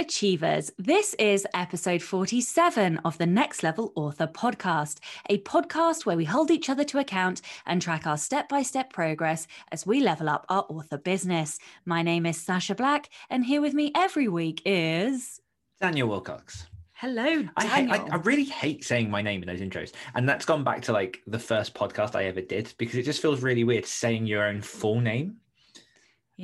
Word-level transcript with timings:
Achievers. 0.00 0.70
This 0.78 1.14
is 1.18 1.46
episode 1.54 2.02
47 2.02 2.98
of 2.98 3.18
the 3.18 3.26
Next 3.26 3.62
Level 3.62 3.92
Author 3.96 4.28
podcast, 4.28 4.98
a 5.28 5.38
podcast 5.42 6.06
where 6.06 6.16
we 6.16 6.24
hold 6.24 6.50
each 6.52 6.70
other 6.70 6.84
to 6.84 6.98
account 6.98 7.40
and 7.66 7.82
track 7.82 8.06
our 8.06 8.16
step 8.16 8.48
by 8.48 8.62
step 8.62 8.92
progress 8.92 9.48
as 9.72 9.86
we 9.86 10.00
level 10.00 10.28
up 10.28 10.46
our 10.48 10.64
author 10.68 10.98
business. 10.98 11.58
My 11.84 12.02
name 12.02 12.26
is 12.26 12.36
Sacha 12.36 12.76
Black, 12.76 13.10
and 13.28 13.44
here 13.44 13.60
with 13.60 13.74
me 13.74 13.90
every 13.96 14.28
week 14.28 14.62
is. 14.64 15.40
Daniel 15.80 16.08
Willcocks. 16.08 16.66
Hello, 16.92 17.24
Daniel. 17.24 17.50
I, 17.56 17.66
hate, 17.66 17.90
I, 17.90 18.06
I 18.12 18.16
really 18.16 18.44
hate 18.44 18.84
saying 18.84 19.10
my 19.10 19.22
name 19.22 19.42
in 19.42 19.48
those 19.48 19.60
intros. 19.60 19.92
And 20.14 20.28
that's 20.28 20.44
gone 20.44 20.64
back 20.64 20.82
to 20.82 20.92
like 20.92 21.22
the 21.26 21.38
first 21.38 21.74
podcast 21.74 22.14
I 22.14 22.24
ever 22.24 22.40
did 22.40 22.72
because 22.78 22.96
it 22.96 23.04
just 23.04 23.20
feels 23.20 23.42
really 23.42 23.64
weird 23.64 23.86
saying 23.86 24.26
your 24.26 24.44
own 24.44 24.62
full 24.62 25.00
name. 25.00 25.38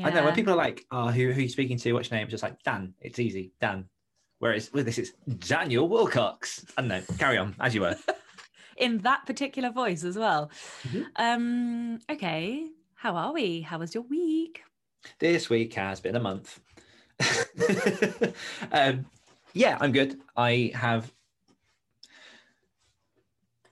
I 0.03 0.11
know 0.11 0.25
when 0.25 0.35
people 0.35 0.53
are 0.53 0.57
like, 0.57 0.85
oh, 0.91 1.09
who, 1.09 1.31
who 1.31 1.39
are 1.39 1.43
you 1.43 1.49
speaking 1.49 1.79
to? 1.79 1.93
What's 1.93 2.11
your 2.11 2.19
name? 2.19 2.25
It's 2.25 2.33
just 2.33 2.43
like, 2.43 2.63
Dan. 2.63 2.95
It's 3.01 3.19
easy, 3.19 3.53
Dan. 3.61 3.89
Whereas 4.41 4.73
with 4.73 4.87
this, 4.87 4.99
it's 4.99 5.13
Daniel 5.49 5.89
Willcocks. 5.89 6.65
I 6.77 6.83
don't 6.83 6.89
know. 6.89 7.03
Carry 7.19 7.39
on 7.39 7.55
as 7.61 7.75
you 7.75 7.83
were. 7.83 7.97
in 8.77 8.99
that 8.99 9.25
particular 9.27 9.71
voice 9.71 10.05
as 10.05 10.17
well. 10.19 10.51
Mhm. 10.83 11.07
Um, 11.17 11.99
okay. 12.11 12.67
How 12.95 13.17
are 13.17 13.33
we? 13.33 13.61
How 13.61 13.79
was 13.79 13.95
your 13.95 14.03
week? 14.05 14.63
This 15.19 15.49
week 15.51 15.75
has 15.75 16.01
been 16.01 16.17
a 16.17 16.21
month. 16.21 16.61
um, 18.73 19.07
yeah, 19.53 19.79
I'm 19.81 19.93
good. 19.93 20.19
I 20.37 20.73
have. 20.75 21.13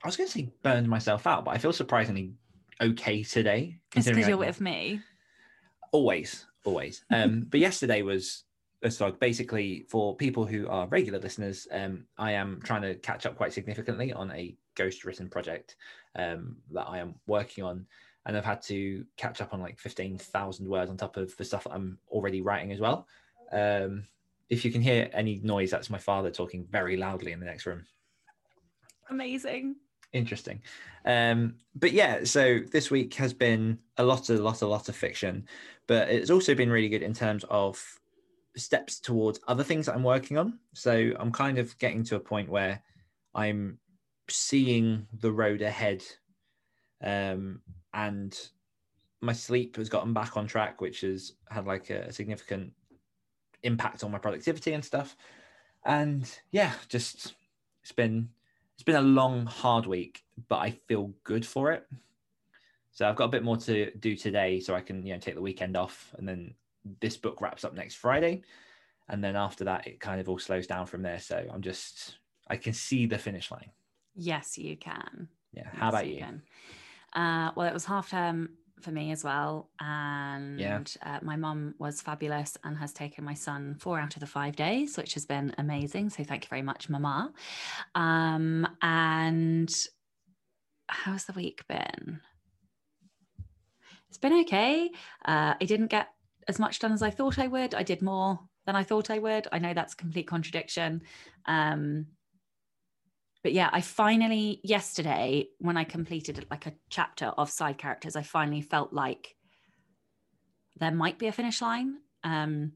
I 0.04 0.08
was 0.08 0.16
going 0.16 0.28
to 0.28 0.32
say 0.32 0.48
burned 0.62 0.88
myself 0.88 1.26
out, 1.26 1.44
but 1.44 1.52
I 1.52 1.58
feel 1.58 1.72
surprisingly 1.72 2.34
okay 2.80 3.22
today. 3.22 3.78
It's 3.94 4.08
because 4.08 4.28
you're 4.28 4.36
with 4.36 4.60
me. 4.60 5.00
Always 5.92 6.46
always 6.64 7.04
um 7.10 7.46
but 7.48 7.60
yesterday 7.60 8.02
was 8.02 8.44
a 8.82 8.90
slog. 8.90 9.18
basically 9.20 9.86
for 9.88 10.16
people 10.16 10.44
who 10.44 10.66
are 10.68 10.86
regular 10.88 11.18
listeners 11.18 11.68
um 11.72 12.04
i 12.18 12.32
am 12.32 12.60
trying 12.64 12.82
to 12.82 12.94
catch 12.96 13.26
up 13.26 13.36
quite 13.36 13.52
significantly 13.52 14.12
on 14.12 14.30
a 14.32 14.56
ghost 14.74 15.04
written 15.04 15.28
project 15.28 15.76
um 16.16 16.56
that 16.70 16.88
i 16.88 16.98
am 16.98 17.14
working 17.26 17.62
on 17.62 17.86
and 18.26 18.36
i've 18.36 18.44
had 18.44 18.62
to 18.62 19.04
catch 19.16 19.40
up 19.40 19.52
on 19.52 19.60
like 19.60 19.78
15,000 19.78 20.68
words 20.68 20.90
on 20.90 20.96
top 20.96 21.16
of 21.16 21.36
the 21.36 21.44
stuff 21.44 21.64
that 21.64 21.72
i'm 21.72 21.98
already 22.10 22.40
writing 22.40 22.72
as 22.72 22.80
well 22.80 23.06
um 23.52 24.04
if 24.48 24.64
you 24.64 24.70
can 24.70 24.82
hear 24.82 25.08
any 25.12 25.40
noise 25.42 25.70
that's 25.70 25.90
my 25.90 25.98
father 25.98 26.30
talking 26.30 26.66
very 26.70 26.96
loudly 26.96 27.32
in 27.32 27.40
the 27.40 27.46
next 27.46 27.66
room 27.66 27.84
Amazing. 29.12 29.76
Interesting. 30.12 30.60
Um 31.04 31.56
but 31.74 31.92
yeah 31.92 32.24
so 32.24 32.60
this 32.70 32.90
week 32.90 33.14
has 33.14 33.32
been 33.32 33.78
a 33.96 34.04
lot 34.04 34.28
a 34.28 34.34
lot 34.34 34.62
a 34.62 34.66
lot 34.66 34.88
of 34.88 34.94
fiction 34.94 35.46
but 35.88 36.08
it's 36.08 36.30
also 36.30 36.54
been 36.54 36.70
really 36.70 36.88
good 36.88 37.02
in 37.02 37.12
terms 37.12 37.44
of 37.50 37.82
steps 38.56 39.00
towards 39.00 39.40
other 39.48 39.64
things 39.64 39.86
that 39.86 39.94
i'm 39.94 40.04
working 40.04 40.38
on. 40.38 40.58
So 40.74 41.12
i'm 41.18 41.32
kind 41.32 41.58
of 41.58 41.76
getting 41.78 42.04
to 42.04 42.16
a 42.16 42.20
point 42.20 42.48
where 42.48 42.82
i'm 43.34 43.78
seeing 44.28 45.06
the 45.20 45.32
road 45.32 45.62
ahead 45.62 46.04
um 47.02 47.60
and 47.94 48.38
my 49.20 49.32
sleep 49.32 49.76
has 49.76 49.88
gotten 49.88 50.12
back 50.12 50.36
on 50.36 50.46
track 50.46 50.80
which 50.80 51.00
has 51.00 51.32
had 51.48 51.66
like 51.66 51.90
a 51.90 52.12
significant 52.12 52.72
impact 53.62 54.04
on 54.04 54.10
my 54.10 54.18
productivity 54.18 54.72
and 54.72 54.84
stuff. 54.84 55.16
And 55.84 56.30
yeah 56.50 56.72
just 56.88 57.34
it's 57.82 57.92
been 57.92 58.28
it's 58.74 58.82
been 58.82 58.96
a 58.96 59.02
long, 59.02 59.46
hard 59.46 59.86
week, 59.86 60.22
but 60.48 60.56
I 60.56 60.70
feel 60.70 61.12
good 61.24 61.46
for 61.46 61.72
it. 61.72 61.86
So 62.90 63.08
I've 63.08 63.16
got 63.16 63.24
a 63.24 63.28
bit 63.28 63.42
more 63.42 63.56
to 63.58 63.90
do 63.92 64.16
today, 64.16 64.60
so 64.60 64.74
I 64.74 64.80
can 64.80 65.04
you 65.06 65.14
know 65.14 65.18
take 65.20 65.34
the 65.34 65.40
weekend 65.40 65.76
off, 65.76 66.14
and 66.18 66.28
then 66.28 66.54
this 67.00 67.16
book 67.16 67.40
wraps 67.40 67.64
up 67.64 67.74
next 67.74 67.94
Friday, 67.96 68.42
and 69.08 69.22
then 69.22 69.36
after 69.36 69.64
that 69.64 69.86
it 69.86 70.00
kind 70.00 70.20
of 70.20 70.28
all 70.28 70.38
slows 70.38 70.66
down 70.66 70.86
from 70.86 71.02
there. 71.02 71.18
So 71.18 71.46
I'm 71.52 71.62
just 71.62 72.18
I 72.48 72.56
can 72.56 72.72
see 72.72 73.06
the 73.06 73.18
finish 73.18 73.50
line. 73.50 73.70
Yes, 74.14 74.58
you 74.58 74.76
can. 74.76 75.28
Yeah. 75.52 75.68
How 75.72 75.86
Yes, 75.86 75.88
about 75.88 76.06
you? 76.08 76.18
can. 76.18 76.42
Uh, 77.14 77.52
well, 77.56 77.66
it 77.66 77.72
was 77.74 77.84
half 77.84 78.10
term 78.10 78.50
for 78.82 78.90
me 78.90 79.12
as 79.12 79.24
well, 79.24 79.70
and 79.80 80.94
uh, 81.02 81.18
my 81.22 81.36
mum 81.36 81.74
was 81.78 82.00
fabulous 82.00 82.56
and 82.64 82.76
has 82.78 82.92
taken 82.92 83.24
my 83.24 83.34
son 83.34 83.76
four 83.78 83.98
out 83.98 84.14
of 84.14 84.20
the 84.20 84.26
five 84.26 84.56
days, 84.56 84.96
which 84.96 85.14
has 85.14 85.24
been 85.24 85.54
amazing. 85.58 86.10
So 86.10 86.24
thank 86.24 86.44
you 86.44 86.48
very 86.48 86.62
much, 86.62 86.88
Mama. 86.88 87.32
Um, 87.94 88.66
and 88.82 89.72
how's 90.88 91.24
the 91.24 91.32
week 91.32 91.66
been? 91.68 92.20
It's 94.08 94.18
been 94.18 94.40
okay. 94.40 94.90
Uh, 95.24 95.54
I 95.60 95.64
didn't 95.64 95.86
get 95.86 96.08
as 96.48 96.58
much 96.58 96.78
done 96.80 96.92
as 96.92 97.02
I 97.02 97.10
thought 97.10 97.38
I 97.38 97.46
would. 97.46 97.74
I 97.74 97.82
did 97.82 98.02
more 98.02 98.38
than 98.66 98.76
I 98.76 98.84
thought 98.84 99.10
I 99.10 99.18
would. 99.18 99.48
I 99.52 99.58
know 99.58 99.74
that's 99.74 99.94
a 99.94 99.96
complete 99.96 100.26
contradiction. 100.26 101.02
Um, 101.46 102.06
but 103.42 103.52
yeah, 103.52 103.68
I 103.72 103.80
finally 103.80 104.60
yesterday 104.62 105.48
when 105.58 105.76
I 105.76 105.84
completed 105.84 106.46
like 106.50 106.66
a 106.66 106.74
chapter 106.90 107.26
of 107.26 107.50
side 107.50 107.78
characters, 107.78 108.16
I 108.16 108.22
finally 108.22 108.60
felt 108.60 108.92
like 108.92 109.34
there 110.78 110.92
might 110.92 111.18
be 111.18 111.26
a 111.26 111.32
finish 111.32 111.60
line. 111.60 111.96
Um, 112.24 112.72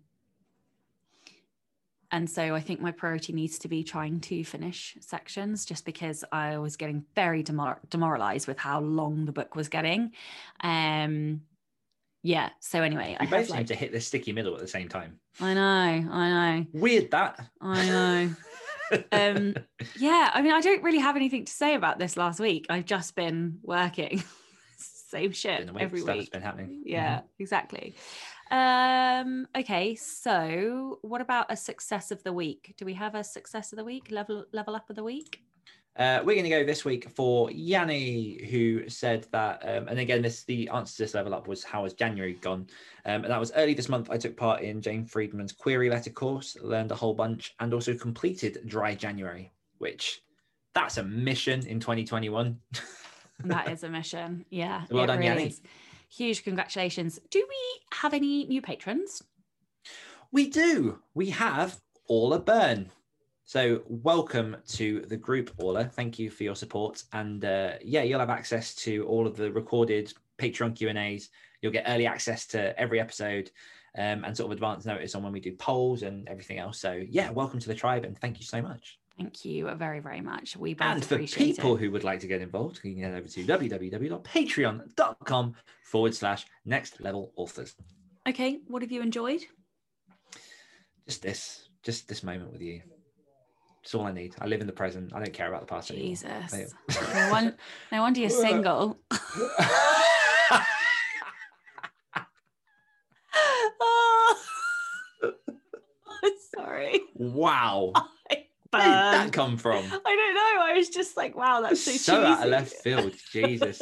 and 2.10 2.30
so 2.30 2.54
I 2.54 2.60
think 2.60 2.80
my 2.80 2.92
priority 2.92 3.32
needs 3.32 3.58
to 3.60 3.68
be 3.68 3.82
trying 3.82 4.20
to 4.20 4.44
finish 4.44 4.96
sections 5.00 5.64
just 5.64 5.84
because 5.84 6.24
I 6.30 6.58
was 6.58 6.76
getting 6.76 7.04
very 7.14 7.42
demor- 7.42 7.78
demoralized 7.90 8.46
with 8.46 8.58
how 8.58 8.80
long 8.80 9.24
the 9.24 9.32
book 9.32 9.56
was 9.56 9.68
getting. 9.68 10.12
Um, 10.60 11.42
yeah. 12.22 12.50
So 12.60 12.82
anyway, 12.82 13.16
I 13.18 13.24
We 13.24 13.28
have 13.28 13.38
both 13.38 13.46
seem 13.48 13.56
like, 13.56 13.66
to 13.68 13.74
hit 13.74 13.92
the 13.92 14.00
sticky 14.00 14.32
middle 14.32 14.54
at 14.54 14.60
the 14.60 14.68
same 14.68 14.88
time. 14.88 15.18
I 15.40 15.54
know, 15.54 15.60
I 16.12 16.58
know, 16.60 16.66
Weird 16.72 17.10
that. 17.10 17.40
I 17.60 17.86
know. 17.86 18.30
um 19.12 19.54
yeah 19.98 20.30
i 20.34 20.42
mean 20.42 20.52
i 20.52 20.60
don't 20.60 20.82
really 20.82 20.98
have 20.98 21.16
anything 21.16 21.44
to 21.44 21.52
say 21.52 21.74
about 21.74 21.98
this 21.98 22.16
last 22.16 22.40
week. 22.40 22.66
I've 22.68 22.84
just 22.84 23.14
been 23.14 23.58
working. 23.62 24.22
Same 24.78 25.32
shit 25.32 25.72
week, 25.72 25.82
every 25.82 26.02
week. 26.02 26.32
been 26.32 26.42
happening. 26.42 26.82
yeah 26.84 27.20
exactly. 27.38 27.94
Um 28.50 29.46
okay 29.56 29.94
so 29.94 30.98
what 31.02 31.20
about 31.20 31.46
a 31.50 31.56
success 31.56 32.10
of 32.10 32.22
the 32.22 32.32
week? 32.32 32.74
Do 32.76 32.84
we 32.84 32.94
have 32.94 33.14
a 33.14 33.24
success 33.24 33.72
of 33.72 33.76
the 33.78 33.84
week? 33.84 34.08
Level 34.10 34.44
level 34.52 34.76
up 34.76 34.88
of 34.90 34.96
the 34.96 35.04
week 35.04 35.40
Uh, 35.98 36.20
we're 36.24 36.34
going 36.34 36.44
to 36.44 36.50
go 36.50 36.64
this 36.64 36.84
week 36.84 37.08
for 37.08 37.50
Yanni, 37.50 38.46
who 38.50 38.88
said 38.88 39.26
that, 39.32 39.62
um, 39.66 39.88
and 39.88 39.98
again, 39.98 40.20
this 40.20 40.44
the 40.44 40.68
answer 40.68 40.96
to 40.96 41.02
this 41.02 41.14
level 41.14 41.34
up 41.34 41.48
was 41.48 41.64
how 41.64 41.84
has 41.84 41.94
January 41.94 42.34
gone? 42.34 42.66
Um, 43.06 43.24
and 43.24 43.30
that 43.30 43.40
was 43.40 43.52
early 43.56 43.72
this 43.72 43.88
month. 43.88 44.10
I 44.10 44.18
took 44.18 44.36
part 44.36 44.60
in 44.60 44.82
Jane 44.82 45.06
Friedman's 45.06 45.52
query 45.52 45.88
letter 45.88 46.10
course, 46.10 46.56
learned 46.60 46.92
a 46.92 46.94
whole 46.94 47.14
bunch, 47.14 47.54
and 47.60 47.72
also 47.72 47.94
completed 47.94 48.58
Dry 48.66 48.94
January, 48.94 49.52
which 49.78 50.22
that's 50.74 50.98
a 50.98 51.02
mission 51.02 51.66
in 51.66 51.80
2021. 51.80 52.58
that 53.44 53.70
is 53.70 53.82
a 53.82 53.88
mission 53.88 54.44
yeah 54.48 54.84
Well 54.90 55.06
done, 55.06 55.18
really 55.18 55.28
Yanni. 55.28 55.46
is. 55.48 55.60
huge 56.08 56.42
congratulations 56.42 57.20
do 57.30 57.38
we 57.46 57.96
have 57.98 58.14
any 58.14 58.46
new 58.46 58.62
patrons 58.62 59.22
We 60.32 60.48
do. 60.48 60.98
We 61.14 61.30
have 61.30 61.80
Orla 62.08 62.38
Byrne. 62.40 62.90
So 63.48 63.82
welcome 63.86 64.56
to 64.70 65.02
the 65.02 65.16
group, 65.16 65.52
Orla. 65.58 65.84
Thank 65.84 66.18
you 66.18 66.30
for 66.30 66.42
your 66.42 66.56
support. 66.56 67.04
And 67.12 67.44
uh, 67.44 67.74
yeah, 67.80 68.02
you'll 68.02 68.18
have 68.18 68.28
access 68.30 68.74
to 68.76 69.06
all 69.06 69.24
of 69.26 69.36
the 69.36 69.52
recorded 69.52 70.12
Patreon 70.36 70.74
Q 70.74 70.88
and 70.88 70.98
A's. 70.98 71.30
You'll 71.62 71.70
get 71.72 71.84
early 71.86 72.06
access 72.06 72.44
to 72.48 72.76
every 72.78 72.98
episode 73.00 73.50
um, 73.96 74.24
and 74.24 74.36
sort 74.36 74.48
of 74.50 74.52
advance 74.52 74.84
notice 74.84 75.14
on 75.14 75.22
when 75.22 75.30
we 75.32 75.38
do 75.38 75.52
polls 75.52 76.02
and 76.02 76.28
everything 76.28 76.58
else. 76.58 76.80
So 76.80 77.00
yeah, 77.08 77.30
welcome 77.30 77.60
to 77.60 77.68
the 77.68 77.74
tribe 77.74 78.04
and 78.04 78.18
thank 78.18 78.40
you 78.40 78.44
so 78.44 78.60
much. 78.60 78.98
thank 79.16 79.44
you 79.44 79.72
very 79.76 80.00
very 80.00 80.20
much 80.20 80.56
we 80.56 80.74
both 80.74 80.88
And 80.88 81.04
for 81.04 81.16
people 81.18 81.76
it. 81.76 81.80
who 81.80 81.92
would 81.92 82.02
like 82.04 82.18
to 82.20 82.26
get 82.26 82.42
involved, 82.42 82.80
you 82.82 82.94
can 82.94 83.02
head 83.04 83.14
over 83.14 83.28
to 83.28 83.44
www.patreon.com 83.44 85.54
forward 85.84 86.14
slash 86.16 86.46
next 86.64 87.00
level 87.00 87.32
authors. 87.36 87.76
okay 88.28 88.58
what 88.66 88.82
have 88.82 88.90
you 88.92 89.02
enjoyed 89.02 89.42
Just 91.06 91.22
this, 91.22 91.68
just 91.84 92.08
this 92.08 92.22
moment 92.24 92.50
with 92.52 92.60
you. 92.60 92.82
It's 93.86 93.94
all 93.94 94.04
I 94.04 94.10
need. 94.10 94.34
I 94.40 94.46
live 94.46 94.60
in 94.60 94.66
the 94.66 94.72
present. 94.72 95.14
I 95.14 95.20
don't 95.20 95.32
care 95.32 95.46
about 95.46 95.60
the 95.60 95.68
past 95.68 95.92
anymore. 95.92 96.08
jesus 96.08 96.74
no, 97.14 97.30
won- 97.30 97.54
no 97.92 98.02
wonder 98.02 98.18
you're 98.18 98.30
single 98.30 98.98
oh. 103.80 104.34
Sorry 106.56 107.00
wow. 107.14 107.92
Where 108.70 108.82
did 108.82 108.92
that 108.92 109.32
come 109.32 109.56
from? 109.56 109.84
I 109.84 110.16
don't 110.16 110.34
know. 110.34 110.64
I 110.64 110.72
was 110.76 110.88
just 110.88 111.16
like, 111.16 111.36
wow, 111.36 111.60
that's 111.60 111.80
so, 111.80 111.92
so 111.92 112.24
out 112.24 112.42
of 112.42 112.50
left 112.50 112.72
field. 112.72 113.14
Jesus. 113.30 113.80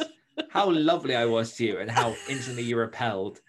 How 0.49 0.69
lovely 0.69 1.15
I 1.15 1.25
was 1.25 1.53
to 1.55 1.65
you 1.65 1.79
and 1.79 1.89
how 1.89 2.15
instantly 2.29 2.61
you 2.61 2.77
repelled. 2.77 3.41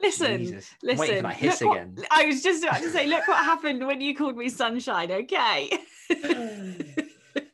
Listen, 0.00 0.38
Jesus. 0.38 0.70
Listen. 0.82 1.16
for 1.16 1.22
that 1.22 1.36
hiss 1.36 1.60
what- 1.60 1.76
again. 1.76 1.96
I 2.10 2.24
was 2.26 2.42
just 2.42 2.64
about 2.64 2.82
to 2.82 2.90
say, 2.90 3.06
look 3.06 3.26
what 3.28 3.44
happened 3.44 3.86
when 3.86 4.00
you 4.00 4.14
called 4.14 4.36
me 4.36 4.48
sunshine. 4.48 5.10
Okay. 5.10 5.78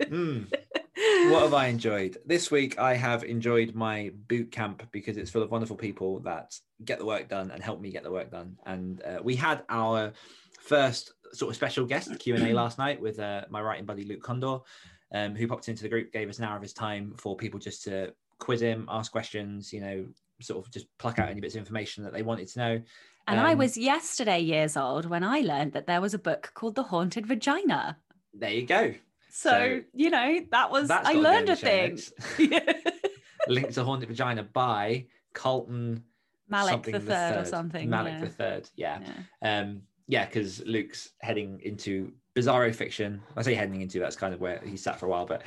Mm. 0.00 0.52
What 1.28 1.43
have 1.43 1.54
I 1.54 1.66
enjoyed? 1.66 2.16
This 2.25 2.50
week 2.50 2.78
I 2.78 2.94
have 2.94 3.22
enjoyed 3.22 3.75
my 3.75 4.12
boot 4.28 4.50
camp 4.50 4.88
because 4.93 5.19
it's 5.19 5.31
full 5.31 5.43
of 5.43 5.50
wonderful 5.50 5.76
people 5.76 6.20
that 6.20 6.58
get 6.87 6.98
the 6.98 7.04
work 7.04 7.28
done 7.28 7.50
and 7.50 7.62
help 7.62 7.82
me 7.82 7.90
get 7.90 8.02
the 8.02 8.10
work 8.10 8.31
done. 8.31 8.56
And 8.64 9.02
uh, 9.02 9.19
we 9.22 9.37
had 9.37 9.62
our 9.69 10.12
first 10.58 11.12
sort 11.32 11.50
of 11.50 11.56
special 11.56 11.84
guest 11.84 12.19
Q&A 12.19 12.52
last 12.54 12.78
night 12.78 12.98
with 12.98 13.19
uh, 13.19 13.43
my 13.50 13.60
writing 13.60 13.84
buddy 13.84 14.04
Luke 14.04 14.22
Kondor, 14.22 14.62
um, 15.12 15.34
who 15.34 15.46
popped 15.46 15.69
into 15.69 15.82
the 15.82 15.90
group, 15.90 16.12
gave 16.12 16.31
us 16.31 16.38
an 16.38 16.44
hour 16.44 16.56
of 16.56 16.62
his 16.62 16.72
time 16.72 17.12
for 17.19 17.37
people 17.37 17.60
just 17.60 17.84
to 17.84 18.14
quiz 18.38 18.62
him, 18.62 18.87
ask 18.88 19.12
questions, 19.12 19.75
you 19.75 19.82
know, 19.82 20.06
sort 20.41 20.65
of 20.65 20.73
just 20.73 20.87
pluck 20.99 21.19
out 21.19 21.29
any 21.29 21.41
bits 21.41 21.55
of 21.55 21.59
information 21.61 22.05
that 22.05 22.12
they 22.12 22.23
wanted 22.23 22.49
to 22.49 22.59
know. 22.59 22.83
And 23.29 23.41
I 23.41 23.53
Um, 23.53 23.59
was 23.59 23.77
yesterday 23.77 24.41
years 24.41 24.77
old 24.77 25.06
when 25.06 25.25
I 25.25 25.41
learned 25.41 25.73
that 25.73 25.87
there 25.87 26.00
was 26.00 26.15
a 26.15 26.19
book 26.19 26.53
called 26.55 26.75
The 26.77 26.85
Haunted 26.85 27.27
Vagina. 27.27 27.99
There 28.35 28.50
you 28.50 28.67
go. 28.67 28.94
So, 29.31 29.50
So, 29.50 29.81
you 29.93 30.11
know, 30.11 30.41
that 30.53 30.71
was, 30.71 30.91
I 30.91 31.03
gotta 31.03 31.12
go 31.15 31.19
in 31.19 31.25
learned 31.25 31.49
a 31.50 31.56
thing. 31.56 31.91
notes. 31.91 32.12
Yeah. 32.38 32.73
Link 33.49 33.71
to 33.75 33.85
Haunted 33.85 34.09
Vagina 34.09 34.43
by 34.43 35.06
Carlton 35.33 36.05
Mellick 36.50 36.71
something 36.71 36.93
the 36.93 37.00
third 37.00 37.37
or 37.39 37.44
something. 37.44 37.89
Mellick 37.89 38.12
yeah. 38.12 38.21
the 38.21 38.29
third. 38.29 38.71
Yeah. 38.77 39.00
Yeah. 39.43 39.59
Um, 39.61 39.82
yeah, 40.09 40.25
because 40.27 40.65
Luke's 40.65 41.11
heading 41.21 41.61
into 41.62 42.12
bizarro 42.37 42.73
fiction. 42.75 43.21
I 43.37 43.43
say 43.43 43.55
heading 43.55 43.81
into 43.81 43.99
that's 43.99 44.17
kind 44.17 44.32
of 44.35 44.41
where 44.41 44.61
he 44.65 44.77
sat 44.77 45.00
for 45.00 45.06
a 45.06 45.09
while, 45.09 45.27
but 45.27 45.43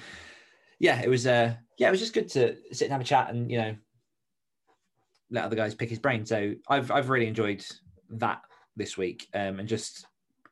yeah, 0.79 1.01
it 1.01 1.09
was 1.09 1.25
uh 1.27 1.55
yeah, 1.77 1.87
it 1.87 1.91
was 1.91 1.99
just 1.99 2.13
good 2.13 2.27
to 2.29 2.57
sit 2.73 2.85
and 2.85 2.91
have 2.91 3.01
a 3.01 3.05
chat 3.05 3.29
and 3.29 3.49
you 3.49 3.57
know 3.57 3.75
let 5.31 5.43
other 5.45 5.55
guys 5.55 5.75
pick 5.75 5.89
his 5.89 5.99
brain. 5.99 6.25
So 6.25 6.53
I've 6.67 6.91
I've 6.91 7.09
really 7.09 7.27
enjoyed 7.27 7.65
that 8.11 8.41
this 8.75 8.97
week. 8.97 9.27
Um 9.33 9.59
and 9.59 9.67
just 9.67 10.05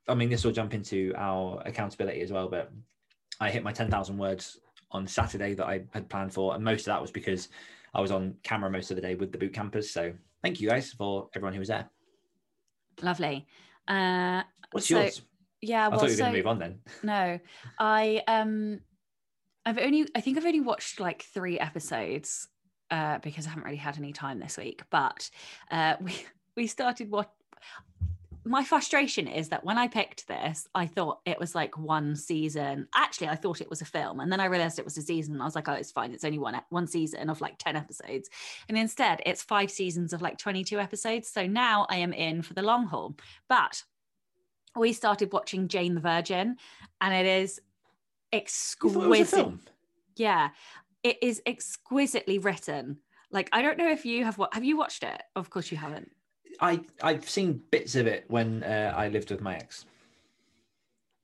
I 0.08 0.14
mean 0.16 0.30
this 0.30 0.44
will 0.44 0.52
jump 0.52 0.74
into 0.74 1.14
our 1.18 1.62
accountability 1.66 2.22
as 2.22 2.32
well, 2.32 2.48
but 2.50 2.72
I 3.40 3.50
hit 3.50 3.64
my 3.64 3.72
ten 3.74 3.90
thousand 3.90 4.18
words 4.18 4.60
on 4.92 5.06
Saturday 5.06 5.54
that 5.54 5.66
I 5.68 5.84
had 5.94 6.10
planned 6.10 6.34
for, 6.34 6.56
and 6.56 6.64
most 6.64 6.82
of 6.82 6.86
that 6.86 7.02
was 7.02 7.12
because 7.12 7.50
I 7.94 8.02
was 8.02 8.12
on 8.12 8.36
camera 8.44 8.70
most 8.70 8.90
of 8.90 8.96
the 8.96 9.02
day 9.02 9.16
with 9.16 9.32
the 9.32 9.38
boot 9.38 9.54
campers. 9.54 9.92
So 9.92 10.14
thank 10.42 10.62
you 10.62 10.70
guys 10.70 10.94
for 10.94 11.30
everyone 11.36 11.54
who 11.54 11.60
was 11.60 11.68
there. 11.68 11.90
Lovely. 13.02 13.48
Uh, 13.88 14.44
What's 14.72 14.88
So, 14.88 15.02
yours? 15.02 15.22
yeah. 15.62 15.86
I 15.86 15.90
Well, 15.90 16.00
thought 16.00 16.06
you 16.06 16.12
were 16.12 16.16
so, 16.18 16.24
going 16.24 16.34
to 16.34 16.38
move 16.40 16.48
on 16.48 16.60
then. 16.60 16.80
No, 17.04 17.40
I 17.80 18.24
um, 18.28 18.80
I've 19.66 19.78
only 19.78 20.08
I 20.16 20.22
think 20.22 20.38
I've 20.38 20.46
only 20.46 20.62
watched 20.62 21.00
like 21.00 21.24
three 21.24 21.60
episodes 21.60 22.48
uh, 22.92 23.20
because 23.20 23.46
I 23.46 23.50
haven't 23.50 23.66
really 23.66 23.78
had 23.78 23.98
any 23.98 24.14
time 24.14 24.40
this 24.40 24.58
week. 24.58 24.84
But 24.90 25.30
uh, 25.72 25.96
we 26.02 26.14
we 26.56 26.68
started 26.68 27.12
what. 27.12 27.32
My 28.44 28.64
frustration 28.64 29.28
is 29.28 29.50
that 29.50 29.66
when 29.66 29.78
I 29.78 29.90
picked 29.90 30.26
this, 30.30 30.70
I 30.74 30.86
thought 30.88 31.20
it 31.26 31.38
was 31.38 31.54
like 31.54 31.78
one 31.78 32.16
season. 32.16 32.88
Actually, 32.96 33.28
I 33.28 33.36
thought 33.36 33.60
it 33.60 33.70
was 33.70 33.82
a 33.82 33.86
film, 33.86 34.22
and 34.22 34.32
then 34.32 34.40
I 34.40 34.46
realized 34.46 34.80
it 34.80 34.86
was 34.86 34.98
a 34.98 35.02
season. 35.02 35.42
I 35.42 35.44
was 35.44 35.54
like, 35.54 35.68
"Oh, 35.68 35.74
it's 35.74 35.92
fine. 35.92 36.14
It's 36.14 36.24
only 36.24 36.40
one 36.40 36.58
one 36.70 36.88
season 36.88 37.30
of 37.30 37.42
like 37.42 37.58
ten 37.58 37.76
episodes." 37.76 38.30
And 38.70 38.78
instead, 38.78 39.22
it's 39.26 39.44
five 39.44 39.70
seasons 39.70 40.14
of 40.14 40.22
like 40.22 40.38
twenty 40.38 40.64
two 40.64 40.80
episodes. 40.80 41.28
So 41.28 41.46
now 41.46 41.88
I 41.90 41.98
am 41.98 42.14
in 42.14 42.42
for 42.42 42.54
the 42.54 42.62
long 42.62 42.88
haul. 42.88 43.18
But 43.50 43.84
we 44.78 44.94
started 44.94 45.34
watching 45.34 45.68
Jane 45.68 45.96
the 45.96 46.00
Virgin, 46.02 46.56
and 47.02 47.14
it 47.14 47.26
is 47.26 47.60
You 48.32 48.40
it 48.40 48.96
was 48.96 49.20
a 49.20 49.22
exquisite. 49.22 49.36
film? 49.36 49.60
Yeah, 50.16 50.50
it 51.04 51.18
is 51.22 51.42
exquisitely 51.46 52.40
written. 52.40 52.98
Like 53.32 53.50
I 53.52 53.62
don't 53.62 53.78
know 53.78 53.90
if 53.90 54.06
you 54.06 54.26
have 54.26 54.38
what 54.38 54.54
have 54.54 54.64
you 54.64 54.78
watched 54.78 55.04
it? 55.04 55.22
Of 55.36 55.50
course 55.50 55.72
you 55.72 55.78
haven't. 55.78 56.12
I 56.60 56.82
I've 57.02 57.30
seen 57.30 57.62
bits 57.72 57.96
of 57.96 58.08
it 58.08 58.26
when 58.28 58.64
uh, 58.64 58.94
I 58.96 59.10
lived 59.10 59.32
with 59.32 59.42
my 59.42 59.56
ex. 59.56 59.86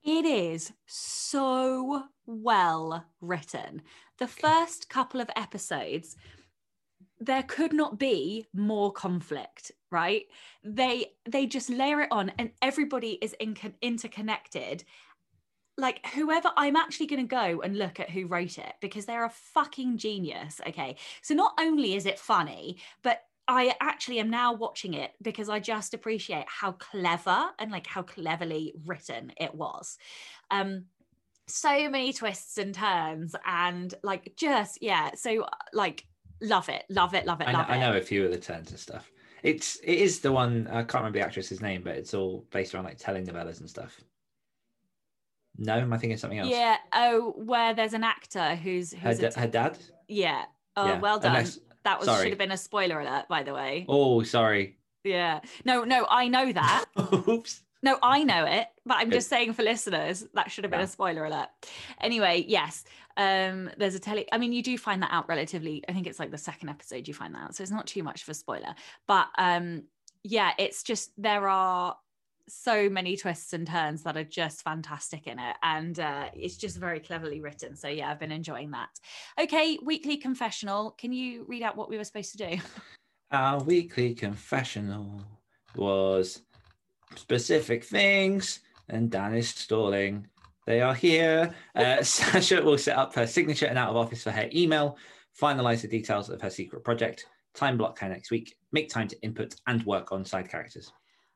It 0.04 0.26
is 0.26 0.74
so 0.86 2.04
well 2.26 3.06
written. 3.22 3.82
The 4.20 4.28
first 4.28 4.90
couple 4.90 5.22
of 5.22 5.30
episodes, 5.36 6.18
there 7.20 7.44
could 7.44 7.72
not 7.72 7.98
be 7.98 8.46
more 8.54 8.92
conflict, 8.92 9.72
right? 9.92 10.24
They 10.64 11.14
they 11.28 11.46
just 11.46 11.70
layer 11.70 12.02
it 12.02 12.10
on, 12.12 12.34
and 12.38 12.52
everybody 12.62 13.18
is 13.22 13.34
in, 13.40 13.56
interconnected. 13.82 14.84
Like 15.78 16.06
whoever, 16.08 16.52
I'm 16.56 16.76
actually 16.76 17.08
going 17.08 17.28
to 17.28 17.36
go 17.36 17.62
and 17.62 17.78
look 17.78 18.00
at 18.00 18.10
who 18.10 18.28
wrote 18.28 18.58
it 18.58 18.74
because 18.80 19.06
they're 19.06 19.26
a 19.26 19.30
fucking 19.30 19.98
genius. 19.98 20.62
Okay, 20.68 20.98
so 21.22 21.34
not 21.34 21.54
only 21.60 21.96
is 21.96 22.06
it 22.06 22.20
funny, 22.20 22.78
but 23.02 23.24
I 23.48 23.76
actually 23.82 24.20
am 24.20 24.30
now 24.30 24.54
watching 24.54 24.94
it 24.94 25.12
because 25.22 25.50
I 25.50 25.60
just 25.60 25.94
appreciate 25.94 26.46
how 26.48 26.74
clever 26.74 27.50
and 27.60 27.72
like 27.72 27.88
how 27.88 28.04
cleverly 28.04 28.74
written 28.86 29.34
it 29.38 29.54
was. 29.54 29.98
Um, 30.50 30.86
so 31.48 31.90
many 31.90 32.14
twists 32.14 32.58
and 32.58 32.74
turns, 32.74 33.36
and 33.46 33.94
like 34.02 34.34
just 34.38 34.82
yeah, 34.82 35.12
so 35.16 35.46
like 35.74 36.06
love 36.42 36.70
it, 36.70 36.84
love 36.90 37.14
it, 37.14 37.26
love 37.26 37.42
it, 37.42 37.48
I 37.48 37.52
know, 37.52 37.58
love 37.58 37.70
I 37.70 37.80
know 37.80 37.98
a 37.98 38.02
few 38.02 38.24
of 38.26 38.32
the 38.32 38.38
turns 38.38 38.72
and 38.72 38.80
stuff. 38.80 39.12
It's 39.42 39.76
it 39.84 39.98
is 39.98 40.22
the 40.22 40.32
one 40.32 40.68
I 40.68 40.84
can't 40.84 40.96
remember 40.96 41.20
the 41.20 41.26
actress's 41.26 41.62
name, 41.62 41.82
but 41.84 41.98
it's 41.98 42.14
all 42.14 42.46
based 42.52 42.74
around 42.74 42.86
like 42.86 42.98
telenovelas 42.98 43.60
and 43.60 43.70
stuff. 43.70 44.00
No, 45.58 45.76
am 45.78 45.94
I 45.94 45.98
thinking 45.98 46.18
something 46.18 46.40
else? 46.40 46.50
Yeah. 46.50 46.78
Oh, 46.94 47.34
where 47.38 47.74
there's 47.74 47.94
an 47.94 48.04
actor 48.04 48.56
who's 48.56 48.94
her, 48.94 49.10
who's 49.10 49.20
da- 49.20 49.40
her 49.40 49.48
dad. 49.48 49.78
yeah. 50.08 50.46
Oh, 50.76 50.88
Yeah, 50.88 51.00
well 51.00 51.20
done. 51.20 51.36
unless- 51.36 51.60
that 51.84 52.00
was 52.00 52.08
sorry. 52.08 52.24
should 52.24 52.30
have 52.32 52.40
been 52.40 52.52
a 52.52 52.58
spoiler 52.58 53.00
alert, 53.00 53.28
by 53.28 53.44
the 53.44 53.54
way. 53.54 53.86
Oh, 53.90 54.24
sorry. 54.24 54.78
Yeah. 55.04 55.42
No, 55.66 55.84
no, 55.84 56.08
I 56.10 56.28
know 56.30 56.52
that. 56.52 56.86
Oops. 57.28 57.62
No, 57.84 58.00
I 58.02 58.24
know 58.24 58.46
it, 58.46 58.68
but 58.86 58.96
I'm 58.98 59.12
just 59.12 59.28
saying 59.30 59.52
for 59.54 59.62
listeners 59.64 60.26
that 60.34 60.50
should 60.50 60.64
have 60.64 60.72
been 60.72 60.80
Yeah. 60.80 60.86
a 60.86 60.90
spoiler 60.90 61.26
alert. 61.26 61.50
Anyway, 62.00 62.46
yes, 62.48 62.86
um, 63.18 63.70
there's 63.78 63.94
a 63.96 64.00
tele. 64.00 64.26
I 64.32 64.38
mean, 64.38 64.54
you 64.54 64.64
do 64.64 64.78
find 64.78 65.04
that 65.04 65.12
out 65.12 65.28
relatively. 65.28 65.84
I 65.90 65.92
think 65.92 66.08
it's 66.08 66.18
like 66.20 66.32
the 66.32 66.38
second 66.38 66.70
episode 66.70 67.08
you 67.10 67.14
find 67.14 67.36
that 67.36 67.42
out, 67.44 67.56
so 67.56 67.62
it's 67.62 67.72
not 67.74 67.86
too 67.86 68.02
much 68.02 68.24
of 68.24 68.30
a 68.30 68.34
spoiler. 68.34 68.74
But 69.06 69.28
um, 69.38 69.84
yeah, 70.24 70.52
it's 70.58 70.82
just 70.84 71.12
there 71.22 71.50
are 71.50 71.98
so 72.48 72.90
many 72.90 73.16
twists 73.16 73.54
and 73.54 73.68
turns 73.68 74.04
that 74.04 74.18
are 74.18 74.24
just 74.24 74.62
fantastic 74.64 75.28
in 75.28 75.40
it, 75.40 75.56
and 75.64 76.00
uh, 76.00 76.30
it's 76.34 76.58
just 76.58 76.78
very 76.78 77.00
cleverly 77.00 77.42
written. 77.42 77.76
So 77.76 77.88
yeah, 77.88 78.10
I've 78.10 78.20
been 78.20 78.32
enjoying 78.32 78.72
that. 78.72 78.90
Okay, 79.40 79.78
weekly 79.84 80.18
confessional. 80.18 80.92
Can 80.92 81.12
you 81.12 81.46
read 81.48 81.64
out 81.64 81.78
what 81.78 81.90
we 81.90 81.98
were 81.98 82.04
supposed 82.04 82.38
to 82.38 82.50
do? 82.50 82.62
Our 83.32 83.64
weekly 83.64 84.14
confessional 84.14 85.22
was 85.76 86.42
specific 87.16 87.84
things, 87.84 88.60
and 88.90 89.10
Dan 89.10 89.36
is 89.36 89.50
stalling. 89.50 90.28
They 90.66 90.82
are 90.82 90.94
here. 90.94 91.54
Uh, 91.76 92.04
Sasha 92.04 92.62
will 92.62 92.78
set 92.78 92.98
up 92.98 93.14
her 93.16 93.28
signature 93.28 93.66
and 93.66 93.78
out 93.78 93.90
of 93.90 93.96
office 93.96 94.24
for 94.24 94.32
her 94.32 94.50
email, 94.54 94.98
finalize 95.40 95.82
the 95.82 95.88
details 95.88 96.30
of 96.30 96.42
her 96.42 96.50
secret 96.50 96.84
project, 96.84 97.26
time 97.54 97.78
block 97.78 98.00
her 98.00 98.10
next 98.10 98.32
week, 98.32 98.56
make 98.72 98.90
time 98.90 99.08
to 99.08 99.22
input 99.22 99.56
and 99.68 99.84
work 99.86 100.12
on 100.12 100.26
side 100.26 100.50
characters. 100.50 100.92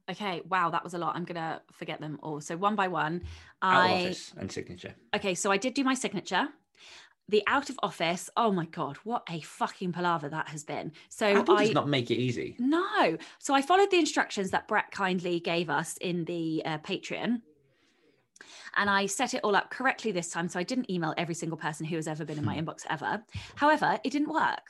Okay, 0.10 0.42
wow, 0.48 0.70
that 0.70 0.84
was 0.84 0.94
a 0.94 0.98
lot. 0.98 1.16
I'm 1.16 1.26
gonna 1.26 1.62
forget 1.72 2.00
them 2.00 2.18
all. 2.24 2.40
So 2.42 2.56
one 2.56 2.76
by 2.76 2.88
one, 2.88 3.24
Out 3.62 3.82
I 3.82 3.90
of 3.90 4.06
office 4.06 4.34
and 4.38 4.52
signature. 4.52 4.96
okay, 5.16 5.36
so 5.36 5.52
I 5.52 5.58
did 5.58 5.74
do 5.74 5.84
my 5.84 5.94
signature. 5.94 6.48
The 7.30 7.44
out 7.46 7.70
of 7.70 7.78
office, 7.84 8.30
oh 8.38 8.54
my 8.54 8.66
god, 8.68 8.96
what 9.04 9.24
a 9.30 9.42
fucking 9.42 9.92
palaver 9.92 10.30
that 10.30 10.48
has 10.48 10.64
been. 10.64 10.94
So 11.10 11.26
Apple 11.28 11.58
I 11.58 11.66
does 11.66 11.74
not 11.74 11.90
make 11.90 12.10
it 12.10 12.16
easy. 12.16 12.56
no, 12.58 13.18
so 13.38 13.54
I 13.54 13.62
followed 13.62 13.92
the 13.92 14.00
instructions 14.00 14.52
that 14.52 14.66
Brett 14.70 14.92
kindly 14.92 15.42
gave 15.42 15.70
us 15.70 15.98
in 15.98 16.24
the 16.24 16.62
uh, 16.64 16.78
Patreon. 16.78 17.42
And 18.78 18.90
I 18.90 19.08
set 19.08 19.34
it 19.34 19.42
all 19.44 19.56
up 19.58 19.72
correctly 19.72 20.12
this 20.12 20.30
time. 20.30 20.48
So 20.48 20.60
I 20.60 20.64
didn't 20.64 20.90
email 20.90 21.14
every 21.18 21.34
single 21.36 21.58
person 21.58 21.86
who 21.86 21.96
has 21.98 22.08
ever 22.08 22.24
been 22.24 22.38
in 22.38 22.46
my 22.46 22.56
inbox 22.56 22.86
ever. 22.90 23.24
However, 23.56 24.00
it 24.06 24.12
didn't 24.12 24.30
work. 24.32 24.62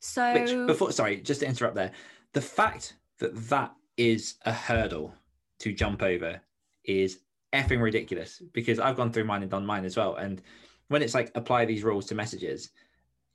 So 0.00 0.34
Which, 0.34 0.66
before, 0.66 0.92
sorry, 0.92 1.18
just 1.22 1.40
to 1.40 1.46
interrupt 1.46 1.76
there, 1.76 1.92
the 2.32 2.40
fact 2.42 2.96
that 3.20 3.34
that 3.48 3.72
is 3.96 4.34
a 4.44 4.52
hurdle 4.52 5.14
to 5.60 5.72
jump 5.72 6.02
over 6.02 6.40
is 6.84 7.20
effing 7.52 7.80
ridiculous 7.80 8.42
because 8.52 8.78
I've 8.78 8.96
gone 8.96 9.12
through 9.12 9.24
mine 9.24 9.42
and 9.42 9.50
done 9.50 9.64
mine 9.64 9.84
as 9.84 9.96
well. 9.96 10.16
And 10.16 10.42
when 10.88 11.02
it's 11.02 11.14
like 11.14 11.30
apply 11.34 11.64
these 11.64 11.84
rules 11.84 12.06
to 12.06 12.14
messages, 12.14 12.70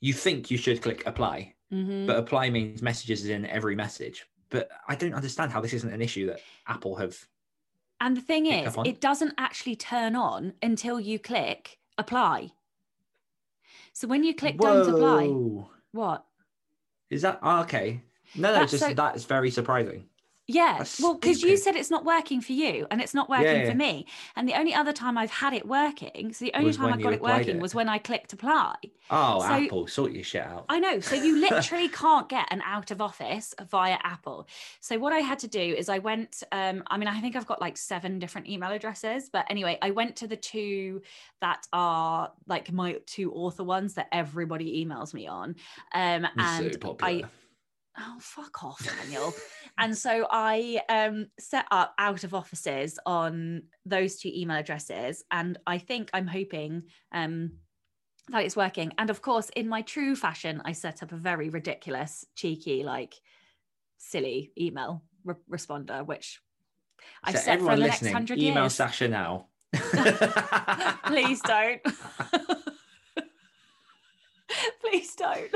you 0.01 0.13
think 0.13 0.51
you 0.51 0.57
should 0.57 0.81
click 0.81 1.03
apply, 1.05 1.55
Mhm. 1.71 2.07
but 2.07 2.17
apply 2.17 2.49
means 2.49 2.81
messages 2.81 3.23
is 3.23 3.29
in 3.29 3.45
every 3.45 3.75
message. 3.75 4.25
But 4.49 4.69
I 4.87 4.95
don't 4.95 5.13
understand 5.13 5.51
how 5.51 5.61
this 5.61 5.73
isn't 5.73 5.91
an 5.93 6.01
issue 6.01 6.25
that 6.27 6.41
Apple 6.67 6.95
have. 6.97 7.27
And 8.01 8.15
the 8.17 8.21
thing 8.21 8.45
is, 8.45 8.75
it 8.85 9.01
doesn't 9.01 9.33
actually 9.37 9.75
turn 9.75 10.15
on 10.15 10.53
until 10.61 10.99
you 10.99 11.19
click 11.19 11.79
apply. 11.97 12.51
So 13.93 14.07
when 14.07 14.23
you 14.23 14.33
click 14.33 14.57
don't 14.57 14.89
apply, 14.89 15.27
what? 15.91 16.25
Is 17.09 17.21
that 17.23 17.39
oh, 17.41 17.61
okay? 17.61 18.01
No, 18.35 18.49
no, 18.53 18.59
That's 18.59 18.71
just 18.71 18.83
so- 18.85 18.93
that 18.93 19.15
is 19.15 19.25
very 19.25 19.51
surprising. 19.51 20.08
Yeah, 20.49 20.79
That's 20.79 20.99
well, 20.99 21.13
because 21.13 21.43
you 21.43 21.55
said 21.57 21.75
it's 21.75 21.91
not 21.91 22.05
working 22.05 22.41
for 22.41 22.53
you 22.53 22.87
and 22.89 23.01
it's 23.01 23.13
not 23.13 23.29
working 23.29 23.45
Yeah, 23.45 23.69
for 23.69 23.75
me. 23.75 24.07
And 24.35 24.49
the 24.49 24.55
only 24.55 24.73
other 24.73 24.91
time 24.91 25.15
I've 25.15 25.29
had 25.29 25.53
it 25.53 25.67
working, 25.67 26.33
so 26.33 26.43
the 26.43 26.53
only 26.55 26.65
Was 26.69 26.77
time 26.77 26.91
I 26.91 26.97
got 26.97 27.13
it 27.13 27.21
working 27.21 27.57
it. 27.57 27.61
was 27.61 27.75
when 27.75 27.87
I 27.87 27.99
clicked 27.99 28.33
apply. 28.33 28.73
Oh, 29.11 29.41
So- 29.41 29.45
Apple, 29.45 29.85
sort 29.85 30.11
your 30.11 30.23
shit 30.23 30.41
out. 30.41 30.65
I 30.67 30.79
know. 30.79 31.01
So 31.01 31.13
you 31.15 31.39
literally 31.39 31.87
can't 31.87 32.27
get 32.27 32.47
an 32.49 32.63
out 32.65 32.89
of 32.89 32.99
office 32.99 33.53
via 33.69 33.99
Apple. 34.03 34.47
So 34.79 34.97
what 34.97 35.13
I 35.13 35.19
had 35.19 35.37
to 35.39 35.47
do 35.47 35.59
is 35.61 35.87
I 35.87 35.99
went, 35.99 36.41
um, 36.51 36.81
I 36.87 36.97
mean, 36.97 37.07
I 37.07 37.21
think 37.21 37.35
I've 37.35 37.45
got 37.45 37.61
like 37.61 37.77
seven 37.77 38.17
different 38.17 38.49
email 38.49 38.71
addresses, 38.71 39.29
but 39.31 39.45
anyway, 39.51 39.77
I 39.83 39.91
went 39.91 40.15
to 40.15 40.27
the 40.27 40.37
two 40.37 41.03
that 41.41 41.67
are 41.73 42.31
like 42.47 42.71
my 42.71 42.93
two 43.05 43.31
author 43.33 43.63
ones 43.63 43.93
that 43.93 44.07
everybody 44.11 44.83
emails 44.83 45.13
me 45.13 45.27
on. 45.27 45.57
Um, 45.93 46.25
and 46.37 46.75
so 46.81 46.97
I. 47.03 47.23
oh 47.99 48.17
fuck 48.19 48.63
off 48.63 48.83
daniel. 48.83 49.33
And 49.77 49.97
so 49.97 50.27
i 50.29 50.81
um 50.89 51.27
set 51.39 51.65
up 51.71 51.93
out 51.97 52.23
of 52.23 52.33
offices 52.33 52.99
on 53.05 53.63
those 53.85 54.17
two 54.17 54.31
email 54.33 54.57
addresses 54.57 55.23
and 55.31 55.57
i 55.67 55.77
think 55.77 56.09
i'm 56.13 56.27
hoping 56.27 56.83
um 57.11 57.51
that 58.31 58.45
it's 58.45 58.55
working. 58.55 58.91
And 58.99 59.09
of 59.09 59.21
course 59.23 59.49
in 59.55 59.67
my 59.67 59.81
true 59.81 60.15
fashion 60.15 60.61
i 60.65 60.71
set 60.71 61.01
up 61.03 61.11
a 61.11 61.17
very 61.17 61.49
ridiculous 61.49 62.25
cheeky 62.35 62.83
like 62.83 63.15
silly 63.97 64.51
email 64.57 65.03
re- 65.25 65.35
responder 65.51 66.05
which 66.05 66.39
i've 67.23 67.35
so 67.35 67.41
set 67.41 67.59
for 67.59 67.75
the 67.75 67.77
next 67.77 68.01
listening, 68.01 68.13
100 68.13 68.39
email 68.39 68.63
years. 68.63 68.73
Sacha 68.73 69.07
now. 69.07 69.47
please 71.05 71.41
don't. 71.41 71.81
Please 74.81 75.15
don't. 75.15 75.51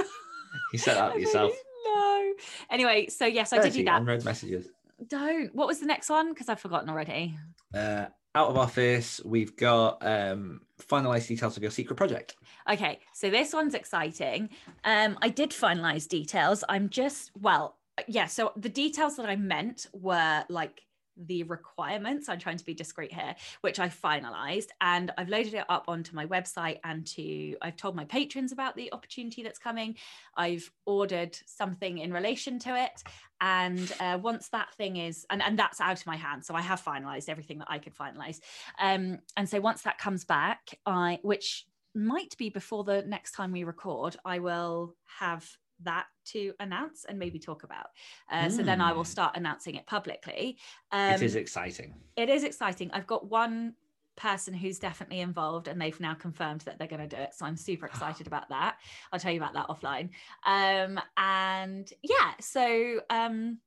You 0.72 0.80
set 0.80 0.96
that 0.96 1.12
up 1.12 1.20
yourself. 1.20 1.52
No 1.84 2.34
anyway 2.70 3.08
so 3.08 3.26
yes 3.26 3.54
i 3.54 3.62
did 3.62 3.74
do 3.74 3.84
that 3.84 4.02
unread 4.02 4.24
messages. 4.26 4.70
don't. 5.08 5.54
What 5.54 5.68
was 5.68 5.80
the 5.80 5.86
next 5.86 6.10
one? 6.10 6.30
Because 6.30 6.50
I've 6.50 6.60
forgotten 6.60 6.90
already. 6.90 7.36
Uh, 7.74 8.06
out 8.36 8.50
of 8.50 8.58
office, 8.58 9.22
we've 9.24 9.56
got 9.56 10.06
um, 10.06 10.62
finalized 10.82 11.28
details 11.28 11.56
of 11.58 11.64
your 11.64 11.72
secret 11.72 11.96
project. 11.96 12.36
Okay, 12.70 13.00
so 13.14 13.30
this 13.30 13.54
one's 13.54 13.74
exciting. 13.74 14.50
Um, 14.84 15.18
I 15.22 15.30
did 15.30 15.52
finalize 15.52 16.08
details. 16.08 16.64
I'm 16.70 16.90
just 16.90 17.32
well, 17.40 17.78
yeah. 18.08 18.26
So 18.26 18.52
the 18.56 18.70
details 18.70 19.18
that 19.18 19.28
I 19.28 19.36
meant 19.36 19.88
were 19.94 20.44
like 20.50 20.82
the 21.18 21.44
requirements. 21.44 22.30
I'm 22.30 22.40
trying 22.40 22.58
to 22.58 22.66
be 22.66 22.74
discreet 22.74 23.14
here, 23.14 23.36
which 23.62 23.80
I 23.80 23.90
finalized 23.90 24.68
and 24.82 25.12
I've 25.18 25.30
loaded 25.30 25.54
it 25.54 25.66
up 25.70 25.86
onto 25.88 26.16
my 26.16 26.26
website 26.26 26.80
and 26.84 27.06
to 27.08 27.56
I've 27.62 27.78
told 27.78 27.96
my 27.96 28.06
patrons 28.06 28.52
about 28.52 28.76
the 28.76 28.92
opportunity 28.94 29.44
that's 29.44 29.60
coming. 29.60 29.96
I've 30.36 30.70
ordered 30.86 31.38
something 31.46 32.00
in 32.00 32.12
relation 32.14 32.60
to 32.60 32.76
it. 32.76 33.04
And 33.42 33.92
uh, 34.00 34.20
once 34.22 34.50
that 34.50 34.74
thing 34.76 34.98
is, 34.98 35.26
and, 35.30 35.42
and 35.42 35.60
that's 35.60 35.82
out 35.82 36.00
of 36.00 36.06
my 36.06 36.16
hands. 36.16 36.48
So 36.48 36.56
I 36.56 36.62
have 36.62 36.82
finalized 36.82 37.28
everything 37.28 37.60
that 37.60 37.68
I 37.70 37.78
could 37.78 37.96
finalize. 37.96 38.40
Um, 38.80 39.20
and 39.36 39.50
so 39.50 39.60
once 39.60 39.82
that 39.82 39.98
comes 39.98 40.24
back, 40.24 40.80
I, 40.86 41.20
which 41.24 41.66
might 41.94 42.36
be 42.38 42.50
before 42.50 42.84
the 42.84 43.04
next 43.04 43.34
time 43.34 43.52
we 43.52 43.64
record, 43.64 44.16
I 44.26 44.40
will 44.40 44.96
have 45.20 45.48
that 45.84 46.06
to 46.26 46.54
announce 46.60 47.06
and 47.06 47.18
maybe 47.20 47.40
talk 47.40 47.64
about. 47.64 47.88
Uh, 48.32 48.50
So 48.50 48.64
then 48.64 48.82
I 48.82 48.92
will 48.94 49.04
Mm. 49.04 49.08
start 49.08 49.36
announcing 49.38 49.76
it 49.76 49.86
publicly. 49.88 50.58
Um, 50.92 51.14
it 51.14 51.22
is 51.22 51.36
exciting. 51.36 51.94
it 52.16 52.30
is 52.30 52.44
exciting. 52.44 52.92
I've 52.92 53.08
got 53.08 53.28
one 53.30 53.76
person 54.16 54.54
who's 54.54 54.78
definitely 54.78 55.20
involved 55.22 55.68
and 55.68 55.82
they've 55.82 56.00
now 56.00 56.14
confirmed 56.14 56.62
that 56.62 56.78
they're 56.78 56.88
going 56.88 57.08
to 57.10 57.16
do 57.16 57.22
it. 57.22 57.34
So 57.34 57.46
I'm 57.46 57.58
super 57.58 57.86
excited 57.92 58.28
about 58.28 58.50
that. 58.50 58.78
I'll 59.12 59.20
tell 59.20 59.32
you 59.32 59.42
about 59.44 59.54
that 59.54 59.68
offline. 59.68 60.10
Um, 60.46 61.00
and 61.18 61.92
yeah, 62.04 62.34
so 62.40 63.02
um, 63.10 63.60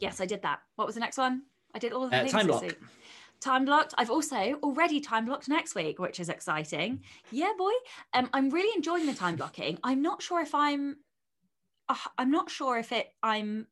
yes, 0.00 0.20
I 0.20 0.26
did 0.26 0.42
that. 0.42 0.60
What 0.76 0.86
was 0.86 0.94
the 0.94 1.00
next 1.00 1.18
one? 1.18 1.42
I 1.74 1.78
did 1.78 1.92
all 1.92 2.08
the 2.08 2.16
Uh, 2.16 2.20
things 2.20 2.32
time 2.32 2.46
block. 2.46 2.64
Time 3.40 3.64
blocked. 3.66 3.94
I've 3.98 4.10
also 4.10 4.54
already 4.64 5.00
time 5.00 5.26
blocked 5.26 5.48
next 5.48 5.74
week, 5.76 5.98
which 6.00 6.18
is 6.18 6.28
exciting. 6.28 7.04
Yeah, 7.30 7.52
boy. 7.56 7.70
Um, 8.14 8.28
I'm 8.32 8.50
really 8.50 8.74
enjoying 8.74 9.06
the 9.06 9.14
time 9.14 9.36
blocking. 9.42 9.78
I'm 9.84 10.02
not 10.02 10.22
sure 10.22 10.40
if 10.40 10.54
I'm. 10.54 10.96
Uh, 11.88 11.96
I'm 12.16 12.30
not 12.30 12.50
sure 12.50 12.78
if 12.78 12.92
it. 12.92 13.12
I'm 13.22 13.66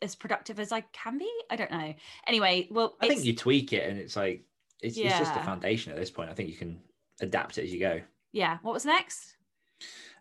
as 0.00 0.14
productive 0.14 0.58
as 0.58 0.72
I 0.72 0.82
can 0.92 1.18
be. 1.18 1.30
I 1.50 1.56
don't 1.56 1.70
know. 1.70 1.94
Anyway, 2.26 2.68
well, 2.70 2.96
I 3.00 3.08
think 3.08 3.24
you 3.24 3.36
tweak 3.36 3.72
it 3.72 3.88
and 3.88 3.98
it's 3.98 4.16
like, 4.16 4.44
it's, 4.80 4.96
it's 4.96 5.18
just 5.18 5.36
a 5.36 5.42
foundation 5.44 5.92
at 5.92 5.98
this 5.98 6.10
point. 6.10 6.28
I 6.30 6.34
think 6.34 6.48
you 6.48 6.56
can 6.56 6.80
adapt 7.20 7.58
it 7.58 7.64
as 7.64 7.72
you 7.72 7.78
go. 7.78 8.00
yeah. 8.32 8.58
What 8.62 8.74
was 8.74 8.84
next? 8.84 9.36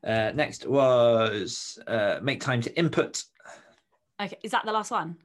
Uh, 0.04 0.32
next 0.36 0.68
was 0.68 1.80
uh, 1.88 2.20
make 2.22 2.42
time 2.42 2.62
to 2.62 2.78
input, 2.78 3.24
Okay, 4.22 4.38
is 4.44 4.52
that 4.52 4.66
the 4.66 4.72
last 4.72 4.92
one? 4.92 5.18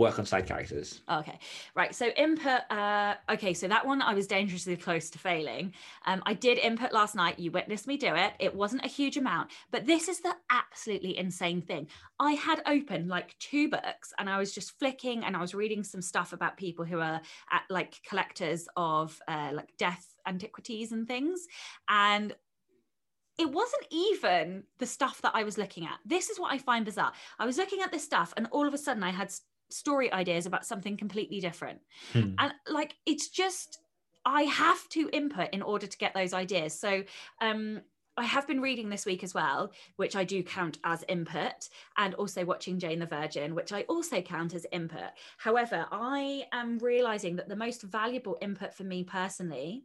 Work 0.00 0.18
on 0.18 0.26
side 0.26 0.46
characters. 0.46 1.02
Okay, 1.08 1.38
right. 1.76 1.94
So 1.94 2.06
input. 2.08 2.62
Uh, 2.70 3.14
okay, 3.30 3.54
so 3.54 3.68
that 3.68 3.86
one 3.86 4.02
I 4.02 4.14
was 4.14 4.26
dangerously 4.26 4.76
close 4.76 5.10
to 5.10 5.18
failing. 5.18 5.74
Um, 6.06 6.22
I 6.26 6.34
did 6.34 6.58
input 6.58 6.92
last 6.92 7.14
night. 7.14 7.38
You 7.38 7.50
witnessed 7.50 7.86
me 7.86 7.96
do 7.96 8.14
it. 8.14 8.32
It 8.40 8.54
wasn't 8.54 8.84
a 8.84 8.88
huge 8.88 9.16
amount, 9.16 9.50
but 9.70 9.86
this 9.86 10.08
is 10.08 10.20
the 10.20 10.34
absolutely 10.50 11.16
insane 11.16 11.60
thing. 11.62 11.86
I 12.18 12.32
had 12.32 12.62
open 12.66 13.08
like 13.08 13.38
two 13.38 13.68
books, 13.68 14.12
and 14.18 14.28
I 14.28 14.38
was 14.38 14.52
just 14.52 14.78
flicking, 14.78 15.24
and 15.24 15.36
I 15.36 15.40
was 15.40 15.54
reading 15.54 15.84
some 15.84 16.02
stuff 16.02 16.32
about 16.32 16.56
people 16.56 16.84
who 16.84 16.98
are 16.98 17.20
at, 17.52 17.62
like 17.68 18.00
collectors 18.08 18.66
of 18.76 19.20
uh, 19.28 19.50
like 19.52 19.68
death 19.78 20.06
antiquities 20.26 20.92
and 20.92 21.06
things, 21.06 21.46
and 21.88 22.34
it 23.38 23.50
wasn't 23.50 23.86
even 23.90 24.64
the 24.78 24.86
stuff 24.86 25.22
that 25.22 25.32
I 25.34 25.44
was 25.44 25.56
looking 25.56 25.84
at. 25.86 25.98
This 26.04 26.28
is 26.28 26.38
what 26.38 26.52
I 26.52 26.58
find 26.58 26.84
bizarre. 26.84 27.12
I 27.38 27.46
was 27.46 27.56
looking 27.56 27.80
at 27.80 27.90
this 27.90 28.04
stuff, 28.04 28.34
and 28.36 28.46
all 28.50 28.66
of 28.66 28.74
a 28.74 28.78
sudden, 28.78 29.02
I 29.02 29.10
had 29.10 29.32
story 29.72 30.12
ideas 30.12 30.46
about 30.46 30.66
something 30.66 30.96
completely 30.96 31.40
different. 31.40 31.80
Hmm. 32.12 32.34
And 32.38 32.52
like, 32.68 32.94
it's 33.06 33.28
just, 33.28 33.78
I 34.24 34.42
have 34.42 34.88
to 34.90 35.08
input 35.12 35.50
in 35.52 35.62
order 35.62 35.86
to 35.86 35.98
get 35.98 36.14
those 36.14 36.32
ideas. 36.32 36.78
So, 36.78 37.04
um, 37.40 37.82
I 38.16 38.24
have 38.24 38.46
been 38.46 38.60
reading 38.60 38.90
this 38.90 39.06
week 39.06 39.24
as 39.24 39.32
well, 39.32 39.72
which 39.96 40.14
I 40.14 40.24
do 40.24 40.42
count 40.42 40.78
as 40.84 41.04
input, 41.08 41.70
and 41.96 42.12
also 42.14 42.44
watching 42.44 42.78
Jane 42.78 42.98
the 42.98 43.06
Virgin, 43.06 43.54
which 43.54 43.72
I 43.72 43.82
also 43.82 44.20
count 44.20 44.52
as 44.52 44.66
input. 44.72 45.12
However, 45.38 45.86
I 45.90 46.44
am 46.52 46.78
realizing 46.78 47.36
that 47.36 47.48
the 47.48 47.56
most 47.56 47.82
valuable 47.82 48.36
input 48.42 48.74
for 48.74 48.84
me 48.84 49.04
personally 49.04 49.84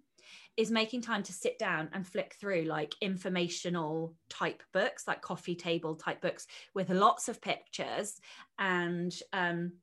is 0.57 0.71
making 0.71 1.01
time 1.01 1.23
to 1.23 1.33
sit 1.33 1.59
down 1.59 1.89
and 1.93 2.07
flick 2.07 2.35
through 2.39 2.63
like 2.63 2.93
informational 3.01 4.13
type 4.29 4.63
books, 4.73 5.07
like 5.07 5.21
coffee 5.21 5.55
table 5.55 5.95
type 5.95 6.21
books 6.21 6.47
with 6.73 6.89
lots 6.89 7.27
of 7.29 7.41
pictures 7.41 8.19
and 8.59 9.13
um, 9.33 9.73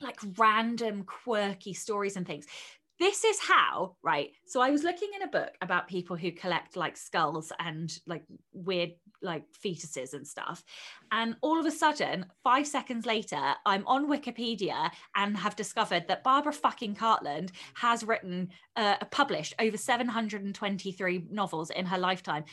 like 0.00 0.18
random 0.36 1.04
quirky 1.04 1.74
stories 1.74 2.16
and 2.16 2.26
things. 2.26 2.46
This 2.98 3.24
is 3.24 3.40
how, 3.40 3.96
right? 4.02 4.30
So 4.46 4.60
I 4.60 4.70
was 4.70 4.84
looking 4.84 5.10
in 5.16 5.22
a 5.22 5.28
book 5.28 5.50
about 5.60 5.88
people 5.88 6.14
who 6.16 6.30
collect 6.30 6.76
like 6.76 6.96
skulls 6.96 7.52
and 7.58 7.92
like 8.06 8.22
weird 8.52 8.92
like 9.22 9.44
fetuses 9.64 10.14
and 10.14 10.26
stuff. 10.26 10.62
And 11.10 11.36
all 11.42 11.58
of 11.58 11.66
a 11.66 11.70
sudden, 11.70 12.26
five 12.42 12.66
seconds 12.66 13.06
later, 13.06 13.54
I'm 13.64 13.86
on 13.86 14.10
Wikipedia 14.10 14.90
and 15.16 15.36
have 15.36 15.56
discovered 15.56 16.08
that 16.08 16.24
Barbara 16.24 16.52
fucking 16.52 16.96
Cartland 16.96 17.50
has 17.74 18.04
written, 18.04 18.50
uh, 18.76 18.96
published 19.10 19.54
over 19.58 19.76
723 19.76 21.26
novels 21.30 21.70
in 21.70 21.86
her 21.86 21.98
lifetime. 21.98 22.44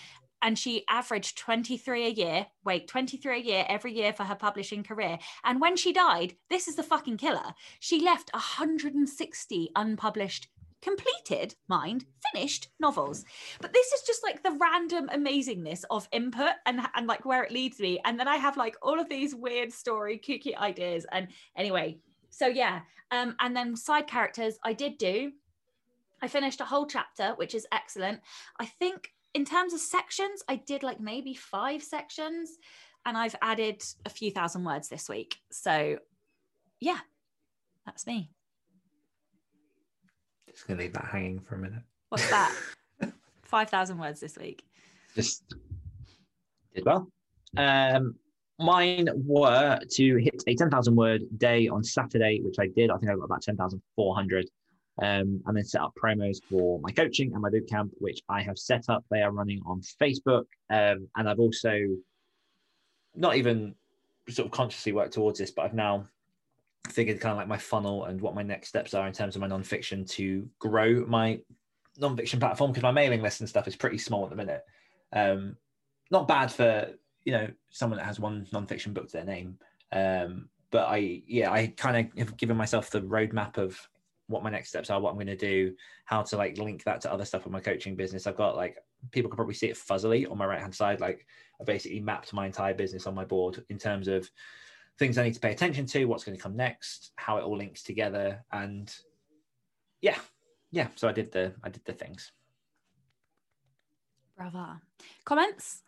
And 0.42 0.58
she 0.58 0.86
averaged 0.90 1.38
23 1.38 2.06
a 2.06 2.10
year. 2.10 2.48
Wait, 2.64 2.88
23 2.88 3.40
a 3.40 3.44
year 3.44 3.66
every 3.68 3.94
year 3.94 4.14
for 4.14 4.24
her 4.24 4.36
publishing 4.36 4.84
career. 4.84 5.20
And 5.44 5.60
when 5.60 5.76
she 5.76 5.94
died, 5.94 6.36
this 6.50 6.68
is 6.68 6.76
the 6.76 6.84
fucking 6.84 7.18
killer. 7.18 7.54
She 7.80 8.02
left 8.02 8.32
160 8.34 9.72
unpublished, 9.76 10.48
completed, 10.82 11.56
mind, 11.68 12.06
finished 12.32 12.70
novels. 12.80 13.26
But 13.60 13.74
this 13.74 13.92
is 13.92 14.02
just 14.04 14.24
like 14.24 14.44
the 14.44 14.58
random 14.60 15.10
amazingness 15.10 15.84
of 15.90 16.08
input 16.12 16.54
and, 16.66 16.82
and 16.96 17.08
like 17.08 17.26
where 17.26 17.44
it 17.44 17.52
leads 17.52 17.80
me. 17.80 18.00
And 18.06 18.20
then 18.20 18.28
I 18.28 18.38
have 18.38 18.58
like 18.58 18.76
all 18.82 19.00
of 19.00 19.10
these 19.10 19.36
weird 19.36 19.74
story, 19.74 20.18
kooky 20.18 20.56
ideas. 20.56 21.06
And 21.12 21.28
anyway, 21.56 22.00
so 22.30 22.48
yeah. 22.48 22.82
Um, 23.12 23.36
and 23.40 23.56
then 23.56 23.76
side 23.76 24.08
characters, 24.08 24.58
I 24.64 24.74
did 24.74 24.98
do. 24.98 25.32
I 26.22 26.28
finished 26.28 26.62
a 26.62 26.66
whole 26.66 26.86
chapter, 26.86 27.34
which 27.36 27.56
is 27.56 27.68
excellent. 27.72 28.22
I 28.60 28.66
think 28.66 29.12
in 29.34 29.46
terms 29.46 29.74
of 29.74 29.80
sections, 29.80 30.44
I 30.48 30.56
did 30.56 30.84
like 30.84 31.00
maybe 31.00 31.34
five 31.34 31.84
sections, 31.84 32.58
and 33.06 33.18
I've 33.18 33.36
added 33.42 33.82
a 34.06 34.10
few 34.10 34.32
thousand 34.32 34.64
words 34.64 34.90
this 34.90 35.08
week. 35.08 35.38
So, 35.52 36.00
yeah, 36.80 37.00
that's 37.86 38.08
me. 38.08 38.32
Just 40.50 40.68
gonna 40.68 40.80
leave 40.80 40.94
that 40.94 41.06
hanging 41.06 41.40
for 41.40 41.56
a 41.56 41.60
minute. 41.60 41.84
What's 42.10 42.30
that? 42.30 42.56
5,000 43.44 43.98
words 43.98 44.20
this 44.20 44.38
week. 44.38 44.64
Just 45.16 45.56
did 46.76 46.86
well. 46.86 47.12
Um, 47.58 48.16
mine 48.60 49.10
were 49.16 49.80
to 49.92 50.16
hit 50.18 50.44
a 50.46 50.56
10,000 50.56 50.96
word 50.96 51.22
day 51.38 51.68
on 51.68 51.84
Saturday, 51.84 52.42
which 52.44 52.58
I 52.60 52.68
did. 52.68 52.92
I 52.92 52.98
think 52.98 53.12
I 53.12 53.16
got 53.16 53.24
about 53.24 53.42
10,400. 53.42 54.50
Um, 55.02 55.42
and 55.46 55.56
then 55.56 55.64
set 55.64 55.82
up 55.82 55.94
promos 56.02 56.44
for 56.50 56.80
my 56.82 56.92
coaching 56.92 57.32
and 57.32 57.42
my 57.42 57.50
boot 57.50 57.70
camp, 57.70 57.94
which 58.00 58.22
I 58.28 58.42
have 58.42 58.58
set 58.58 58.90
up. 58.90 59.06
They 59.10 59.22
are 59.22 59.32
running 59.32 59.62
on 59.66 59.82
Facebook. 59.82 60.46
Um, 60.70 61.08
and 61.16 61.30
I've 61.30 61.40
also 61.40 61.88
not 63.16 63.38
even 63.38 63.76
sort 64.30 64.46
of 64.46 64.52
consciously 64.52 64.92
worked 64.92 65.14
towards 65.14 65.40
this, 65.40 65.52
but 65.52 65.64
I've 65.64 65.74
now 65.74 66.06
figured 66.90 67.20
kind 67.20 67.32
of 67.32 67.38
like 67.38 67.48
my 67.48 67.58
funnel 67.58 68.06
and 68.06 68.20
what 68.20 68.36
my 68.36 68.44
next 68.44 68.70
steps 68.70 68.94
are 68.94 69.08
in 69.08 69.14
terms 69.14 69.36
of 69.36 69.42
my 69.42 69.48
nonfiction 69.48 70.10
to 70.12 70.48
grow 70.60 71.06
my 71.06 71.40
nonfiction 72.00 72.40
platform 72.40 72.72
because 72.72 72.84
my 72.84 72.92
mailing 72.92 73.22
list 73.22 73.42
and 73.42 73.50
stuff 73.50 73.68
is 73.68 73.76
pretty 73.76 73.98
small 73.98 74.24
at 74.24 74.30
the 74.30 74.36
minute. 74.36 74.64
Um, 75.14 75.56
not 76.12 76.28
bad 76.28 76.52
for 76.52 76.90
you 77.26 77.34
know 77.34 77.48
someone 77.70 77.98
that 77.98 78.06
has 78.06 78.20
one 78.20 78.48
nonfiction 78.54 78.94
book 78.94 79.08
to 79.08 79.14
their 79.14 79.26
name, 79.26 79.58
um, 79.92 80.50
but 80.72 80.88
I 80.88 81.22
yeah 81.28 81.52
I 81.52 81.68
kind 81.68 81.98
of 81.98 82.18
have 82.18 82.38
given 82.38 82.58
myself 82.58 82.90
the 82.90 83.02
roadmap 83.02 83.58
of 83.58 83.78
what 84.30 84.44
my 84.44 84.50
next 84.50 84.70
steps 84.70 84.90
are, 84.90 85.02
what 85.02 85.10
I'm 85.10 85.16
going 85.16 85.28
to 85.28 85.36
do, 85.36 85.76
how 86.06 86.22
to 86.22 86.38
like 86.38 86.58
link 86.58 86.84
that 86.84 87.02
to 87.02 87.12
other 87.12 87.26
stuff 87.26 87.44
with 87.44 87.52
my 87.52 87.60
coaching 87.60 87.96
business. 87.96 88.28
I've 88.28 88.38
got 88.38 88.56
like 88.56 88.78
people 89.12 89.30
can 89.30 89.36
probably 89.36 89.56
see 89.56 89.68
it 89.68 89.76
fuzzily 89.76 90.30
on 90.30 90.38
my 90.38 90.46
right 90.46 90.62
hand 90.62 90.74
side. 90.74 91.02
Like 91.02 91.26
I 91.60 91.64
basically 91.64 92.00
mapped 92.00 92.32
my 92.32 92.46
entire 92.46 92.76
business 92.76 93.08
on 93.08 93.16
my 93.16 93.26
board 93.26 93.66
in 93.70 93.80
terms 93.80 94.08
of 94.08 94.30
things 95.00 95.18
I 95.18 95.24
need 95.24 95.34
to 95.34 95.40
pay 95.40 95.52
attention 95.52 95.88
to, 95.88 96.06
what's 96.06 96.24
going 96.24 96.38
to 96.38 96.42
come 96.42 96.56
next, 96.56 97.12
how 97.16 97.38
it 97.38 97.44
all 97.44 97.58
links 97.58 97.82
together, 97.82 98.46
and 98.52 98.94
yeah, 100.02 100.18
yeah. 100.72 100.90
So 100.96 101.08
I 101.08 101.12
did 101.12 101.32
the 101.32 101.54
I 101.64 101.70
did 101.70 101.84
the 101.86 101.94
things. 101.94 102.32
Bravo. 104.38 104.76
Comments. 105.26 105.82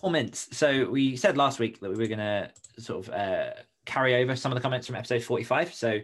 Comments. 0.00 0.48
So 0.56 0.88
we 0.88 1.16
said 1.16 1.36
last 1.36 1.58
week 1.58 1.80
that 1.80 1.90
we 1.90 1.96
were 1.96 2.06
going 2.06 2.18
to 2.18 2.50
sort 2.78 3.06
of 3.06 3.12
uh, 3.12 3.50
carry 3.84 4.14
over 4.22 4.36
some 4.36 4.52
of 4.52 4.56
the 4.56 4.62
comments 4.62 4.86
from 4.86 4.96
episode 4.96 5.22
45. 5.22 5.74
So 5.74 5.98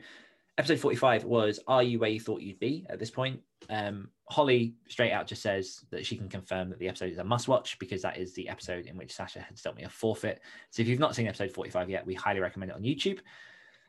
episode 0.58 0.78
45 0.78 1.24
was 1.24 1.60
Are 1.66 1.82
you 1.82 1.98
where 1.98 2.10
you 2.10 2.20
thought 2.20 2.40
you'd 2.40 2.58
be 2.58 2.86
at 2.88 2.98
this 2.98 3.10
point? 3.10 3.40
Um, 3.68 4.08
Holly 4.28 4.74
straight 4.88 5.12
out 5.12 5.26
just 5.26 5.42
says 5.42 5.84
that 5.90 6.06
she 6.06 6.16
can 6.16 6.28
confirm 6.28 6.70
that 6.70 6.78
the 6.78 6.88
episode 6.88 7.12
is 7.12 7.18
a 7.18 7.24
must 7.24 7.48
watch 7.48 7.78
because 7.78 8.02
that 8.02 8.18
is 8.18 8.34
the 8.34 8.48
episode 8.48 8.86
in 8.86 8.96
which 8.96 9.14
Sacha 9.14 9.40
had 9.40 9.60
dealt 9.62 9.76
me 9.76 9.84
a 9.84 9.88
forfeit. 9.88 10.40
So 10.70 10.82
if 10.82 10.88
you've 10.88 10.98
not 10.98 11.14
seen 11.14 11.26
episode 11.26 11.52
45 11.52 11.90
yet, 11.90 12.06
we 12.06 12.14
highly 12.14 12.40
recommend 12.40 12.70
it 12.70 12.76
on 12.76 12.82
YouTube. 12.82 13.20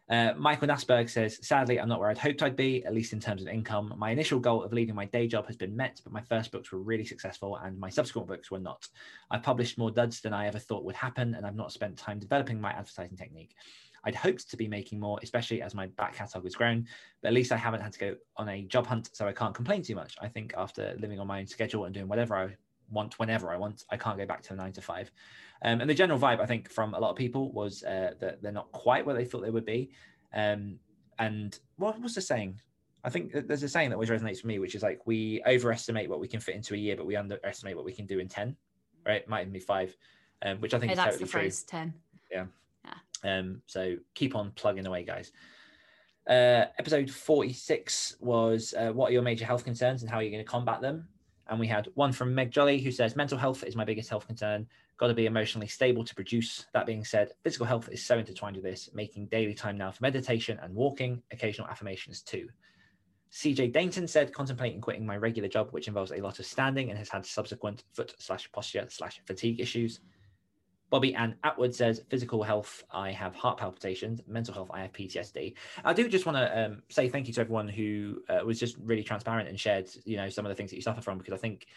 Uh, 0.10 0.34
Michael 0.38 0.70
Nasberg 0.70 1.10
says, 1.10 1.46
sadly, 1.46 1.82
I'm 1.82 1.90
not 1.90 2.00
where 2.00 2.10
I'd 2.10 2.18
hoped 2.18 2.42
I'd 2.42 2.56
be, 2.56 2.86
at 2.86 2.94
least 2.94 3.12
in 3.12 3.20
terms 3.20 3.42
of 3.42 3.50
income. 3.50 3.94
My 3.98 4.12
initial 4.12 4.40
goal 4.40 4.64
of 4.64 4.72
leaving 4.72 4.96
my 4.96 5.04
day 5.06 5.28
job 5.28 5.46
has 5.48 5.58
been 5.58 5.76
met, 5.76 6.00
but 6.02 6.14
my 6.14 6.22
first 6.22 6.52
books 6.52 6.72
were 6.72 6.80
really 6.80 7.04
successful 7.04 7.58
and 7.58 7.78
my 7.78 7.90
subsequent 7.90 8.30
books 8.30 8.50
were 8.50 8.60
not. 8.60 8.88
I've 9.30 9.44
published 9.44 9.78
more 9.78 9.92
duds 9.92 10.22
than 10.22 10.34
I 10.34 10.48
ever 10.48 10.60
thought 10.60 10.86
would 10.86 10.96
happen, 10.96 11.36
and 11.36 11.46
I've 11.46 11.56
not 11.56 11.74
spent 11.74 11.98
time 11.98 12.20
developing 12.20 12.62
my 12.62 12.72
advertising 12.72 13.18
technique. 13.18 13.54
I'd 14.08 14.16
hoped 14.16 14.50
to 14.50 14.56
be 14.56 14.70
making 14.70 15.02
more, 15.02 15.20
especially 15.22 15.62
as 15.62 15.76
my 15.76 15.88
back 15.88 16.16
catalogue 16.16 16.46
has 16.46 16.56
grown, 16.56 16.88
but 17.22 17.28
at 17.28 17.34
least 17.34 17.52
I 17.52 17.58
haven't 17.58 17.82
had 17.82 17.92
to 17.92 18.00
go 18.00 18.16
on 18.38 18.48
a 18.48 18.62
job 18.64 18.88
hunt, 18.88 19.10
so 19.12 19.28
I 19.28 19.34
can't 19.34 19.54
complain 19.54 19.82
too 19.82 19.96
much. 19.96 20.16
I 20.22 20.30
think 20.30 20.54
after 20.58 20.96
living 20.98 21.20
on 21.20 21.28
my 21.28 21.42
own 21.42 21.48
schedule 21.48 21.84
and 21.84 21.94
doing 21.94 22.08
whatever 22.08 22.38
I 22.38 22.56
want 22.90 23.20
whenever 23.20 23.52
I 23.52 23.58
want, 23.58 23.84
I 23.92 23.98
can't 23.98 24.18
go 24.18 24.26
back 24.26 24.42
to 24.44 24.54
a 24.54 24.56
nine 24.56 24.72
to 24.72 24.82
five. 24.82 25.12
Um, 25.62 25.82
and 25.82 25.90
the 25.90 25.94
general 25.94 26.18
vibe, 26.18 26.40
I 26.40 26.46
think, 26.46 26.70
from 26.70 26.94
a 26.94 27.00
lot 27.00 27.10
of 27.10 27.18
people 27.18 27.52
was 27.52 27.84
uh, 27.84 28.14
that 28.22 28.42
they're 28.42 28.54
not 28.54 28.72
quite 28.72 29.06
where 29.06 29.14
they 29.14 29.26
thought 29.26 29.42
they 29.42 29.50
would 29.50 29.66
be. 29.66 29.90
Um, 30.34 30.80
and 31.20 31.60
what 31.76 32.02
was 32.02 32.16
the 32.16 32.22
saying? 32.22 32.62
I 33.04 33.10
think 33.10 33.34
there's 33.34 33.64
a 33.64 33.68
saying 33.68 33.90
that 33.90 33.96
always 33.98 34.10
resonates 34.10 34.40
for 34.40 34.48
me, 34.48 34.60
which 34.60 34.74
is 34.74 34.84
like 34.84 35.02
we 35.06 35.42
overestimate 35.46 36.10
what 36.10 36.22
we 36.22 36.30
can 36.30 36.40
fit 36.40 36.56
into 36.56 36.76
a 36.76 36.78
year, 36.78 36.96
but 36.96 37.06
we 37.06 37.18
underestimate 37.18 37.76
what 37.76 37.84
we 37.84 37.92
can 37.92 38.06
do 38.06 38.20
in 38.20 38.30
10, 38.30 38.56
right? 39.06 39.24
It 39.24 39.28
might 39.28 39.42
even 39.42 39.52
be 39.52 39.60
five, 39.60 39.98
um, 40.44 40.60
which 40.62 40.74
I 40.74 40.80
think 40.80 40.92
hey, 40.92 40.94
is 40.94 40.98
that's 40.98 41.16
totally 41.16 41.26
the 41.26 41.32
true. 41.32 41.42
phrase 41.42 41.64
10. 41.64 41.94
Yeah. 42.32 42.46
Um, 43.24 43.62
so 43.68 43.98
keep 44.14 44.36
on 44.36 44.52
plugging 44.52 44.86
away, 44.86 45.04
guys. 45.04 45.32
Uh, 46.28 46.66
episode 46.78 47.10
46 47.10 48.18
was 48.20 48.74
uh, 48.78 48.92
what 48.92 49.10
are 49.10 49.14
your 49.14 49.22
major 49.22 49.46
health 49.46 49.64
concerns 49.64 50.02
and 50.02 50.12
how 50.12 50.18
are 50.18 50.24
you 50.24 50.30
going 50.30 50.44
to 50.44 50.50
combat 50.50 50.82
them? 50.82 51.08
And 51.50 51.60
we 51.60 51.68
had 51.68 51.88
one 51.94 52.12
from 52.12 52.36
Meg 52.36 52.52
Jolly 52.52 52.80
who 52.80 52.92
says 52.92 53.16
mental 53.16 53.38
health 53.38 53.64
is 53.64 53.78
my 53.78 53.86
biggest 53.86 54.10
health 54.10 54.28
concern. 54.28 54.68
Got 54.98 55.08
to 55.08 55.14
be 55.14 55.26
emotionally 55.26 55.68
stable 55.68 56.04
to 56.04 56.16
produce. 56.16 56.66
That 56.74 56.86
being 56.86 57.06
said, 57.06 57.32
physical 57.44 57.66
health 57.66 57.88
is 57.90 58.06
so 58.06 58.18
intertwined 58.18 58.58
with 58.58 58.66
this, 58.66 58.90
making 58.94 59.28
daily 59.28 59.54
time 59.54 59.78
now 59.78 59.92
for 59.92 60.04
meditation 60.04 60.60
and 60.62 60.76
walking, 60.76 61.22
occasional 61.32 61.70
affirmations 61.70 62.22
too. 62.22 62.50
CJ 63.32 63.74
Dainton 63.74 64.08
said 64.10 64.34
contemplating 64.34 64.82
quitting 64.82 65.06
my 65.06 65.18
regular 65.18 65.50
job, 65.50 65.70
which 65.72 65.88
involves 65.88 66.12
a 66.12 66.22
lot 66.22 66.40
of 66.40 66.46
standing 66.46 66.90
and 66.90 66.98
has 66.98 67.10
had 67.10 67.26
subsequent 67.26 67.84
foot 67.94 68.14
slash 68.20 68.52
posture 68.52 68.86
slash 68.90 69.22
fatigue 69.26 69.60
issues. 69.60 70.00
Bobby 70.90 71.14
Ann 71.16 71.36
Atwood 71.44 71.76
says 71.76 72.02
physical 72.10 72.44
health, 72.44 72.84
I 72.92 73.12
have 73.12 73.36
heart 73.36 73.58
palpitations. 73.58 74.22
Mental 74.28 74.54
health, 74.54 74.70
I 74.74 74.82
have 74.82 74.94
PTSD. 74.94 75.54
I 75.84 75.94
do 75.94 76.08
just 76.08 76.26
want 76.26 76.38
to 76.38 76.66
um, 76.66 76.84
say 76.90 77.10
thank 77.10 77.28
you 77.28 77.34
to 77.34 77.42
everyone 77.42 77.68
who 77.68 78.22
uh, 78.30 78.46
was 78.46 78.60
just 78.60 78.78
really 78.78 79.04
transparent 79.04 79.50
and 79.50 79.60
shared, 79.60 79.90
you 80.06 80.18
know, 80.18 80.30
some 80.30 80.46
of 80.46 80.50
the 80.50 80.56
things 80.56 80.70
that 80.70 80.78
you 80.78 80.82
suffer 80.82 81.02
from 81.02 81.18
because 81.18 81.34
I 81.34 81.38
think 81.38 81.68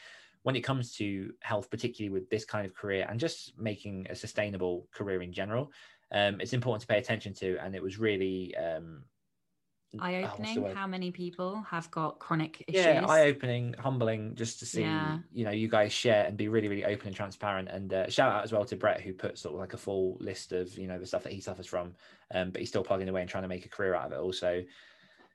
when 0.42 0.56
it 0.56 0.60
comes 0.60 0.94
to 0.96 1.32
health, 1.40 1.70
particularly 1.70 2.10
with 2.10 2.30
this 2.30 2.44
kind 2.44 2.64
of 2.64 2.74
career 2.74 3.06
and 3.08 3.18
just 3.20 3.58
making 3.58 4.06
a 4.08 4.14
sustainable 4.14 4.86
career 4.94 5.22
in 5.22 5.32
general, 5.32 5.70
um, 6.12 6.40
it's 6.40 6.52
important 6.52 6.80
to 6.82 6.86
pay 6.86 6.98
attention 6.98 7.34
to. 7.34 7.58
And 7.58 7.74
it 7.74 7.82
was 7.82 7.98
really 7.98 8.54
um, 8.56 9.02
eye 9.98 10.22
opening 10.22 10.64
how 10.74 10.86
many 10.86 11.10
people 11.10 11.62
have 11.68 11.90
got 11.90 12.18
chronic 12.20 12.62
issues. 12.68 12.84
yeah, 12.84 13.04
eye 13.06 13.22
opening, 13.22 13.74
humbling, 13.78 14.34
just 14.36 14.58
to 14.60 14.66
see 14.66 14.82
Yeah. 14.82 15.18
you 15.32 15.44
know 15.44 15.50
you 15.50 15.68
guys 15.68 15.92
share 15.92 16.24
and 16.26 16.36
be 16.36 16.48
really 16.48 16.68
really 16.68 16.84
open 16.84 17.08
and 17.08 17.16
transparent. 17.16 17.68
And 17.68 17.92
uh, 17.92 18.08
shout 18.08 18.32
out 18.32 18.44
as 18.44 18.52
well 18.52 18.64
to 18.66 18.76
Brett 18.76 19.00
who 19.00 19.12
put 19.12 19.38
sort 19.38 19.54
of 19.54 19.60
like 19.60 19.72
a 19.74 19.78
full 19.78 20.16
list 20.20 20.52
of 20.52 20.76
you 20.78 20.86
know 20.86 20.98
the 20.98 21.06
stuff 21.06 21.22
that 21.24 21.32
he 21.32 21.40
suffers 21.40 21.66
from, 21.66 21.94
um, 22.34 22.50
but 22.50 22.60
he's 22.60 22.68
still 22.68 22.84
plugging 22.84 23.08
away 23.08 23.20
and 23.22 23.28
trying 23.30 23.42
to 23.44 23.48
make 23.48 23.64
a 23.64 23.68
career 23.68 23.94
out 23.94 24.06
of 24.06 24.12
it. 24.12 24.18
Also, 24.20 24.62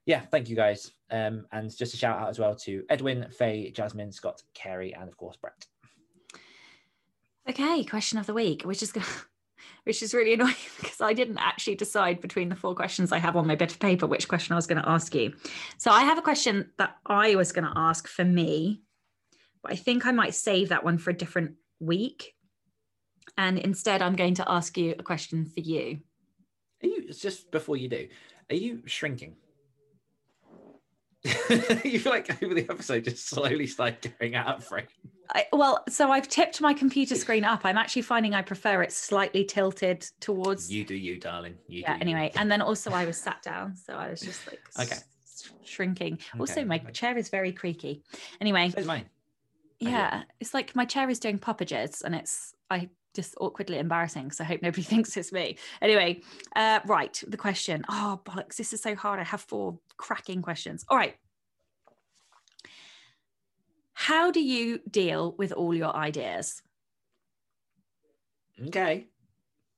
yeah, 0.06 0.22
thank 0.32 0.48
you 0.50 0.56
guys. 0.56 0.92
Um, 1.12 1.46
and 1.52 1.76
just 1.76 1.94
a 1.94 1.98
shout 1.98 2.20
out 2.20 2.30
as 2.30 2.40
well 2.40 2.56
to 2.56 2.84
Edwin, 2.90 3.28
Faye, 3.38 3.72
Jasmine, 3.72 4.12
Scott, 4.12 4.42
Carey, 4.54 4.94
and 4.94 5.10
of 5.10 5.18
course 5.18 5.36
Brett. 5.38 5.66
Okay, 7.48 7.84
question 7.84 8.18
of 8.18 8.26
the 8.26 8.34
week, 8.34 8.64
which 8.64 8.82
is 8.82 8.94
which 9.84 10.02
is 10.02 10.14
really 10.14 10.34
annoying 10.36 10.56
because 10.80 11.02
I 11.02 11.14
didn't 11.14 11.38
actually 11.38 11.76
decide 11.76 12.22
between 12.22 12.50
the 12.50 12.56
four 12.56 12.76
questions 12.76 13.12
I 13.12 13.20
have 13.20 13.36
on 13.36 13.48
my 13.48 13.56
bit 13.56 13.72
of 13.72 13.80
paper 13.80 14.08
which 14.08 14.28
question 14.28 14.54
I 14.54 14.56
was 14.56 14.68
going 14.68 14.82
to 14.82 14.90
ask 14.90 15.14
you. 15.16 15.34
So 15.78 15.92
I 15.92 16.04
have 16.04 16.18
a 16.18 16.24
question 16.24 16.72
that 16.78 16.96
I 17.06 17.36
was 17.36 17.52
going 17.52 17.66
to 17.66 17.74
ask 17.76 18.08
for 18.08 18.26
me, 18.26 18.82
but 19.62 19.72
I 19.72 19.76
think 19.76 20.06
I 20.06 20.12
might 20.12 20.36
save 20.36 20.70
that 20.70 20.84
one 20.84 20.98
for 20.98 21.10
a 21.10 21.18
different 21.18 21.56
week. 21.80 22.34
And 23.38 23.60
instead, 23.60 24.02
I'm 24.02 24.16
going 24.16 24.36
to 24.36 24.50
ask 24.50 24.78
you 24.78 24.96
a 24.98 25.04
question 25.04 25.46
for 25.46 25.60
you. 25.60 26.00
Are 26.84 26.88
you 26.88 27.12
just 27.12 27.52
before 27.52 27.78
you 27.78 27.90
do? 27.90 28.08
Are 28.50 28.56
you 28.56 28.84
shrinking? 28.86 29.36
you 31.84 32.00
feel 32.00 32.12
like 32.12 32.44
over 32.44 32.54
the 32.54 32.68
episode 32.70 33.04
just 33.04 33.28
slowly 33.28 33.66
start 33.66 34.06
going 34.20 34.36
out 34.36 34.58
of 34.58 34.64
frame. 34.64 34.86
I, 35.34 35.46
well, 35.54 35.84
so 35.90 36.12
I've 36.12 36.28
tipped 36.28 36.62
my 36.62 36.74
computer 36.74 37.16
screen 37.16 37.44
up. 37.44 37.62
I'm 37.64 37.78
actually 37.78 38.04
finding 38.04 38.34
I 38.34 38.42
prefer 38.42 38.84
it 38.84 38.92
slightly 38.92 39.44
tilted 39.44 40.06
towards. 40.20 40.72
You 40.72 40.84
do 40.86 40.96
you, 40.96 41.20
darling. 41.20 41.56
You 41.68 41.82
yeah. 41.82 41.94
do 41.94 41.98
you. 41.98 42.02
Anyway, 42.02 42.32
and 42.36 42.52
then 42.52 42.62
also 42.62 42.92
I 42.92 43.06
was 43.06 43.18
sat 43.18 43.42
down, 43.42 43.76
so 43.76 43.94
I 43.94 44.10
was 44.10 44.22
just 44.22 44.46
like 44.48 44.62
Okay. 44.80 44.96
s- 45.24 45.52
shrinking. 45.64 46.20
Also, 46.40 46.54
Okay, 46.54 46.64
my 46.64 46.76
okay. 46.78 46.92
chair 46.92 47.18
is 47.18 47.30
very 47.30 47.52
creaky. 47.52 48.04
Anyway, 48.40 48.70
So's 48.70 48.86
mine. 48.86 49.06
Yeah, 49.80 50.24
it's 50.40 50.54
like 50.54 50.76
my 50.76 50.86
chair 50.86 51.10
is 51.10 51.20
doing 51.20 51.38
poppages, 51.40 52.04
and 52.04 52.16
it's 52.16 52.54
I 52.70 52.90
just 53.14 53.36
awkwardly 53.40 53.78
embarrassing. 53.80 54.32
So 54.32 54.44
I 54.44 54.48
hope 54.48 54.62
nobody 54.62 54.82
thinks 54.92 55.16
it's 55.18 55.32
me. 55.32 55.58
Anyway, 55.82 56.22
uh, 56.56 56.80
right, 56.86 57.22
the 57.28 57.38
question. 57.38 57.84
Oh 57.90 58.22
bollocks, 58.26 58.56
this 58.58 58.74
is 58.74 58.82
so 58.82 58.96
hard. 58.96 59.20
I 59.20 59.24
have 59.24 59.42
four 59.42 59.80
cracking 59.98 60.42
questions. 60.42 60.86
All 60.90 60.98
right. 60.98 61.16
How 63.96 64.30
do 64.30 64.42
you 64.42 64.80
deal 64.92 65.34
with 65.38 65.52
all 65.54 65.74
your 65.74 65.96
ideas? 65.96 66.62
Okay. 68.68 69.08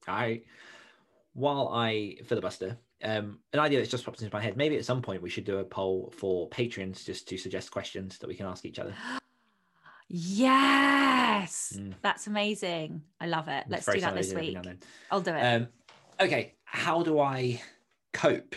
I 0.07 0.41
while 1.33 1.69
I 1.71 2.17
filibuster, 2.25 2.77
um, 3.03 3.39
an 3.53 3.59
idea 3.59 3.77
that's 3.79 3.91
just 3.91 4.03
popped 4.05 4.21
into 4.21 4.35
my 4.35 4.41
head. 4.41 4.57
Maybe 4.57 4.75
at 4.75 4.85
some 4.85 5.03
point 5.03 5.21
we 5.21 5.29
should 5.29 5.45
do 5.45 5.59
a 5.59 5.63
poll 5.63 6.11
for 6.17 6.49
patrons 6.49 7.05
just 7.05 7.27
to 7.29 7.37
suggest 7.37 7.69
questions 7.71 8.17
that 8.17 8.27
we 8.27 8.33
can 8.35 8.47
ask 8.47 8.65
each 8.65 8.79
other. 8.79 8.93
Yes, 10.09 11.73
Mm. 11.77 11.93
that's 12.01 12.27
amazing. 12.27 13.01
I 13.19 13.27
love 13.27 13.49
it. 13.49 13.65
Let's 13.67 13.85
do 13.85 13.99
that 13.99 14.15
this 14.15 14.27
those 14.27 14.31
in 14.41 14.55
every 14.57 14.71
week. 14.71 14.83
I'll 15.11 15.19
do 15.19 15.31
it. 15.31 15.41
Um, 15.41 15.67
okay. 16.21 16.55
How 16.63 17.03
do 17.03 17.19
I 17.19 17.61
cope? 18.13 18.55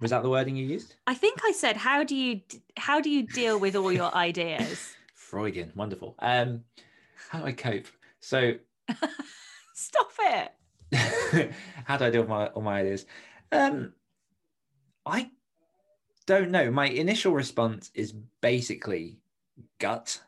Was 0.00 0.10
that 0.10 0.22
the 0.22 0.30
wording 0.30 0.56
you 0.56 0.66
used? 0.66 0.96
I 1.06 1.14
think 1.14 1.40
I 1.44 1.52
said, 1.52 1.76
how 1.76 2.04
do 2.04 2.14
you 2.16 2.40
how 2.76 3.00
do 3.00 3.10
you 3.10 3.26
deal 3.26 3.58
with 3.58 3.76
all 3.76 3.92
your 3.92 4.14
ideas? 4.14 4.94
Freudian. 5.14 5.72
Wonderful. 5.74 6.14
Um, 6.18 6.64
how 7.30 7.40
do 7.40 7.46
I 7.46 7.52
cope? 7.52 7.86
So 8.20 8.54
Stop 9.74 10.12
it. 10.20 10.52
how 11.84 11.96
do 11.96 12.04
I 12.04 12.10
deal 12.10 12.22
with 12.22 12.30
my 12.30 12.46
all 12.48 12.62
my 12.62 12.80
ideas? 12.80 13.06
Um, 13.50 13.92
I 15.04 15.30
don't 16.26 16.50
know. 16.50 16.70
My 16.70 16.86
initial 16.86 17.32
response 17.32 17.90
is 17.94 18.14
basically 18.40 19.18
gut. 19.78 20.20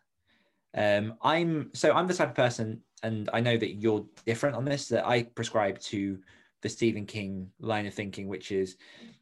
Um, 0.74 1.14
I'm 1.22 1.70
so 1.74 1.92
I'm 1.92 2.06
the 2.06 2.14
type 2.14 2.30
of 2.30 2.34
person, 2.34 2.82
and 3.02 3.30
I 3.32 3.40
know 3.40 3.56
that 3.56 3.74
you're 3.74 4.04
different 4.24 4.56
on 4.56 4.64
this. 4.64 4.88
That 4.88 5.06
I 5.06 5.22
prescribe 5.22 5.78
to 5.80 6.18
the 6.62 6.68
Stephen 6.68 7.06
King 7.06 7.50
line 7.60 7.86
of 7.86 7.94
thinking, 7.94 8.28
which 8.28 8.50
is 8.50 8.76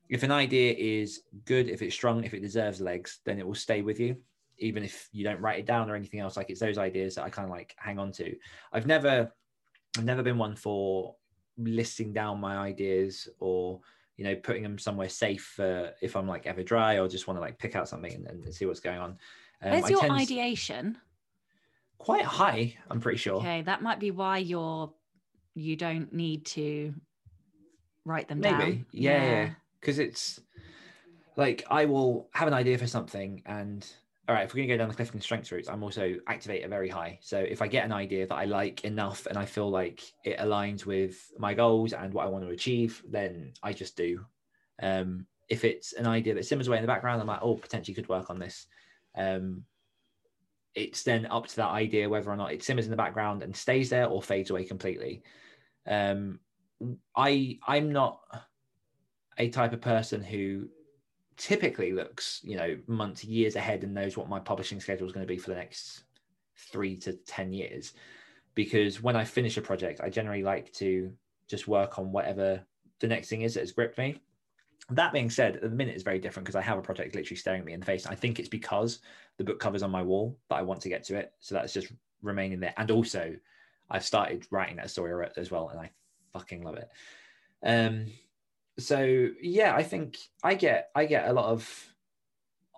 if 0.08 0.22
an 0.22 0.30
idea 0.30 0.74
is 0.76 1.22
good, 1.44 1.68
if 1.68 1.82
it's 1.82 1.94
strong, 1.94 2.24
if 2.24 2.34
it 2.34 2.40
deserves 2.40 2.80
legs, 2.80 3.20
then 3.24 3.38
it 3.38 3.46
will 3.46 3.54
stay 3.54 3.82
with 3.82 3.98
you, 3.98 4.16
even 4.58 4.84
if 4.84 5.08
you 5.12 5.24
don't 5.24 5.40
write 5.40 5.58
it 5.58 5.66
down 5.66 5.90
or 5.90 5.94
anything 5.94 6.20
else. 6.20 6.36
Like 6.36 6.50
it's 6.50 6.60
those 6.60 6.78
ideas 6.78 7.14
that 7.14 7.24
I 7.24 7.30
kind 7.30 7.46
of 7.46 7.50
like 7.50 7.74
hang 7.78 7.98
on 7.98 8.12
to. 8.12 8.34
I've 8.72 8.86
never, 8.86 9.32
I've 9.96 10.04
never 10.04 10.22
been 10.22 10.38
one 10.38 10.56
for 10.56 11.16
listing 11.56 12.12
down 12.12 12.40
my 12.40 12.56
ideas 12.56 13.28
or 13.38 13.80
you 14.16 14.24
know 14.24 14.34
putting 14.36 14.62
them 14.62 14.78
somewhere 14.78 15.08
safe 15.08 15.52
for 15.56 15.92
if 16.02 16.16
i'm 16.16 16.26
like 16.26 16.46
ever 16.46 16.62
dry 16.62 16.98
or 16.98 17.08
just 17.08 17.26
want 17.26 17.36
to 17.36 17.40
like 17.40 17.58
pick 17.58 17.76
out 17.76 17.88
something 17.88 18.12
and, 18.12 18.26
and 18.26 18.54
see 18.54 18.66
what's 18.66 18.80
going 18.80 18.98
on 18.98 19.16
um, 19.62 19.70
where's 19.70 19.90
your 19.90 20.10
ideation 20.10 20.96
quite 21.98 22.24
high 22.24 22.74
i'm 22.90 23.00
pretty 23.00 23.18
sure 23.18 23.36
okay 23.36 23.62
that 23.62 23.82
might 23.82 24.00
be 24.00 24.10
why 24.10 24.38
you're 24.38 24.92
you 25.54 25.76
don't 25.76 26.12
need 26.12 26.44
to 26.44 26.92
write 28.04 28.28
them 28.28 28.40
maybe 28.40 28.58
down 28.58 28.86
yeah 28.92 29.18
because 29.18 29.28
yeah. 29.30 29.54
It's 29.86 30.40
like 31.36 31.64
i 31.70 31.84
will 31.84 32.28
have 32.32 32.48
an 32.48 32.54
idea 32.54 32.78
for 32.78 32.86
something 32.86 33.42
and 33.46 33.86
all 34.28 34.34
right, 34.34 34.44
if 34.44 34.54
we're 34.54 34.60
going 34.60 34.68
to 34.68 34.74
go 34.74 34.78
down 34.78 34.88
the 34.88 34.94
Clifton 34.94 35.20
strengths 35.20 35.52
route, 35.52 35.68
I'm 35.68 35.82
also 35.82 36.14
activate 36.26 36.64
a 36.64 36.68
very 36.68 36.88
high. 36.88 37.18
So 37.20 37.38
if 37.38 37.60
I 37.60 37.68
get 37.68 37.84
an 37.84 37.92
idea 37.92 38.26
that 38.26 38.34
I 38.34 38.46
like 38.46 38.84
enough 38.84 39.26
and 39.26 39.36
I 39.36 39.44
feel 39.44 39.68
like 39.68 40.02
it 40.24 40.38
aligns 40.38 40.86
with 40.86 41.30
my 41.38 41.52
goals 41.52 41.92
and 41.92 42.12
what 42.14 42.24
I 42.24 42.30
want 42.30 42.44
to 42.44 42.50
achieve, 42.50 43.02
then 43.06 43.52
I 43.62 43.74
just 43.74 43.96
do. 43.98 44.24
Um, 44.82 45.26
if 45.50 45.62
it's 45.62 45.92
an 45.92 46.06
idea 46.06 46.34
that 46.34 46.46
simmers 46.46 46.68
away 46.68 46.78
in 46.78 46.82
the 46.82 46.88
background, 46.88 47.20
I'm 47.20 47.26
like, 47.26 47.42
oh, 47.42 47.56
potentially 47.56 47.94
could 47.94 48.08
work 48.08 48.30
on 48.30 48.38
this. 48.38 48.66
Um, 49.14 49.64
it's 50.74 51.02
then 51.02 51.26
up 51.26 51.46
to 51.48 51.56
that 51.56 51.70
idea 51.70 52.08
whether 52.08 52.30
or 52.30 52.36
not 52.36 52.52
it 52.52 52.64
simmers 52.64 52.86
in 52.86 52.90
the 52.90 52.96
background 52.96 53.42
and 53.42 53.54
stays 53.54 53.90
there 53.90 54.06
or 54.06 54.22
fades 54.22 54.48
away 54.48 54.64
completely. 54.64 55.22
Um, 55.86 56.40
I 57.14 57.58
I'm 57.66 57.92
not 57.92 58.20
a 59.38 59.48
type 59.48 59.72
of 59.72 59.80
person 59.80 60.22
who 60.22 60.68
typically 61.36 61.92
looks, 61.92 62.40
you 62.44 62.56
know, 62.56 62.78
months, 62.86 63.24
years 63.24 63.56
ahead 63.56 63.82
and 63.82 63.94
knows 63.94 64.16
what 64.16 64.28
my 64.28 64.38
publishing 64.38 64.80
schedule 64.80 65.06
is 65.06 65.12
going 65.12 65.26
to 65.26 65.32
be 65.32 65.38
for 65.38 65.50
the 65.50 65.56
next 65.56 66.04
three 66.56 66.96
to 66.98 67.12
10 67.12 67.52
years. 67.52 67.92
Because 68.54 69.02
when 69.02 69.16
I 69.16 69.24
finish 69.24 69.56
a 69.56 69.62
project, 69.62 70.00
I 70.00 70.08
generally 70.08 70.42
like 70.44 70.72
to 70.74 71.12
just 71.48 71.66
work 71.66 71.98
on 71.98 72.12
whatever 72.12 72.62
the 73.00 73.08
next 73.08 73.28
thing 73.28 73.42
is 73.42 73.54
that 73.54 73.60
has 73.60 73.72
gripped 73.72 73.98
me. 73.98 74.20
That 74.90 75.12
being 75.12 75.30
said, 75.30 75.58
the 75.60 75.68
minute 75.68 75.96
is 75.96 76.02
very 76.02 76.18
different 76.18 76.44
because 76.44 76.56
I 76.56 76.62
have 76.62 76.78
a 76.78 76.82
project 76.82 77.14
literally 77.14 77.36
staring 77.36 77.64
me 77.64 77.72
in 77.72 77.80
the 77.80 77.86
face. 77.86 78.06
I 78.06 78.14
think 78.14 78.38
it's 78.38 78.48
because 78.48 79.00
the 79.38 79.44
book 79.44 79.58
covers 79.58 79.82
on 79.82 79.90
my 79.90 80.02
wall 80.02 80.38
that 80.50 80.56
I 80.56 80.62
want 80.62 80.80
to 80.82 80.88
get 80.88 81.04
to 81.04 81.16
it. 81.16 81.32
So 81.40 81.54
that's 81.54 81.72
just 81.72 81.90
remaining 82.22 82.60
there. 82.60 82.74
And 82.76 82.90
also, 82.90 83.34
I've 83.90 84.04
started 84.04 84.46
writing 84.50 84.76
that 84.76 84.90
story 84.90 85.26
as 85.36 85.50
well, 85.50 85.68
and 85.68 85.80
I 85.80 85.90
fucking 86.32 86.62
love 86.62 86.76
it. 86.76 86.88
Um, 87.64 88.06
so 88.78 89.28
yeah, 89.40 89.74
I 89.74 89.82
think 89.82 90.18
I 90.42 90.54
get 90.54 90.90
I 90.94 91.06
get 91.06 91.28
a 91.28 91.32
lot 91.32 91.46
of 91.46 91.94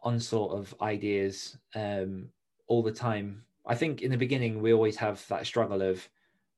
onslaught 0.03 0.53
of 0.53 0.75
ideas 0.81 1.57
um, 1.75 2.29
all 2.67 2.83
the 2.83 2.93
time. 2.93 3.45
I 3.67 3.75
think 3.75 4.03
in 4.03 4.11
the 4.11 4.17
beginning 4.17 4.63
we 4.63 4.73
always 4.73 4.97
have 4.97 5.27
that 5.29 5.47
struggle 5.47 5.83
of 5.83 6.09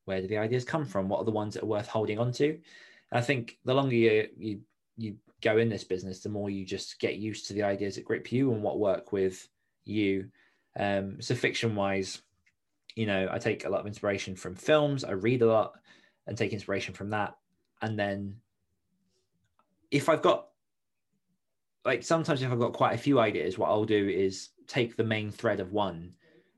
where 0.05 0.21
do 0.21 0.27
the 0.27 0.39
ideas 0.39 0.65
come 0.65 0.85
from? 0.85 1.09
What 1.09 1.21
are 1.21 1.25
the 1.25 1.31
ones 1.31 1.55
that 1.55 1.63
are 1.63 1.67
worth 1.67 1.87
holding 1.87 2.19
on 2.19 2.33
to? 2.33 2.59
I 3.13 3.21
think 3.21 3.59
the 3.65 3.75
longer 3.75 3.95
you 3.95 4.29
you 4.37 4.61
you 4.97 5.17
go 5.41 5.59
in 5.59 5.69
this 5.69 5.85
business, 5.85 6.21
the 6.21 6.29
more 6.29 6.51
you 6.51 6.65
just 6.65 6.99
get 6.99 7.17
used 7.17 7.47
to 7.47 7.53
the 7.53 7.63
ideas 7.63 7.95
that 7.95 8.05
grip 8.05 8.33
you 8.33 8.53
and 8.53 8.63
what 8.63 8.81
work 8.81 9.13
with 9.13 9.49
you. 9.85 10.31
Um, 10.77 11.21
so 11.21 11.35
fiction 11.35 11.77
wise, 11.77 12.23
you 12.97 13.07
know, 13.07 13.29
I 13.31 13.39
take 13.39 13.65
a 13.65 13.69
lot 13.69 13.81
of 13.81 13.87
inspiration 13.87 14.35
from 14.35 14.57
films. 14.57 15.05
I 15.05 15.13
read 15.13 15.43
a 15.43 15.47
lot 15.47 15.75
and 16.27 16.37
take 16.37 16.53
inspiration 16.53 16.95
from 16.95 17.11
that, 17.11 17.37
and 17.83 17.99
then 17.99 18.37
if 19.91 20.09
I've 20.09 20.23
got 20.23 20.49
like 21.85 22.03
sometimes 22.03 22.43
if 22.43 22.51
I've 22.51 22.59
got 22.59 22.73
quite 22.73 22.95
a 22.95 22.99
few 22.99 23.19
ideas, 23.21 23.57
what 23.57 23.71
I'll 23.71 23.85
do 23.85 24.09
is 24.09 24.51
take 24.67 24.97
the 24.97 25.05
main 25.05 25.31
thread 25.31 25.61
of 25.61 25.73
one 25.73 26.13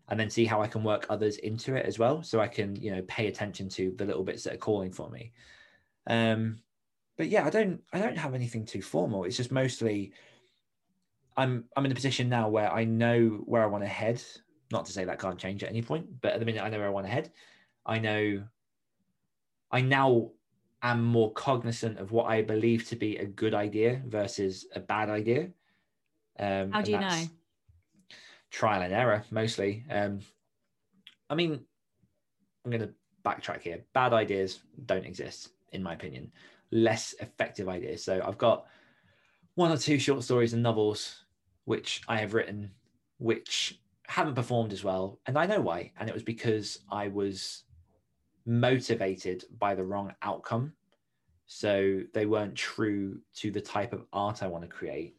and 0.08 0.18
then 0.18 0.28
see 0.28 0.44
how 0.44 0.60
I 0.60 0.66
can 0.66 0.82
work 0.82 1.06
others 1.08 1.36
into 1.36 1.76
it 1.76 1.86
as 1.86 1.98
well. 1.98 2.22
So 2.22 2.40
I 2.40 2.48
can, 2.48 2.74
you 2.74 2.90
know, 2.90 3.02
pay 3.02 3.28
attention 3.28 3.68
to 3.70 3.94
the 3.96 4.04
little 4.04 4.24
bits 4.24 4.42
that 4.44 4.54
are 4.54 4.58
calling 4.58 4.90
for 4.90 5.08
me. 5.08 5.32
Um, 6.08 6.58
but 7.16 7.28
yeah, 7.28 7.46
I 7.46 7.50
don't 7.50 7.80
I 7.92 8.00
don't 8.00 8.18
have 8.18 8.34
anything 8.34 8.64
too 8.64 8.82
formal. 8.82 9.24
It's 9.24 9.36
just 9.36 9.52
mostly 9.52 10.12
I'm 11.36 11.64
I'm 11.76 11.84
in 11.84 11.92
a 11.92 11.94
position 11.94 12.28
now 12.28 12.48
where 12.48 12.72
I 12.72 12.84
know 12.84 13.42
where 13.44 13.62
I 13.62 13.66
want 13.66 13.84
to 13.84 13.88
head. 13.88 14.22
Not 14.72 14.86
to 14.86 14.92
say 14.92 15.04
that 15.04 15.18
can't 15.18 15.38
change 15.38 15.62
at 15.62 15.70
any 15.70 15.82
point, 15.82 16.06
but 16.20 16.32
at 16.32 16.40
the 16.40 16.46
minute 16.46 16.62
I 16.62 16.70
know 16.70 16.78
where 16.78 16.86
I 16.86 16.90
want 16.90 17.06
to 17.06 17.12
head. 17.12 17.30
I 17.86 17.98
know 17.98 18.42
I 19.70 19.80
now 19.80 20.30
am 20.82 21.04
more 21.04 21.32
cognizant 21.32 21.98
of 21.98 22.12
what 22.12 22.26
I 22.26 22.42
believe 22.42 22.88
to 22.88 22.96
be 22.96 23.16
a 23.16 23.26
good 23.26 23.54
idea 23.54 24.02
versus 24.06 24.66
a 24.74 24.80
bad 24.80 25.10
idea. 25.10 25.48
Um, 26.38 26.72
How 26.72 26.82
do 26.82 26.92
you 26.92 27.00
know? 27.00 27.24
Trial 28.50 28.82
and 28.82 28.92
error, 28.92 29.24
mostly. 29.30 29.84
Um, 29.90 30.20
I 31.28 31.34
mean, 31.34 31.60
I'm 32.64 32.70
going 32.70 32.82
to 32.82 32.94
backtrack 33.24 33.62
here. 33.62 33.84
Bad 33.92 34.12
ideas 34.12 34.60
don't 34.86 35.04
exist, 35.04 35.50
in 35.72 35.82
my 35.82 35.92
opinion. 35.92 36.32
Less 36.72 37.14
effective 37.20 37.68
ideas. 37.68 38.02
So 38.02 38.22
I've 38.26 38.38
got 38.38 38.66
one 39.54 39.70
or 39.70 39.76
two 39.76 39.98
short 39.98 40.24
stories 40.24 40.52
and 40.52 40.62
novels 40.62 41.24
which 41.64 42.02
I 42.08 42.18
have 42.18 42.34
written, 42.34 42.70
which 43.18 43.78
haven't 44.06 44.34
performed 44.34 44.72
as 44.72 44.82
well. 44.82 45.20
And 45.26 45.38
I 45.38 45.46
know 45.46 45.60
why. 45.60 45.92
And 45.98 46.08
it 46.08 46.14
was 46.14 46.22
because 46.22 46.80
I 46.90 47.08
was 47.08 47.64
motivated 48.46 49.44
by 49.58 49.74
the 49.74 49.84
wrong 49.84 50.14
outcome. 50.22 50.72
So 51.46 52.02
they 52.14 52.26
weren't 52.26 52.54
true 52.54 53.20
to 53.36 53.50
the 53.50 53.60
type 53.60 53.92
of 53.92 54.06
art 54.12 54.42
I 54.42 54.46
want 54.46 54.64
to 54.64 54.68
create. 54.68 55.16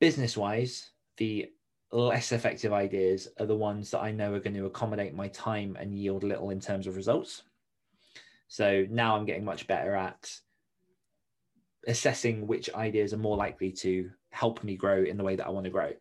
Business 0.00 0.36
wise, 0.36 0.90
the 1.16 1.50
less 1.92 2.32
effective 2.32 2.72
ideas 2.72 3.28
are 3.38 3.46
the 3.46 3.54
ones 3.54 3.90
that 3.90 4.00
I 4.00 4.10
know 4.10 4.34
are 4.34 4.40
going 4.40 4.56
to 4.56 4.66
accommodate 4.66 5.14
my 5.14 5.28
time 5.28 5.76
and 5.78 5.94
yield 5.94 6.24
little 6.24 6.50
in 6.50 6.60
terms 6.60 6.86
of 6.86 6.96
results. 6.96 7.42
So 8.48 8.86
now 8.90 9.16
I'm 9.16 9.26
getting 9.26 9.44
much 9.44 9.66
better 9.66 9.94
at 9.94 10.30
assessing 11.86 12.46
which 12.46 12.72
ideas 12.74 13.12
are 13.12 13.18
more 13.18 13.36
likely 13.36 13.72
to 13.72 14.10
help 14.30 14.64
me 14.64 14.76
grow 14.76 15.04
in 15.04 15.16
the 15.16 15.24
way 15.24 15.36
that 15.36 15.46
I 15.46 15.50
want 15.50 15.64
to 15.64 15.70
grow. 15.70 15.92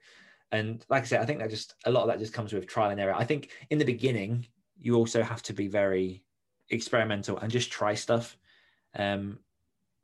And 0.51 0.85
like 0.89 1.03
I 1.03 1.05
said, 1.05 1.21
I 1.21 1.25
think 1.25 1.39
that 1.39 1.49
just 1.49 1.75
a 1.85 1.91
lot 1.91 2.01
of 2.03 2.07
that 2.07 2.19
just 2.19 2.33
comes 2.33 2.53
with 2.53 2.67
trial 2.67 2.91
and 2.91 2.99
error. 2.99 3.15
I 3.15 3.23
think 3.23 3.51
in 3.69 3.77
the 3.77 3.85
beginning, 3.85 4.47
you 4.81 4.95
also 4.95 5.21
have 5.21 5.43
to 5.43 5.53
be 5.53 5.67
very 5.67 6.23
experimental 6.69 7.37
and 7.37 7.51
just 7.51 7.71
try 7.71 7.93
stuff. 7.93 8.37
Um, 8.97 9.39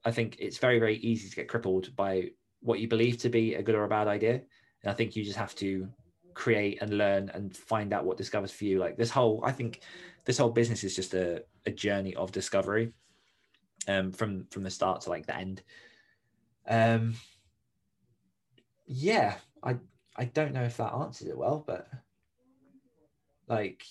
I 0.05 0.11
think 0.11 0.37
it's 0.39 0.59
very, 0.59 0.79
very 0.79 0.97
easy 0.97 1.29
to 1.29 1.35
get 1.35 1.49
crippled 1.49 1.95
by 1.95 2.29
what 2.61 2.79
you 2.79 2.87
believe 2.87 3.17
to 3.19 3.29
be 3.29 3.55
a 3.55 3.63
good 3.63 3.75
or 3.75 3.83
a 3.83 3.89
bad 3.89 4.07
idea. 4.07 4.41
And 4.83 4.91
I 4.91 4.93
think 4.93 5.15
you 5.15 5.23
just 5.23 5.37
have 5.37 5.55
to 5.55 5.89
create 6.35 6.81
and 6.81 6.97
learn 6.97 7.29
and 7.33 7.55
find 7.57 7.91
out 7.91 8.05
what 8.05 8.17
discovers 8.17 8.51
for 8.51 8.65
you. 8.65 8.77
Like 8.77 8.97
this 8.97 9.09
whole, 9.09 9.41
I 9.43 9.51
think 9.51 9.81
this 10.25 10.37
whole 10.37 10.51
business 10.51 10.83
is 10.83 10.95
just 10.95 11.15
a, 11.15 11.43
a 11.65 11.71
journey 11.71 12.15
of 12.15 12.31
discovery 12.31 12.93
um, 13.87 14.11
from, 14.11 14.45
from 14.51 14.63
the 14.63 14.69
start 14.69 15.01
to 15.01 15.09
like 15.09 15.25
the 15.25 15.35
end. 15.35 15.63
Um, 16.67 17.15
yeah, 18.85 19.35
I, 19.63 19.77
I 20.15 20.25
don't 20.25 20.53
know 20.53 20.63
if 20.63 20.77
that 20.77 20.93
answers 20.93 21.27
it 21.27 21.37
well, 21.37 21.63
but 21.65 21.87
like 23.47 23.83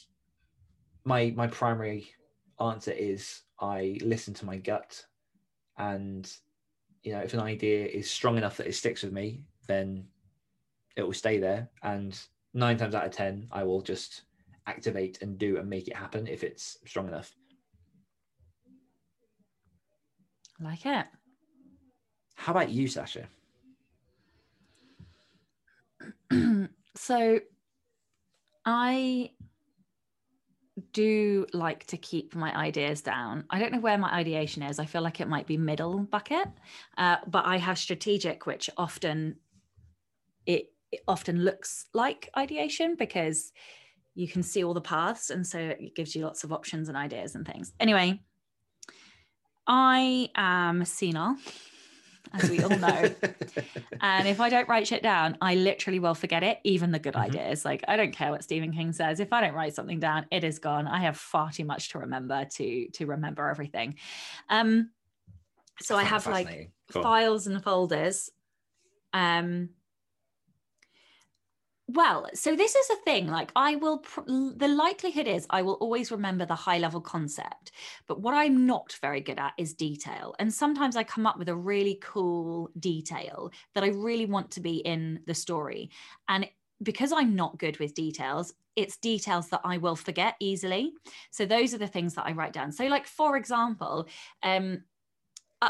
my 1.07 1.33
my 1.37 1.47
primary 1.47 2.11
answer 2.61 2.91
is 2.91 3.43
I 3.61 3.99
listen 4.03 4.35
to 4.35 4.45
my 4.45 4.57
gut, 4.59 5.03
and 5.79 6.31
you 7.03 7.13
know 7.13 7.21
if 7.21 7.33
an 7.33 7.41
idea 7.41 7.87
is 7.87 8.11
strong 8.11 8.37
enough 8.37 8.57
that 8.59 8.67
it 8.67 8.75
sticks 8.75 9.03
with 9.03 9.13
me, 9.13 9.45
then 9.69 10.09
it 10.97 11.03
will 11.03 11.15
stay 11.15 11.39
there. 11.39 11.71
And 11.83 12.19
nine 12.53 12.77
times 12.77 12.95
out 12.95 13.07
of 13.07 13.13
ten, 13.13 13.47
I 13.53 13.63
will 13.63 13.81
just 13.81 14.23
activate 14.67 15.23
and 15.23 15.39
do 15.39 15.59
and 15.59 15.71
make 15.71 15.87
it 15.87 15.97
happen 15.97 16.27
if 16.27 16.43
it's 16.43 16.79
strong 16.85 17.07
enough. 17.07 17.33
like 20.61 20.87
it. 20.87 21.07
How 22.35 22.53
about 22.53 22.71
you, 22.71 22.89
Sacha? 22.89 23.29
so 26.97 27.41
I 28.65 29.31
do 30.97 31.45
like 31.53 31.85
to 31.89 31.99
keep 31.99 32.35
my 32.35 32.57
ideas 32.57 33.03
down. 33.03 33.45
I 33.51 33.59
don't 33.59 33.71
know 33.71 33.81
where 33.81 33.99
my 33.99 34.11
ideation 34.11 34.63
is. 34.63 34.79
I 34.79 34.87
feel 34.87 35.03
like 35.03 35.21
it 35.21 35.29
might 35.29 35.47
be 35.47 35.59
middle 35.59 35.99
bucket, 35.99 36.49
uh, 36.97 37.19
but 37.27 37.45
I 37.45 37.59
have 37.59 37.79
strategic, 37.79 38.47
which 38.47 38.71
often 38.79 39.37
it, 40.47 40.73
it 40.91 41.01
often 41.07 41.45
looks 41.45 41.85
like 41.93 42.31
ideation 42.35 42.97
because 42.99 43.53
you 44.15 44.27
can 44.27 44.43
see 44.43 44.65
all 44.65 44.73
the 44.73 44.81
paths, 44.81 45.29
and 45.29 45.47
so 45.47 45.59
it 45.59 45.95
gives 45.95 46.17
you 46.17 46.25
lots 46.25 46.45
of 46.45 46.51
options 46.51 46.89
and 46.89 46.97
ideas 46.97 47.35
and 47.35 47.47
things. 47.47 47.75
Anyway, 47.79 48.19
I 49.67 50.31
am 50.35 50.83
senile 50.87 51.37
as 52.43 52.51
we 52.51 52.63
all 52.63 52.71
know. 52.71 53.15
and 54.01 54.29
if 54.29 54.41
I 54.41 54.49
don't 54.49 54.69
write 54.69 54.87
shit 54.87 55.03
down, 55.03 55.37
I 55.41 55.55
literally 55.55 55.99
will 55.99 56.15
forget 56.15 56.43
it, 56.43 56.59
even 56.65 56.93
the 56.93 56.99
good 56.99 57.15
mm-hmm. 57.15 57.37
ideas. 57.37 57.65
Like, 57.65 57.85
I 57.89 57.97
don't 57.97 58.13
care 58.13 58.31
what 58.31 58.43
Stephen 58.45 58.73
King 58.73 58.93
says. 58.93 59.21
If 59.21 59.33
I 59.33 59.41
don't 59.41 59.55
write 59.55 59.75
something 59.75 60.01
down, 60.01 60.27
it 60.31 60.45
is 60.45 60.59
gone. 60.59 60.87
I 60.87 61.01
have 61.01 61.17
far 61.17 61.51
too 61.51 61.65
much 61.65 61.91
to 61.91 61.99
remember 61.99 62.45
to 62.45 62.89
to 62.89 63.07
remember 63.07 63.49
everything. 63.49 63.97
Um, 64.49 64.91
so 65.81 65.97
I 65.97 66.05
have 66.05 66.27
like 66.27 66.71
files 66.91 67.47
and 67.47 67.63
folders. 67.63 68.31
Um, 69.13 69.71
Well, 71.89 72.27
so 72.35 72.57
this 72.57 72.75
is 72.75 72.91
a 72.91 72.97
thing. 73.05 73.29
Like, 73.29 73.53
I 73.55 73.77
will, 73.77 73.99
pr- 73.99 74.23
the 74.27 74.67
likelihood 74.69 75.29
is 75.29 75.47
I 75.51 75.63
will 75.63 75.75
always 75.75 76.11
remember 76.11 76.45
the 76.45 76.57
high 76.57 76.79
level 76.79 77.01
concept. 77.01 77.71
But 78.09 78.21
what 78.21 78.35
I'm 78.35 78.67
not 78.67 78.99
very 79.01 79.21
good 79.21 79.39
at 79.39 79.53
is 79.57 79.73
detail. 79.75 80.35
And 80.41 80.53
sometimes 80.53 80.97
I 80.97 81.05
come 81.05 81.27
up 81.27 81.39
with 81.39 81.49
a 81.49 81.55
really 81.55 81.99
cool 82.03 82.71
detail 82.79 83.53
that 83.75 83.85
I 83.85 83.89
really 83.89 84.27
want 84.27 84.51
to 84.53 84.61
be 84.61 84.79
in 84.79 85.21
the 85.27 85.35
story. 85.35 85.91
And 86.29 86.49
because 86.83 87.13
I'm 87.13 87.37
not 87.37 87.59
good 87.59 87.79
with 87.79 87.95
details, 87.95 88.53
it's 88.75 88.97
details 88.97 89.49
that 89.51 89.61
I 89.65 89.79
will 89.79 89.97
forget 89.97 90.35
easily. 90.41 90.93
So 91.31 91.47
those 91.47 91.73
are 91.73 91.79
the 91.79 91.87
things 91.87 92.15
that 92.15 92.27
I 92.27 92.33
write 92.33 92.53
down. 92.53 92.73
So, 92.73 92.85
like, 92.87 93.07
for 93.07 93.37
example, 93.37 94.09
um, 94.43 94.83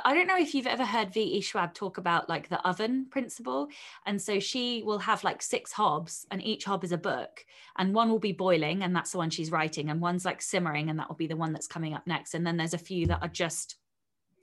I 0.04 0.14
don't 0.14 0.26
know 0.26 0.38
if 0.38 0.54
you've 0.54 0.66
ever 0.66 0.85
heard 0.85 1.12
V.E. 1.12 1.40
Schwab 1.40 1.74
talk 1.74 1.98
about 1.98 2.28
like 2.28 2.48
the 2.48 2.61
oven 2.66 3.06
principle. 3.11 3.68
And 4.04 4.20
so 4.20 4.40
she 4.40 4.82
will 4.85 4.98
have 4.98 5.24
like 5.24 5.42
six 5.42 5.72
hobs, 5.72 6.26
and 6.30 6.42
each 6.42 6.64
hob 6.64 6.85
is 6.85 6.92
a 6.92 6.98
book, 6.98 7.44
and 7.76 7.94
one 7.94 8.11
will 8.11 8.18
be 8.18 8.32
boiling, 8.32 8.82
and 8.82 8.94
that's 8.94 9.12
the 9.12 9.18
one 9.18 9.30
she's 9.30 9.50
writing, 9.50 9.90
and 9.90 10.00
one's 10.00 10.24
like 10.24 10.42
simmering, 10.42 10.90
and 10.90 10.98
that 10.98 11.09
will 11.09 11.16
be 11.16 11.26
the 11.26 11.37
one 11.37 11.52
that's 11.52 11.66
coming 11.66 11.94
up 11.94 12.06
next. 12.06 12.35
And 12.35 12.46
then 12.46 12.56
there's 12.56 12.74
a 12.74 12.78
few 12.78 13.06
that 13.06 13.22
are 13.22 13.28
just 13.28 13.76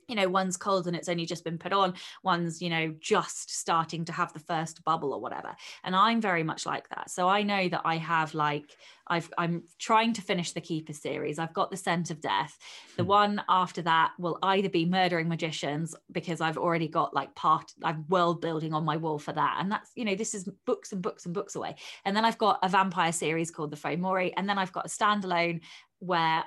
you 0.08 0.14
know 0.14 0.28
one's 0.28 0.56
cold 0.56 0.86
and 0.86 0.96
it's 0.96 1.08
only 1.08 1.26
just 1.26 1.44
been 1.44 1.58
put 1.58 1.72
on 1.72 1.94
one's 2.22 2.60
you 2.60 2.70
know 2.70 2.94
just 3.00 3.50
starting 3.50 4.04
to 4.04 4.12
have 4.12 4.32
the 4.32 4.40
first 4.40 4.84
bubble 4.84 5.12
or 5.12 5.20
whatever. 5.20 5.54
And 5.82 5.94
i'm 5.94 6.20
very 6.20 6.42
much 6.42 6.66
like 6.66 6.88
that. 6.90 7.10
So 7.10 7.28
i 7.28 7.42
know 7.42 7.68
that 7.68 7.82
i 7.84 7.96
have 7.96 8.34
like 8.34 8.76
i've 9.06 9.30
i'm 9.38 9.64
trying 9.78 10.12
to 10.14 10.22
finish 10.22 10.52
the 10.52 10.60
keeper 10.60 10.92
series. 10.92 11.38
I've 11.38 11.54
got 11.54 11.70
the 11.70 11.76
scent 11.76 12.10
of 12.10 12.20
death. 12.20 12.56
The 12.96 13.02
hmm. 13.02 13.08
one 13.08 13.42
after 13.48 13.82
that 13.82 14.12
will 14.18 14.38
either 14.42 14.68
be 14.68 14.86
murdering 14.86 15.28
magicians 15.28 15.94
because 16.10 16.40
i've 16.40 16.58
already 16.58 16.88
got 16.88 17.14
like 17.14 17.34
part 17.34 17.72
i'm 17.82 18.04
world 18.08 18.40
building 18.40 18.72
on 18.74 18.84
my 18.84 18.96
wall 18.96 19.18
for 19.18 19.32
that. 19.32 19.58
And 19.60 19.70
that's 19.70 19.90
you 19.94 20.04
know 20.04 20.14
this 20.14 20.34
is 20.34 20.48
books 20.66 20.92
and 20.92 21.02
books 21.02 21.24
and 21.24 21.34
books 21.34 21.54
away. 21.54 21.76
And 22.04 22.16
then 22.16 22.24
i've 22.24 22.38
got 22.38 22.58
a 22.62 22.68
vampire 22.68 23.12
series 23.12 23.50
called 23.50 23.70
the 23.70 23.76
Fomori. 23.76 24.32
And 24.36 24.48
then 24.48 24.58
i've 24.58 24.72
got 24.72 24.86
a 24.86 24.88
standalone 24.88 25.60
where 26.00 26.44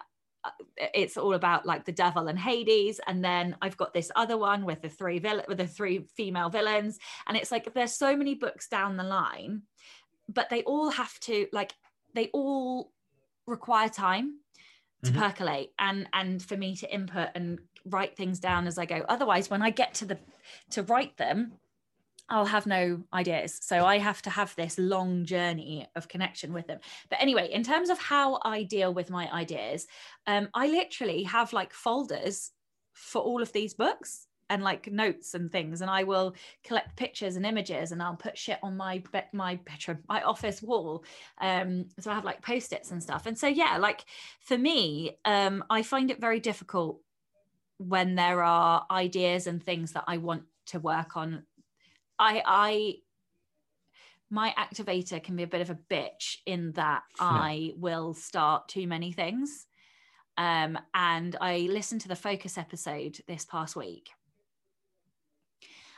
it's 0.78 1.18
all 1.18 1.34
about 1.34 1.66
like 1.66 1.86
the 1.86 1.92
devil 1.92 2.28
and 2.28 2.38
Hades, 2.38 3.00
and 3.08 3.24
then 3.24 3.56
I've 3.62 3.78
got 3.78 3.94
this 3.94 4.12
other 4.16 4.38
one 4.38 4.66
with 4.66 4.82
the 4.82 4.90
three 4.90 5.20
vill- 5.20 5.44
with 5.48 5.58
the 5.58 5.68
three 5.68 6.08
female 6.16 6.50
villains, 6.50 7.00
and 7.28 7.38
it's 7.38 7.52
like 7.52 7.74
there's 7.74 7.94
so 7.94 8.16
many 8.16 8.36
books 8.36 8.68
down 8.68 8.98
the 8.98 9.04
line, 9.04 9.64
but 10.28 10.50
they 10.50 10.64
all 10.64 10.90
have 10.90 11.20
to 11.22 11.48
like 11.52 11.74
they 12.14 12.30
all 12.34 12.92
require 13.46 13.90
time 13.90 14.40
to 15.04 15.12
mm-hmm. 15.12 15.22
percolate 15.22 15.72
and 15.80 16.08
and 16.14 16.42
for 16.42 16.58
me 16.58 16.76
to 16.76 16.94
input 16.94 17.30
and 17.36 17.60
write 17.86 18.18
things 18.18 18.40
down 18.40 18.68
as 18.68 18.78
I 18.78 18.86
go. 18.86 19.06
Otherwise, 19.08 19.50
when 19.50 19.62
I 19.62 19.70
get 19.70 19.94
to 19.96 20.06
the 20.06 20.18
to 20.72 20.84
write 20.84 21.18
them, 21.18 21.54
I'll 22.30 22.46
have 22.46 22.66
no 22.66 23.04
ideas. 23.14 23.58
So 23.62 23.86
I 23.86 23.98
have 24.00 24.22
to 24.24 24.30
have 24.30 24.56
this 24.56 24.78
long 24.78 25.26
journey 25.26 25.88
of 25.96 26.08
connection 26.08 26.54
with 26.54 26.68
them. 26.68 26.80
But 27.10 27.22
anyway, 27.22 27.50
in 27.52 27.64
terms 27.64 27.90
of 27.90 28.00
how 28.00 28.40
I 28.44 28.64
deal 28.64 28.94
with 28.94 29.10
my 29.10 29.32
ideas, 29.32 29.88
um, 30.26 30.50
I 30.54 30.68
literally 30.68 31.24
have 31.24 31.54
like 31.54 31.74
folders 31.74 32.52
for 32.94 33.22
all 33.22 33.42
of 33.42 33.54
these 33.54 33.74
books 33.74 34.28
and 34.50 34.64
like 34.64 34.92
notes 34.92 35.34
and 35.34 35.52
things 35.52 35.82
and 35.82 35.90
i 35.90 36.04
will 36.04 36.34
collect 36.64 36.96
pictures 36.96 37.36
and 37.36 37.46
images 37.46 37.92
and 37.92 38.02
i'll 38.02 38.16
put 38.16 38.38
shit 38.38 38.60
on 38.64 38.78
my 38.78 39.02
my 39.34 39.56
bedroom 39.66 40.00
my 40.08 40.22
office 40.24 40.62
wall 40.62 41.04
um 41.42 41.86
so 42.00 42.12
i 42.12 42.16
have 42.16 42.26
like 42.26 42.42
post-its 42.42 42.92
and 42.92 43.02
stuff 43.02 43.26
and 43.26 43.38
so 43.38 43.48
yeah 43.48 43.78
like 43.78 44.06
for 44.40 44.58
me 44.58 45.18
um 45.26 45.64
i 45.70 45.84
find 45.84 46.10
it 46.10 46.22
very 46.22 46.40
difficult 46.40 47.00
when 47.78 48.16
there 48.16 48.42
are 48.42 48.86
ideas 48.90 49.48
and 49.48 49.64
things 49.64 49.92
that 49.92 50.06
i 50.08 50.18
want 50.18 50.44
to 50.66 50.80
work 50.80 51.16
on 51.18 51.44
I 52.20 52.42
I 52.46 52.96
my 54.30 54.54
activator 54.58 55.24
can 55.24 55.36
be 55.36 55.44
a 55.44 55.48
bit 55.48 55.62
of 55.62 55.70
a 55.70 55.78
bitch 55.90 56.38
in 56.46 56.74
that 56.74 57.04
I 57.20 57.74
will 57.78 58.14
start 58.14 58.68
too 58.68 58.88
many 58.88 59.12
things. 59.12 59.68
Um, 60.38 60.78
and 60.94 61.36
I 61.40 61.60
listened 61.72 62.02
to 62.02 62.08
the 62.08 62.16
focus 62.16 62.58
episode 62.58 63.20
this 63.28 63.46
past 63.46 63.76
week. 63.76 64.10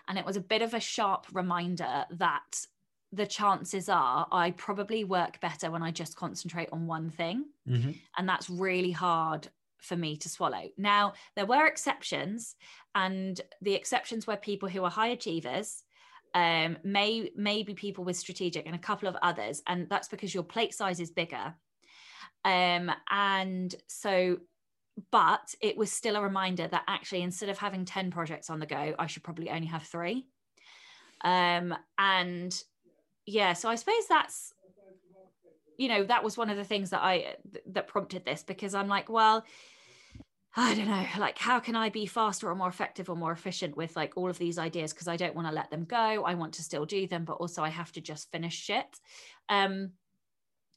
And 0.07 0.17
it 0.17 0.25
was 0.25 0.37
a 0.37 0.41
bit 0.41 0.61
of 0.61 0.73
a 0.73 0.79
sharp 0.79 1.25
reminder 1.33 2.05
that 2.11 2.65
the 3.11 3.25
chances 3.25 3.89
are 3.89 4.27
I 4.31 4.51
probably 4.51 5.03
work 5.03 5.41
better 5.41 5.71
when 5.71 5.81
I 5.81 5.91
just 5.91 6.15
concentrate 6.15 6.69
on 6.71 6.87
one 6.87 7.09
thing. 7.09 7.45
Mm-hmm. 7.67 7.91
And 8.17 8.29
that's 8.29 8.49
really 8.49 8.91
hard 8.91 9.47
for 9.79 9.95
me 9.95 10.17
to 10.17 10.29
swallow. 10.29 10.69
Now, 10.77 11.13
there 11.35 11.45
were 11.45 11.65
exceptions, 11.65 12.55
and 12.93 13.39
the 13.61 13.73
exceptions 13.73 14.27
were 14.27 14.35
people 14.35 14.69
who 14.69 14.83
are 14.83 14.89
high 14.91 15.07
achievers 15.07 15.83
um, 16.33 16.77
may 16.83 17.31
maybe 17.35 17.73
people 17.73 18.03
with 18.03 18.17
strategic 18.17 18.65
and 18.65 18.75
a 18.75 18.79
couple 18.79 19.07
of 19.07 19.15
others, 19.21 19.61
and 19.67 19.87
that's 19.89 20.07
because 20.07 20.33
your 20.33 20.43
plate 20.43 20.73
size 20.73 20.99
is 20.99 21.11
bigger. 21.11 21.55
Um, 22.45 22.91
and 23.09 23.73
so, 23.87 24.37
but 25.11 25.53
it 25.61 25.77
was 25.77 25.91
still 25.91 26.15
a 26.15 26.21
reminder 26.21 26.67
that 26.67 26.83
actually, 26.87 27.21
instead 27.21 27.49
of 27.49 27.57
having 27.57 27.85
10 27.85 28.11
projects 28.11 28.49
on 28.49 28.59
the 28.59 28.65
go, 28.65 28.95
I 28.97 29.07
should 29.07 29.23
probably 29.23 29.49
only 29.49 29.67
have 29.67 29.83
three. 29.83 30.25
Um, 31.21 31.75
and 31.97 32.63
yeah, 33.25 33.53
so 33.53 33.69
I 33.69 33.75
suppose 33.75 34.07
that's 34.07 34.53
you 35.77 35.87
know 35.87 36.03
that 36.03 36.23
was 36.23 36.37
one 36.37 36.49
of 36.49 36.57
the 36.57 36.63
things 36.63 36.89
that 36.89 37.01
I 37.01 37.35
that 37.71 37.87
prompted 37.87 38.25
this 38.25 38.43
because 38.43 38.75
I'm 38.75 38.89
like, 38.89 39.09
well, 39.09 39.45
I 40.55 40.73
don't 40.73 40.87
know, 40.87 41.05
like 41.19 41.37
how 41.37 41.59
can 41.59 41.75
I 41.75 41.89
be 41.89 42.05
faster 42.07 42.49
or 42.49 42.55
more 42.55 42.67
effective 42.67 43.09
or 43.09 43.15
more 43.15 43.31
efficient 43.31 43.77
with 43.77 43.95
like 43.95 44.17
all 44.17 44.29
of 44.29 44.39
these 44.39 44.57
ideas 44.57 44.91
because 44.93 45.07
I 45.07 45.15
don't 45.15 45.35
want 45.35 45.47
to 45.47 45.53
let 45.53 45.69
them 45.69 45.85
go. 45.85 46.23
I 46.25 46.33
want 46.33 46.53
to 46.55 46.63
still 46.63 46.85
do 46.85 47.05
them, 47.07 47.23
but 47.23 47.33
also 47.33 47.63
I 47.63 47.69
have 47.69 47.91
to 47.93 48.01
just 48.01 48.31
finish 48.31 48.55
shit. 48.55 48.99
Um 49.47 49.91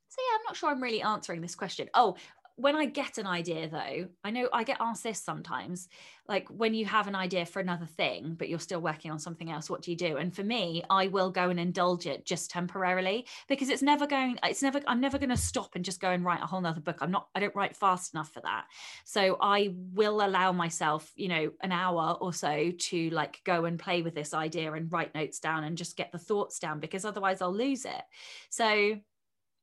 so 0.08 0.22
yeah, 0.30 0.36
I'm 0.36 0.42
not 0.46 0.56
sure 0.56 0.70
I'm 0.70 0.82
really 0.82 1.02
answering 1.02 1.40
this 1.40 1.54
question. 1.54 1.88
Oh, 1.94 2.16
when 2.56 2.76
I 2.76 2.86
get 2.86 3.18
an 3.18 3.26
idea 3.26 3.68
though, 3.68 4.08
I 4.22 4.30
know 4.30 4.48
I 4.52 4.64
get 4.64 4.76
asked 4.80 5.02
this 5.02 5.20
sometimes, 5.20 5.88
like 6.28 6.48
when 6.48 6.74
you 6.74 6.86
have 6.86 7.08
an 7.08 7.14
idea 7.14 7.46
for 7.46 7.60
another 7.60 7.86
thing, 7.86 8.34
but 8.38 8.48
you're 8.48 8.58
still 8.58 8.80
working 8.80 9.10
on 9.10 9.18
something 9.18 9.50
else, 9.50 9.68
what 9.68 9.82
do 9.82 9.90
you 9.90 9.96
do? 9.96 10.16
And 10.16 10.34
for 10.34 10.44
me, 10.44 10.82
I 10.88 11.08
will 11.08 11.30
go 11.30 11.50
and 11.50 11.58
indulge 11.58 12.06
it 12.06 12.24
just 12.24 12.50
temporarily 12.50 13.26
because 13.48 13.68
it's 13.68 13.82
never 13.82 14.06
going, 14.06 14.38
it's 14.44 14.62
never, 14.62 14.80
I'm 14.86 15.00
never 15.00 15.18
going 15.18 15.30
to 15.30 15.36
stop 15.36 15.74
and 15.74 15.84
just 15.84 16.00
go 16.00 16.10
and 16.10 16.24
write 16.24 16.42
a 16.42 16.46
whole 16.46 16.60
nother 16.60 16.80
book. 16.80 16.98
I'm 17.00 17.10
not, 17.10 17.28
I 17.34 17.40
don't 17.40 17.56
write 17.56 17.76
fast 17.76 18.14
enough 18.14 18.32
for 18.32 18.40
that. 18.40 18.66
So 19.04 19.36
I 19.40 19.74
will 19.92 20.24
allow 20.24 20.52
myself, 20.52 21.10
you 21.16 21.28
know, 21.28 21.52
an 21.60 21.72
hour 21.72 22.16
or 22.20 22.32
so 22.32 22.70
to 22.70 23.10
like 23.10 23.40
go 23.44 23.64
and 23.64 23.78
play 23.78 24.02
with 24.02 24.14
this 24.14 24.34
idea 24.34 24.72
and 24.72 24.92
write 24.92 25.14
notes 25.14 25.40
down 25.40 25.64
and 25.64 25.76
just 25.76 25.96
get 25.96 26.12
the 26.12 26.18
thoughts 26.18 26.58
down 26.58 26.80
because 26.80 27.04
otherwise 27.04 27.42
I'll 27.42 27.54
lose 27.54 27.84
it. 27.84 28.02
So 28.50 28.98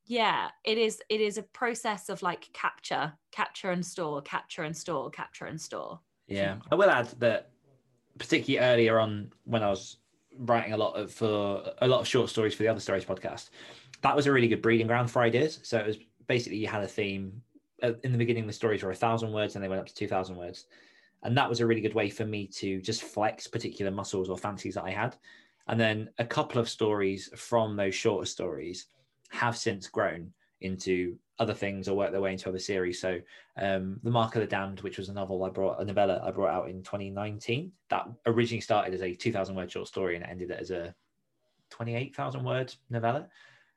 yeah 0.10 0.50
it 0.66 0.78
is 0.78 1.02
it 1.08 1.22
is 1.22 1.38
a 1.38 1.44
process 1.44 2.10
of 2.10 2.22
like 2.22 2.50
capture 2.52 3.14
capture 3.32 3.72
and 3.72 3.86
store 3.86 4.22
capture 4.22 4.64
and 4.64 4.76
store 4.76 5.10
capture 5.10 5.46
and 5.46 5.60
store. 5.60 6.02
Yeah. 6.28 6.58
I 6.72 6.76
will 6.76 6.90
add 6.90 7.08
that 7.20 7.52
particularly 8.18 8.64
earlier 8.64 9.00
on 9.00 9.32
when 9.46 9.64
i 9.64 9.70
was 9.70 9.98
writing 10.38 10.74
a 10.74 10.78
lot 10.78 10.94
of 10.94 11.12
for 11.12 11.64
a 11.82 11.88
lot 11.88 12.02
of 12.02 12.08
short 12.08 12.30
stories 12.30 12.54
for 12.54 12.64
the 12.64 12.70
other 12.70 12.82
stories 12.82 13.06
podcast 13.06 13.50
that 14.02 14.16
was 14.16 14.28
a 14.28 14.32
really 14.32 14.48
good 14.48 14.62
breeding 14.62 14.88
ground 14.88 15.12
for 15.12 15.22
ideas. 15.22 15.60
So 15.64 15.78
it 15.78 15.86
was 15.86 15.98
basically 16.28 16.58
you 16.58 16.68
had 16.68 16.84
a 16.84 16.88
theme 16.88 17.42
uh, 17.84 17.94
in 18.04 18.12
the 18.12 18.18
beginning 18.18 18.48
the 18.48 18.54
stories 18.54 18.84
were 18.84 18.92
a 18.92 18.96
thousand 18.96 19.32
words 19.32 19.56
and 19.56 19.64
they 19.64 19.68
went 19.68 19.82
up 19.82 19.88
to 19.88 19.96
2000 19.96 20.36
words. 20.36 20.66
And 21.24 21.38
that 21.38 21.50
was 21.50 21.60
a 21.60 21.68
really 21.68 21.82
good 21.82 21.94
way 21.94 22.10
for 22.10 22.26
me 22.26 22.48
to 22.48 22.82
just 22.82 23.04
flex 23.04 23.48
particular 23.48 23.92
muscles 23.92 24.30
or 24.30 24.38
fancies 24.38 24.76
that 24.76 24.86
i 24.86 24.92
had. 24.92 25.18
And 25.68 25.80
then 25.80 26.10
a 26.18 26.26
couple 26.26 26.60
of 26.60 26.70
stories 26.70 27.30
from 27.36 27.76
those 27.76 27.94
shorter 27.94 28.26
stories 28.26 28.88
have 29.30 29.58
since 29.58 29.88
grown 29.88 30.34
into 30.62 31.18
other 31.40 31.54
things 31.54 31.88
or 31.88 31.96
worked 31.96 32.12
their 32.12 32.22
way 32.22 32.34
into 32.34 32.50
other 32.50 32.60
series. 32.60 33.00
So, 33.00 33.20
um, 33.58 34.00
The 34.04 34.12
Mark 34.12 34.36
of 34.36 34.42
the 34.42 34.48
Damned, 34.48 34.82
which 34.82 34.98
was 34.98 35.10
a 35.10 35.14
novel 35.14 35.44
I 35.44 35.50
brought, 35.50 35.82
a 35.82 35.86
novella 35.86 36.22
I 36.24 36.32
brought 36.32 36.54
out 36.54 36.70
in 36.70 36.84
2019, 36.84 37.72
that 37.90 38.08
originally 38.26 38.62
started 38.62 38.94
as 38.94 39.02
a 39.02 39.16
2,000 39.16 39.56
word 39.56 39.72
short 39.72 39.88
story 39.88 40.16
and 40.16 40.26
ended 40.26 40.52
as 40.52 40.72
a 40.72 40.94
28,000 41.70 42.44
word 42.44 42.74
novella. 42.90 43.28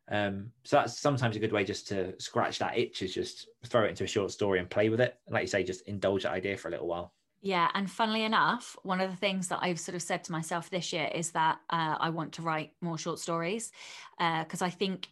Um, 0.08 0.50
so 0.64 0.76
that's 0.76 0.98
sometimes 0.98 1.36
a 1.36 1.38
good 1.38 1.52
way 1.52 1.64
just 1.64 1.86
to 1.88 2.20
scratch 2.20 2.58
that 2.58 2.76
itch 2.76 3.02
is 3.02 3.14
just 3.14 3.48
throw 3.66 3.84
it 3.84 3.90
into 3.90 4.04
a 4.04 4.08
short 4.08 4.32
story 4.32 4.58
and 4.58 4.68
play 4.68 4.88
with 4.88 5.00
it. 5.00 5.16
Like 5.30 5.42
you 5.42 5.48
say, 5.48 5.62
just 5.62 5.86
indulge 5.86 6.24
that 6.24 6.32
idea 6.32 6.56
for 6.56 6.68
a 6.68 6.72
little 6.72 6.88
while. 6.88 7.12
Yeah, 7.40 7.70
and 7.74 7.90
funnily 7.90 8.22
enough, 8.22 8.76
one 8.82 9.00
of 9.00 9.10
the 9.10 9.16
things 9.16 9.48
that 9.48 9.58
I've 9.62 9.80
sort 9.80 9.96
of 9.96 10.02
said 10.02 10.22
to 10.24 10.32
myself 10.32 10.70
this 10.70 10.92
year 10.92 11.10
is 11.12 11.32
that 11.32 11.58
uh, 11.70 11.96
I 11.98 12.10
want 12.10 12.32
to 12.34 12.42
write 12.42 12.72
more 12.80 12.98
short 12.98 13.18
stories 13.18 13.72
because 14.16 14.62
uh, 14.62 14.66
I 14.66 14.70
think 14.70 15.08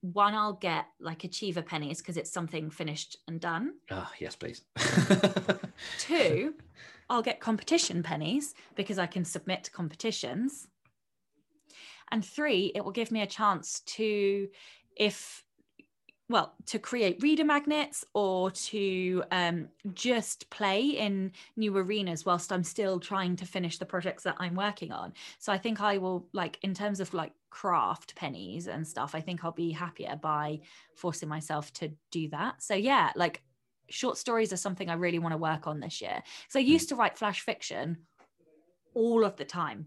one 0.00 0.34
I'll 0.34 0.54
get 0.54 0.86
like 0.98 1.24
achiever 1.24 1.62
pennies 1.62 1.98
because 1.98 2.16
it's 2.16 2.32
something 2.32 2.70
finished 2.70 3.16
and 3.28 3.40
done. 3.40 3.74
Ah, 3.90 4.10
yes, 4.18 4.34
please. 4.34 4.62
Two, 5.98 6.54
I'll 7.10 7.22
get 7.22 7.40
competition 7.40 8.02
pennies 8.02 8.54
because 8.74 8.98
I 8.98 9.06
can 9.06 9.24
submit 9.24 9.64
to 9.64 9.70
competitions. 9.70 10.68
And 12.10 12.24
three, 12.24 12.72
it 12.74 12.84
will 12.84 12.92
give 12.92 13.12
me 13.12 13.22
a 13.22 13.26
chance 13.26 13.80
to, 13.80 14.48
if 14.96 15.44
well 16.30 16.54
to 16.64 16.78
create 16.78 17.20
reader 17.22 17.44
magnets 17.44 18.04
or 18.14 18.52
to 18.52 19.22
um, 19.32 19.68
just 19.92 20.48
play 20.48 20.80
in 20.80 21.32
new 21.56 21.76
arenas 21.76 22.24
whilst 22.24 22.52
i'm 22.52 22.62
still 22.62 23.00
trying 23.00 23.34
to 23.34 23.44
finish 23.44 23.78
the 23.78 23.84
projects 23.84 24.22
that 24.22 24.36
i'm 24.38 24.54
working 24.54 24.92
on. 24.92 25.12
So 25.38 25.52
i 25.52 25.58
think 25.58 25.80
i 25.80 25.98
will 25.98 26.28
like 26.32 26.58
in 26.62 26.72
terms 26.72 27.00
of 27.00 27.12
like 27.12 27.32
craft 27.50 28.14
pennies 28.14 28.68
and 28.68 28.86
stuff 28.86 29.14
i 29.14 29.20
think 29.20 29.44
i'll 29.44 29.50
be 29.50 29.72
happier 29.72 30.16
by 30.22 30.60
forcing 30.94 31.28
myself 31.28 31.72
to 31.74 31.90
do 32.12 32.28
that. 32.28 32.62
So 32.62 32.74
yeah 32.74 33.10
like 33.16 33.42
short 33.88 34.16
stories 34.16 34.52
are 34.52 34.56
something 34.56 34.88
i 34.88 34.94
really 34.94 35.18
want 35.18 35.32
to 35.32 35.38
work 35.38 35.66
on 35.66 35.80
this 35.80 36.00
year. 36.00 36.22
So 36.48 36.60
i 36.60 36.62
used 36.62 36.88
to 36.90 36.94
write 36.94 37.18
flash 37.18 37.40
fiction 37.40 37.98
all 38.94 39.24
of 39.24 39.36
the 39.36 39.44
time 39.44 39.86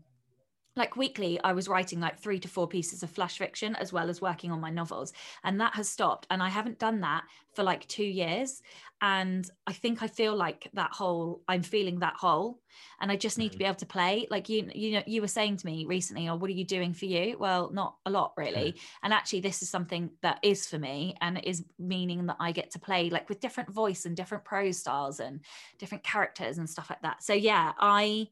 like 0.76 0.96
weekly 0.96 1.40
i 1.44 1.54
was 1.54 1.68
writing 1.68 2.00
like 2.00 2.20
three 2.20 2.40
to 2.40 2.48
four 2.48 2.68
pieces 2.68 3.04
of 3.04 3.10
flash 3.10 3.38
fiction 3.38 3.76
as 3.76 3.94
well 3.94 4.10
as 4.10 4.22
working 4.22 4.52
on 4.52 4.60
my 4.60 4.70
novels 4.70 5.14
and 5.44 5.60
that 5.60 5.74
has 5.76 5.90
stopped 5.90 6.28
and 6.30 6.42
i 6.42 6.50
haven't 6.50 6.80
done 6.80 7.02
that 7.02 7.24
for 7.54 7.64
like 7.64 7.88
two 7.88 8.04
years 8.04 8.62
and 9.02 9.50
i 9.68 9.74
think 9.74 10.02
i 10.02 10.08
feel 10.08 10.36
like 10.36 10.70
that 10.74 10.92
hole 10.92 11.42
i'm 11.48 11.62
feeling 11.62 12.00
that 12.00 12.16
hole 12.16 12.60
and 13.00 13.12
i 13.12 13.16
just 13.16 13.38
need 13.38 13.50
to 13.50 13.56
mm-hmm. 13.56 13.60
be 13.60 13.66
able 13.66 13.76
to 13.76 13.86
play. 13.86 14.28
Like 14.30 14.50
you 14.50 14.70
you 14.74 14.92
know 14.94 15.04
you 15.06 15.22
were 15.22 15.28
saying 15.28 15.58
to 15.58 15.66
me 15.66 15.86
recently 15.86 16.28
or 16.28 16.32
oh, 16.32 16.36
what 16.36 16.50
are 16.50 16.54
you 16.54 16.66
doing 16.66 16.94
for 16.94 17.06
you? 17.06 17.38
Well 17.38 17.72
not 17.72 17.96
a 18.06 18.10
lot 18.10 18.34
really 18.38 18.76
and 19.04 19.14
actually 19.14 19.42
this 19.42 19.62
is 19.62 19.70
something 19.70 20.10
that 20.22 20.40
is 20.44 20.68
for 20.68 20.80
me 20.80 21.16
and 21.22 21.40
is 21.44 21.64
meaning 21.78 22.26
that 22.28 22.38
i 22.40 22.52
get 22.52 22.72
to 22.72 22.80
play 22.80 23.10
like 23.10 23.30
with 23.30 23.40
different 23.40 23.72
voice 23.72 24.06
and 24.06 24.16
different 24.16 24.44
prose 24.44 24.80
styles 24.80 25.20
and 25.20 25.42
different 25.78 26.04
characters 26.04 26.58
and 26.58 26.70
stuff 26.70 26.90
like 26.90 27.02
that. 27.02 27.24
So 27.24 27.34
yeah 27.34 27.74
i 27.80 28.28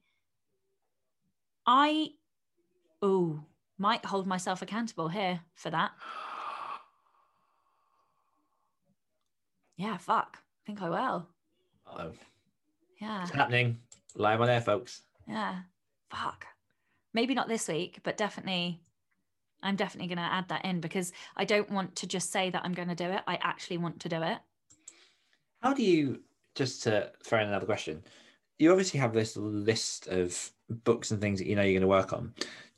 i 1.65 2.09
oh, 3.01 3.43
might 3.77 4.05
hold 4.05 4.27
myself 4.27 4.61
accountable 4.61 5.09
here 5.09 5.41
for 5.55 5.69
that. 5.69 5.91
Yeah, 9.77 9.97
fuck. 9.97 10.37
I 10.37 10.61
think 10.65 10.81
I 10.81 10.89
will. 10.89 11.27
Oh. 11.87 12.11
Yeah. 12.99 13.23
It's 13.23 13.31
happening. 13.31 13.79
Live 14.15 14.41
on 14.41 14.49
air, 14.49 14.61
folks. 14.61 15.01
Yeah. 15.27 15.61
Fuck. 16.11 16.45
Maybe 17.13 17.33
not 17.33 17.47
this 17.47 17.67
week, 17.67 17.99
but 18.03 18.17
definitely 18.17 18.79
I'm 19.63 19.75
definitely 19.75 20.07
going 20.07 20.17
to 20.17 20.33
add 20.33 20.49
that 20.49 20.65
in 20.65 20.81
because 20.81 21.13
I 21.35 21.45
don't 21.45 21.69
want 21.69 21.95
to 21.97 22.07
just 22.07 22.31
say 22.31 22.49
that 22.49 22.61
I'm 22.63 22.73
going 22.73 22.87
to 22.87 22.95
do 22.95 23.05
it. 23.05 23.21
I 23.27 23.37
actually 23.41 23.77
want 23.77 23.99
to 24.01 24.09
do 24.09 24.21
it. 24.21 24.37
How 25.61 25.73
do 25.73 25.83
you, 25.83 26.21
just 26.55 26.83
to 26.83 27.11
throw 27.23 27.41
in 27.41 27.47
another 27.47 27.65
question, 27.65 28.03
you 28.57 28.71
obviously 28.71 28.99
have 28.99 29.13
this 29.13 29.37
list 29.37 30.07
of 30.07 30.51
books 30.69 31.11
and 31.11 31.21
things 31.21 31.39
that 31.39 31.47
you 31.47 31.55
know 31.55 31.61
you're 31.61 31.73
going 31.73 31.81
to 31.81 31.87
work 31.87 32.13
on 32.13 32.33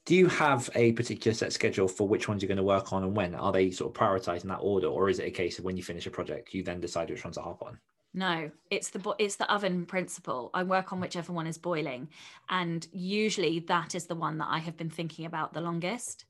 do 0.05 0.15
you 0.15 0.27
have 0.27 0.69
a 0.75 0.91
particular 0.93 1.33
set 1.33 1.53
schedule 1.53 1.87
for 1.87 2.07
which 2.07 2.27
ones 2.27 2.41
you're 2.41 2.47
going 2.47 2.57
to 2.57 2.63
work 2.63 2.91
on 2.91 3.03
and 3.03 3.15
when? 3.15 3.35
Are 3.35 3.51
they 3.51 3.71
sort 3.71 3.95
of 3.95 3.99
prioritized 3.99 4.43
in 4.43 4.49
that 4.49 4.57
order, 4.57 4.87
or 4.87 5.09
is 5.09 5.19
it 5.19 5.27
a 5.27 5.31
case 5.31 5.59
of 5.59 5.65
when 5.65 5.77
you 5.77 5.83
finish 5.83 6.05
a 6.05 6.11
project, 6.11 6.53
you 6.53 6.63
then 6.63 6.81
decide 6.81 7.09
which 7.09 7.23
ones 7.23 7.37
to 7.37 7.41
hop 7.41 7.61
on? 7.63 7.79
No, 8.13 8.51
it's 8.69 8.89
the 8.89 9.15
it's 9.17 9.37
the 9.37 9.51
oven 9.51 9.85
principle. 9.85 10.51
I 10.53 10.63
work 10.63 10.93
on 10.93 10.99
whichever 10.99 11.33
one 11.33 11.47
is 11.47 11.57
boiling, 11.57 12.09
and 12.49 12.85
usually 12.91 13.59
that 13.61 13.95
is 13.95 14.05
the 14.05 14.15
one 14.15 14.37
that 14.39 14.49
I 14.49 14.59
have 14.59 14.77
been 14.77 14.89
thinking 14.89 15.25
about 15.25 15.53
the 15.53 15.61
longest. 15.61 16.25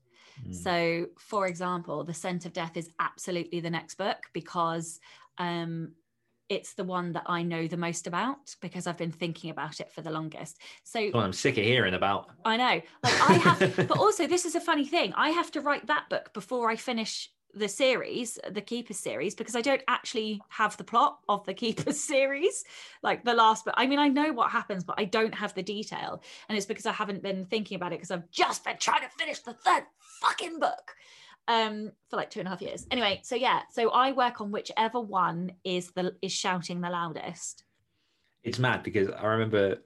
Mm. 0.46 0.54
So, 0.54 1.06
for 1.18 1.46
example, 1.46 2.04
The 2.04 2.14
Scent 2.14 2.46
of 2.46 2.52
Death 2.52 2.76
is 2.76 2.90
absolutely 2.98 3.60
the 3.60 3.70
next 3.70 3.96
book 3.96 4.18
because 4.32 4.98
um, 5.38 5.92
it's 6.48 6.74
the 6.74 6.84
one 6.84 7.12
that 7.12 7.24
I 7.26 7.42
know 7.42 7.66
the 7.66 7.76
most 7.76 8.06
about 8.06 8.54
because 8.60 8.86
I've 8.86 8.98
been 8.98 9.12
thinking 9.12 9.50
about 9.50 9.80
it 9.80 9.90
for 9.90 10.02
the 10.02 10.10
longest. 10.10 10.60
So 10.82 11.10
well, 11.12 11.22
I'm 11.22 11.32
sick 11.32 11.56
of 11.56 11.64
hearing 11.64 11.94
about. 11.94 12.30
I 12.44 12.56
know. 12.56 12.80
Like 13.02 13.30
I 13.30 13.32
have 13.34 13.76
but 13.88 13.98
also 13.98 14.26
this 14.26 14.44
is 14.44 14.54
a 14.54 14.60
funny 14.60 14.84
thing. 14.84 15.12
I 15.16 15.30
have 15.30 15.50
to 15.52 15.60
write 15.60 15.86
that 15.86 16.08
book 16.10 16.32
before 16.34 16.70
I 16.70 16.76
finish 16.76 17.30
the 17.56 17.68
series, 17.68 18.38
the 18.50 18.60
Keepers 18.60 18.98
series, 18.98 19.34
because 19.34 19.54
I 19.54 19.60
don't 19.60 19.82
actually 19.86 20.42
have 20.48 20.76
the 20.76 20.84
plot 20.84 21.18
of 21.28 21.44
the 21.46 21.54
Keepers 21.54 22.00
series, 22.04 22.64
like 23.02 23.24
the 23.24 23.34
last 23.34 23.64
But 23.64 23.74
I 23.76 23.86
mean, 23.86 23.98
I 23.98 24.08
know 24.08 24.32
what 24.32 24.50
happens, 24.50 24.84
but 24.84 24.96
I 24.98 25.04
don't 25.04 25.34
have 25.34 25.54
the 25.54 25.62
detail. 25.62 26.22
And 26.48 26.56
it's 26.56 26.66
because 26.66 26.86
I 26.86 26.92
haven't 26.92 27.22
been 27.22 27.46
thinking 27.46 27.76
about 27.76 27.92
it 27.92 27.96
because 27.96 28.10
I've 28.10 28.30
just 28.30 28.64
been 28.64 28.76
trying 28.78 29.02
to 29.02 29.08
finish 29.08 29.38
the 29.40 29.54
third 29.54 29.84
fucking 30.20 30.58
book 30.58 30.94
um 31.48 31.92
for 32.08 32.16
like 32.16 32.30
two 32.30 32.40
and 32.40 32.46
a 32.46 32.50
half 32.50 32.62
years. 32.62 32.86
Anyway 32.90 33.20
so 33.22 33.36
yeah 33.36 33.62
so 33.70 33.90
i 33.90 34.12
work 34.12 34.40
on 34.40 34.50
whichever 34.50 35.00
one 35.00 35.52
is 35.64 35.90
the 35.92 36.14
is 36.22 36.32
shouting 36.32 36.80
the 36.80 36.90
loudest. 36.90 37.64
It's 38.42 38.58
mad 38.58 38.82
because 38.82 39.08
i 39.08 39.26
remember 39.26 39.78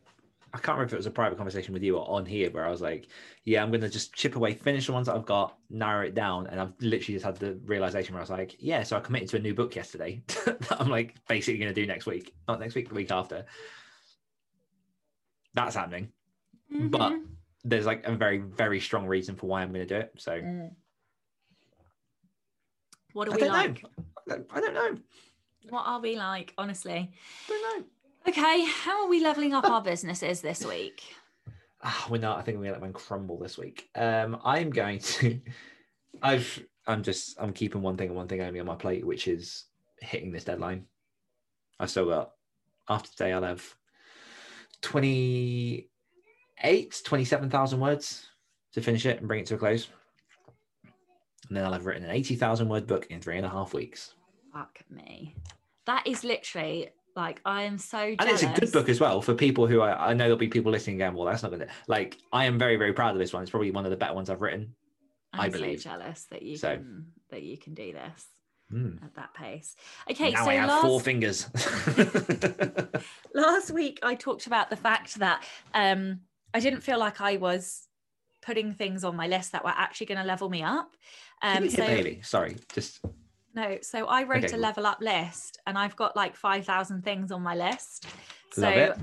i 0.55 0.59
can't 0.59 0.77
remember 0.77 0.87
if 0.87 0.93
it 0.95 0.97
was 0.97 1.07
a 1.07 1.11
private 1.11 1.37
conversation 1.37 1.75
with 1.75 1.83
you 1.83 1.97
or 1.97 2.09
on 2.11 2.25
here 2.25 2.51
where 2.51 2.67
i 2.67 2.71
was 2.71 2.81
like 2.81 3.09
yeah 3.45 3.63
i'm 3.63 3.71
gonna 3.71 3.89
just 3.89 4.15
chip 4.15 4.35
away 4.35 4.55
finish 4.55 4.87
the 4.87 4.93
ones 4.93 5.07
that 5.07 5.15
i've 5.15 5.27
got 5.27 5.59
narrow 5.71 6.07
it 6.07 6.15
down 6.15 6.47
and 6.47 6.61
i've 6.61 6.73
literally 6.81 7.15
just 7.15 7.25
had 7.25 7.37
the 7.37 7.59
realization 7.65 8.15
where 8.15 8.21
i 8.21 8.23
was 8.23 8.31
like 8.31 8.57
yeah 8.59 8.83
so 8.83 8.97
i 8.97 9.01
committed 9.01 9.29
to 9.29 9.37
a 9.37 9.41
new 9.41 9.55
book 9.55 9.77
yesterday 9.77 10.23
that 10.45 10.77
i'm 10.81 10.89
like 10.89 11.15
basically 11.29 11.59
gonna 11.59 11.75
do 11.75 11.87
next 11.87 12.07
week 12.07 12.35
not 12.49 12.61
next 12.61 12.75
week 12.75 12.89
the 12.89 12.95
week 12.95 13.11
after. 13.11 13.45
That's 15.55 15.75
happening. 15.75 16.13
Mm-hmm. 16.73 16.89
but 16.89 17.15
there's 17.65 17.87
like 17.87 18.07
a 18.07 18.15
very 18.15 18.39
very 18.39 18.79
strong 18.79 19.07
reason 19.07 19.37
for 19.37 19.47
why 19.47 19.63
i'm 19.63 19.73
gonna 19.73 19.87
do 19.87 19.97
it 19.97 20.13
so. 20.17 20.33
Mm 20.33 20.71
what 23.19 23.29
are 23.29 23.37
we 23.37 23.49
like? 23.49 23.85
Know. 24.29 24.45
I 24.55 24.61
don't 24.61 24.75
know. 24.75 24.97
What 25.71 25.83
are 25.87 26.01
we 26.01 26.17
like, 26.17 26.55
honestly? 26.57 27.11
I 27.49 27.49
don't 27.49 27.81
know. 27.81 27.87
Okay, 28.29 28.65
how 28.65 29.03
are 29.03 29.09
we 29.09 29.21
leveling 29.21 29.55
up 29.55 29.65
our 29.65 29.83
businesses 29.83 30.41
this 30.41 30.65
week? 30.65 31.03
Oh, 31.85 32.07
we're 32.09 32.19
not. 32.19 32.39
I 32.39 32.43
think 32.43 32.59
we're 32.59 32.67
gonna 32.67 32.75
let 32.75 32.83
one 32.83 32.93
crumble 32.93 33.37
this 33.37 33.59
week. 33.59 33.89
Um, 33.97 34.39
I'm 34.45 34.71
going 34.71 35.01
to. 35.01 35.41
I've. 36.23 36.65
I'm 36.87 37.03
just. 37.03 37.37
I'm 37.41 37.53
keeping 37.53 37.83
one 37.83 37.97
thing 37.97 38.07
and 38.07 38.17
one 38.17 38.29
thing 38.29 38.41
only 38.41 38.61
on 38.61 38.67
my 38.67 38.77
plate, 38.77 39.05
which 39.05 39.27
is 39.27 39.65
hitting 40.01 40.31
this 40.31 40.45
deadline. 40.45 40.85
I 41.81 41.87
still 41.87 42.07
got. 42.07 42.35
After 42.89 43.11
today, 43.11 43.33
I'll 43.33 43.43
have 43.43 43.75
28, 44.83 47.03
27,000 47.05 47.81
words 47.81 48.29
to 48.75 48.81
finish 48.81 49.07
it 49.07 49.19
and 49.19 49.27
bring 49.27 49.41
it 49.41 49.47
to 49.47 49.57
a 49.57 49.59
close 49.59 49.89
and 51.49 51.57
then 51.57 51.65
I'll 51.65 51.73
have 51.73 51.87
written 51.87 52.05
an 52.05 52.11
80,000 52.11 52.69
word 52.69 52.87
book 52.87 53.07
in 53.11 53.21
three 53.21 53.37
and 53.37 53.47
a 53.47 53.49
half 53.49 53.75
weeks. 53.75 54.15
Fuck 54.53 54.81
me. 54.91 55.35
That 55.87 56.07
is 56.07 56.25
literally 56.25 56.91
like 57.17 57.41
I 57.45 57.63
am 57.63 57.79
so 57.79 57.99
jealous. 57.99 58.21
And 58.21 58.31
it's 58.31 58.43
a 58.43 58.61
good 58.61 58.73
book 58.73 58.89
as 58.89 59.01
well 59.01 59.21
for 59.21 59.35
people 59.35 59.67
who 59.67 59.81
I, 59.81 60.11
I 60.11 60.15
know 60.15 60.25
there'll 60.25 60.37
be 60.37 60.49
people 60.49 60.71
listening 60.71 60.97
again. 60.97 61.15
Well, 61.15 61.27
that's 61.27 61.43
not 61.43 61.51
gonna 61.51 61.67
like 61.89 62.17
I 62.33 62.45
am 62.45 62.59
very, 62.59 62.77
very 62.77 62.93
proud 62.93 63.13
of 63.13 63.19
this 63.19 63.33
one. 63.33 63.43
It's 63.43 63.51
probably 63.51 63.71
one 63.71 63.85
of 63.85 63.91
the 63.91 63.97
better 63.97 64.15
ones 64.15 64.31
I've 64.31 64.43
written. 64.43 64.75
I'm 65.33 65.41
I 65.41 65.49
believe. 65.49 65.81
So 65.81 65.91
jealous 65.91 66.27
that 66.31 66.43
you 66.43 66.57
so, 66.57 66.77
can 66.77 67.07
that 67.31 67.43
you 67.43 67.59
can 67.59 67.75
do 67.75 67.93
this 67.93 68.27
mm. 68.73 69.03
at 69.03 69.15
that 69.17 69.35
pace. 69.35 69.75
Okay, 70.11 70.31
now 70.31 70.45
so 70.45 70.51
I 70.51 70.55
have 70.55 70.69
last, 70.69 70.83
four 70.83 71.01
fingers. 71.01 71.49
last 73.35 73.71
week 73.73 73.99
I 74.03 74.15
talked 74.15 74.47
about 74.47 74.71
the 74.71 74.77
fact 74.77 75.17
that 75.17 75.45
um 75.75 76.21
I 76.55 76.61
didn't 76.61 76.83
feel 76.83 76.99
like 76.99 77.21
I 77.21 77.37
was 77.37 77.88
putting 78.43 78.73
things 78.73 79.05
on 79.05 79.17
my 79.17 79.27
list 79.27 79.53
that 79.53 79.65
were 79.65 79.75
actually 79.75 80.07
going 80.07 80.19
to 80.19 80.25
level 80.25 80.49
me 80.49 80.63
up. 80.63 80.97
Um, 81.43 81.69
so, 81.69 81.87
Bailey, 81.87 82.21
sorry, 82.23 82.57
just 82.73 83.01
no. 83.55 83.79
So 83.83 84.07
I 84.07 84.25
wrote 84.25 84.45
okay. 84.45 84.57
a 84.57 84.59
level 84.59 84.87
up 84.87 85.01
list, 85.01 85.59
and 85.67 85.79
I've 85.79 85.97
got 85.97 86.17
like 86.17 86.37
five 86.37 86.65
thousand 86.65 87.05
things 87.05 87.33
on 87.33 87.43
my 87.43 87.55
list. 87.55 88.07
Love 88.57 88.75
so 88.75 88.81
it. 88.81 88.99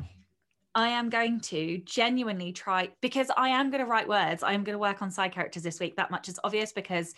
I 0.76 0.90
am 0.90 1.10
going 1.10 1.40
to 1.40 1.82
genuinely 1.86 2.52
try 2.52 2.90
because 3.02 3.32
I 3.38 3.50
am 3.50 3.72
going 3.72 3.84
to 3.84 3.90
write 3.90 4.10
words. 4.10 4.44
I 4.44 4.52
am 4.52 4.66
going 4.66 4.74
to 4.74 4.80
work 4.80 5.02
on 5.02 5.10
side 5.10 5.32
characters 5.32 5.64
this 5.64 5.80
week. 5.80 5.96
That 5.96 6.12
much 6.12 6.28
is 6.28 6.40
obvious 6.44 6.74
because 6.74 7.14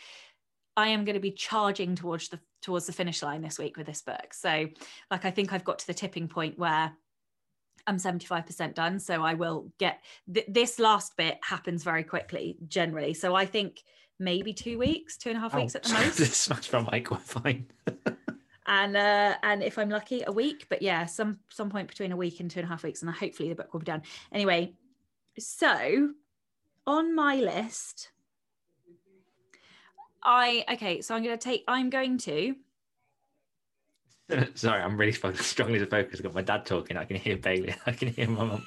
I 0.77 0.89
am 0.89 1.05
going 1.05 1.15
to 1.15 1.19
be 1.19 1.31
charging 1.31 1.95
towards 1.95 2.29
the 2.29 2.39
towards 2.61 2.85
the 2.85 2.93
finish 2.93 3.23
line 3.23 3.41
this 3.41 3.57
week 3.57 3.77
with 3.77 3.87
this 3.87 4.01
book. 4.03 4.33
So, 4.33 4.67
like, 5.09 5.25
I 5.25 5.31
think 5.31 5.51
I've 5.51 5.63
got 5.63 5.79
to 5.79 5.87
the 5.87 5.93
tipping 5.93 6.27
point 6.27 6.59
where 6.59 6.93
I'm 7.87 7.97
75% 7.97 8.73
done. 8.73 8.99
So 8.99 9.23
I 9.23 9.33
will 9.33 9.71
get 9.79 10.01
th- 10.31 10.45
this 10.47 10.77
last 10.77 11.15
bit 11.17 11.39
happens 11.41 11.83
very 11.83 12.03
quickly 12.03 12.57
generally. 12.67 13.13
So 13.13 13.33
I 13.33 13.45
think 13.45 13.83
maybe 14.19 14.53
two 14.53 14.77
weeks, 14.77 15.17
two 15.17 15.29
and 15.29 15.37
a 15.37 15.41
half 15.41 15.55
oh, 15.55 15.61
weeks 15.61 15.75
at 15.75 15.83
the 15.83 15.93
most. 15.93 16.17
Smash 16.33 16.67
from 16.67 16.87
mic, 16.91 17.09
we're 17.09 17.17
fine. 17.17 17.67
and 18.67 18.97
uh, 18.97 19.35
and 19.41 19.63
if 19.63 19.77
I'm 19.77 19.89
lucky, 19.89 20.23
a 20.27 20.31
week. 20.31 20.67
But 20.69 20.81
yeah, 20.81 21.05
some 21.05 21.39
some 21.49 21.69
point 21.69 21.87
between 21.87 22.11
a 22.11 22.17
week 22.17 22.39
and 22.39 22.51
two 22.51 22.59
and 22.59 22.67
a 22.67 22.69
half 22.69 22.83
weeks, 22.83 23.01
and 23.01 23.09
hopefully 23.09 23.49
the 23.49 23.55
book 23.55 23.73
will 23.73 23.79
be 23.79 23.85
done. 23.85 24.03
Anyway, 24.31 24.73
so 25.39 26.11
on 26.85 27.15
my 27.15 27.37
list, 27.37 28.11
I 30.23 30.65
okay. 30.73 31.01
So 31.01 31.15
I'm 31.15 31.23
going 31.23 31.37
to 31.37 31.43
take. 31.43 31.63
I'm 31.67 31.89
going 31.89 32.17
to 32.19 32.55
Sorry, 34.55 34.81
I'm 34.81 34.97
really 34.97 35.11
struggling 35.35 35.79
to 35.79 35.85
focus. 35.85 36.19
I've 36.19 36.23
got 36.23 36.33
my 36.33 36.41
dad 36.41 36.65
talking. 36.65 36.97
I 36.97 37.05
can 37.05 37.17
hear 37.17 37.37
Bailey. 37.37 37.75
I 37.85 37.91
can 37.91 38.09
hear 38.09 38.27
my 38.27 38.43
mum. 38.43 38.63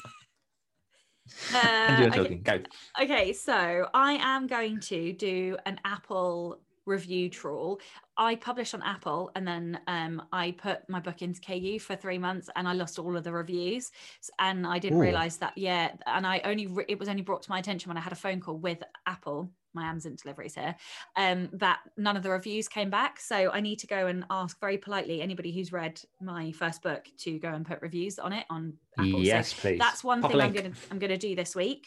Uh, 1.55 1.59
and 1.59 1.99
you're 2.01 2.11
talking. 2.11 2.43
Okay. 2.47 2.59
Go. 2.59 3.05
Okay, 3.05 3.33
so 3.33 3.87
I 3.95 4.15
am 4.15 4.47
going 4.47 4.81
to 4.81 5.13
do 5.13 5.57
an 5.67 5.79
Apple 5.85 6.61
review 6.87 7.29
trawl. 7.29 7.81
I 8.17 8.35
published 8.35 8.75
on 8.75 8.83
Apple 8.83 9.31
and 9.37 9.47
then 9.47 9.81
um, 9.87 10.23
I 10.33 10.53
put 10.53 10.89
my 10.89 10.99
book 10.99 11.23
into 11.23 11.41
KU 11.41 11.79
for 11.79 11.95
three 11.95 12.19
months 12.19 12.51
and 12.57 12.67
I 12.67 12.73
lost 12.73 12.99
all 12.99 13.17
of 13.17 13.23
the 13.23 13.33
reviews. 13.33 13.93
And 14.39 14.67
I 14.67 14.79
didn't 14.79 14.99
Ooh. 14.99 15.03
realize 15.03 15.37
that, 15.39 15.57
yeah. 15.57 15.93
And 16.07 16.27
I 16.27 16.41
only, 16.45 16.67
re- 16.67 16.87
it 16.89 16.99
was 16.99 17.09
only 17.09 17.23
brought 17.23 17.43
to 17.43 17.51
my 17.51 17.59
attention 17.59 17.89
when 17.89 17.97
I 17.97 18.01
had 18.01 18.13
a 18.13 18.17
phone 18.17 18.41
call 18.41 18.57
with 18.57 18.83
Apple, 19.07 19.51
my 19.75 19.85
Amazon 19.85 20.17
deliveries 20.21 20.55
here, 20.55 20.75
um, 21.17 21.49
that 21.53 21.81
none 21.97 22.17
of 22.17 22.23
the 22.23 22.31
reviews 22.31 22.69
came 22.69 22.91
back. 22.91 23.21
So 23.21 23.51
I 23.53 23.61
need 23.61 23.79
to 23.81 23.87
go 23.87 24.07
and 24.07 24.25
ask 24.31 24.59
very 24.61 24.79
politely 24.79 25.23
anybody 25.23 25.53
who's 25.53 25.73
read 25.73 26.01
my 26.21 26.53
first 26.53 26.83
book 26.83 27.07
to 27.19 27.39
go 27.39 27.49
and 27.49 27.67
put 27.67 27.81
reviews 27.83 28.19
on 28.19 28.33
it 28.33 28.47
on 28.51 28.75
Apple. 28.99 29.13
So 29.13 29.19
yes, 29.19 29.53
please. 29.53 29.79
that's 29.79 30.03
one 30.05 30.21
Pop 30.21 30.33
thing 30.33 30.41
I'm 30.41 30.53
gonna 30.53 30.73
I'm 30.91 30.99
gonna 30.99 31.17
do 31.17 31.35
this 31.35 31.55
week. 31.55 31.87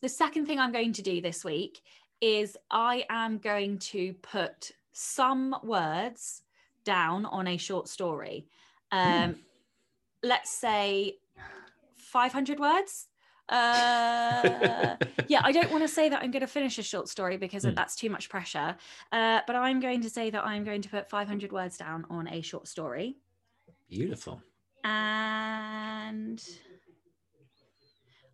The 0.00 0.08
second 0.08 0.46
thing 0.46 0.58
I'm 0.60 0.72
going 0.72 0.92
to 0.92 1.02
do 1.02 1.20
this 1.20 1.44
week 1.44 1.80
is 2.20 2.56
I 2.70 3.04
am 3.10 3.38
going 3.38 3.78
to 3.78 4.14
put 4.14 4.70
some 4.92 5.56
words 5.62 6.42
down 6.84 7.26
on 7.26 7.48
a 7.48 7.56
short 7.56 7.88
story. 7.88 8.46
Um, 8.92 9.36
Let's 10.22 10.50
say 10.50 11.18
500 11.96 12.58
words. 12.58 13.08
Uh, 13.48 14.96
yeah, 15.28 15.40
I 15.42 15.52
don't 15.52 15.70
want 15.70 15.82
to 15.84 15.88
say 15.88 16.08
that 16.08 16.22
I'm 16.22 16.30
going 16.30 16.40
to 16.40 16.46
finish 16.46 16.78
a 16.78 16.82
short 16.82 17.08
story 17.08 17.36
because 17.36 17.64
Hmm. 17.64 17.74
that's 17.74 17.96
too 17.96 18.10
much 18.10 18.28
pressure. 18.28 18.76
Uh, 19.12 19.40
but 19.46 19.56
I'm 19.56 19.80
going 19.80 20.02
to 20.02 20.10
say 20.10 20.30
that 20.30 20.44
I'm 20.44 20.64
going 20.64 20.82
to 20.82 20.88
put 20.88 21.08
500 21.08 21.52
words 21.52 21.76
down 21.76 22.06
on 22.10 22.28
a 22.28 22.40
short 22.42 22.68
story. 22.68 23.16
Beautiful. 23.88 24.42
And 24.84 26.42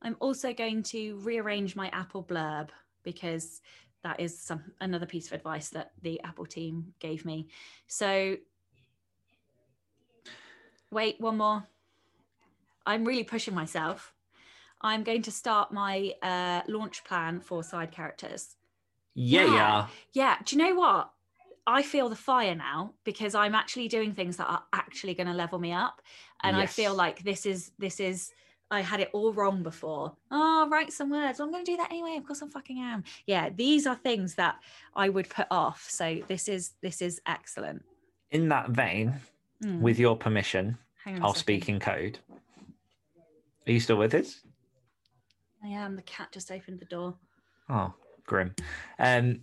I'm 0.03 0.17
also 0.21 0.53
going 0.53 0.83
to 0.85 1.17
rearrange 1.21 1.75
my 1.77 1.89
Apple 1.89 2.23
blurb 2.23 2.69
because 3.03 3.61
that 4.03 4.21
is 4.21 4.39
some 4.39 4.63
another 4.81 5.07
piece 5.07 5.27
of 5.29 5.33
advice 5.33 5.71
that 5.71 5.93
the 6.03 6.21
Apple 6.23 6.45
team 6.47 6.93
gave 6.99 7.25
me. 7.25 7.49
So 7.87 8.37
wait, 10.91 11.21
one 11.21 11.39
more. 11.39 11.65
I'm 12.87 13.05
really 13.05 13.25
pushing 13.25 13.55
myself. 13.55 14.14
I'm 14.85 15.03
going 15.03 15.23
to 15.23 15.31
start 15.33 15.73
my 15.73 16.13
uh, 16.23 16.61
launch 16.69 17.03
plan 17.05 17.41
for 17.41 17.65
side 17.65 17.91
characters. 17.91 18.55
Yeah, 19.15 19.45
Yeah. 19.47 19.55
yeah. 19.55 19.87
Yeah, 20.13 20.37
do 20.45 20.55
you 20.55 20.63
know 20.63 20.75
what? 20.75 21.11
I 21.67 21.83
feel 21.83 22.11
the 22.11 22.17
fire 22.17 22.55
now 22.55 22.93
because 23.05 23.35
I'm 23.35 23.55
actually 23.55 23.89
doing 23.89 24.13
things 24.13 24.37
that 24.37 24.47
are 24.47 24.63
actually 24.75 25.15
going 25.15 25.29
to 25.29 25.33
level 25.33 25.59
me 25.59 25.73
up, 25.73 26.03
and 26.43 26.55
I 26.55 26.67
feel 26.67 26.95
like 26.95 27.23
this 27.25 27.47
is 27.47 27.73
this 27.79 27.99
is. 27.99 28.31
I 28.71 28.81
had 28.81 29.01
it 29.01 29.11
all 29.13 29.33
wrong 29.33 29.63
before. 29.63 30.15
Oh, 30.31 30.67
write 30.71 30.93
some 30.93 31.11
words. 31.11 31.39
I'm 31.39 31.51
going 31.53 31.65
to 31.65 31.71
do 31.71 31.77
that 31.77 31.91
anyway. 31.91 32.17
Of 32.17 32.27
course, 32.27 32.43
I'm 32.43 32.51
fucking 32.51 32.79
am. 32.79 33.05
Yeah, 33.27 33.51
these 33.55 33.87
are 33.87 33.95
things 33.95 34.35
that 34.35 34.57
I 34.95 35.09
would 35.11 35.29
put 35.29 35.47
off. 35.51 35.87
So 35.89 36.21
this 36.29 36.49
is 36.49 36.73
this 36.83 37.01
is 37.01 37.21
excellent. 37.27 37.83
In 38.31 38.49
that 38.51 38.71
vein, 38.71 39.15
Mm, 39.63 39.81
with 39.81 39.99
your 39.99 40.17
permission, 40.17 40.77
hang 41.05 41.17
on 41.17 41.23
a 41.23 41.27
I'll 41.27 41.35
speak 41.35 41.69
in 41.69 41.79
code. 41.81 42.19
Are 43.67 43.73
you 43.73 43.81
still 43.81 43.97
with 43.97 44.13
us? 44.13 44.41
I 45.65 45.69
am. 45.69 45.97
The 45.97 46.03
cat 46.03 46.31
just 46.33 46.51
opened 46.53 46.79
the 46.81 46.85
door. 46.85 47.15
Oh, 47.71 47.95
grim. 48.27 48.55
Um, 48.99 49.41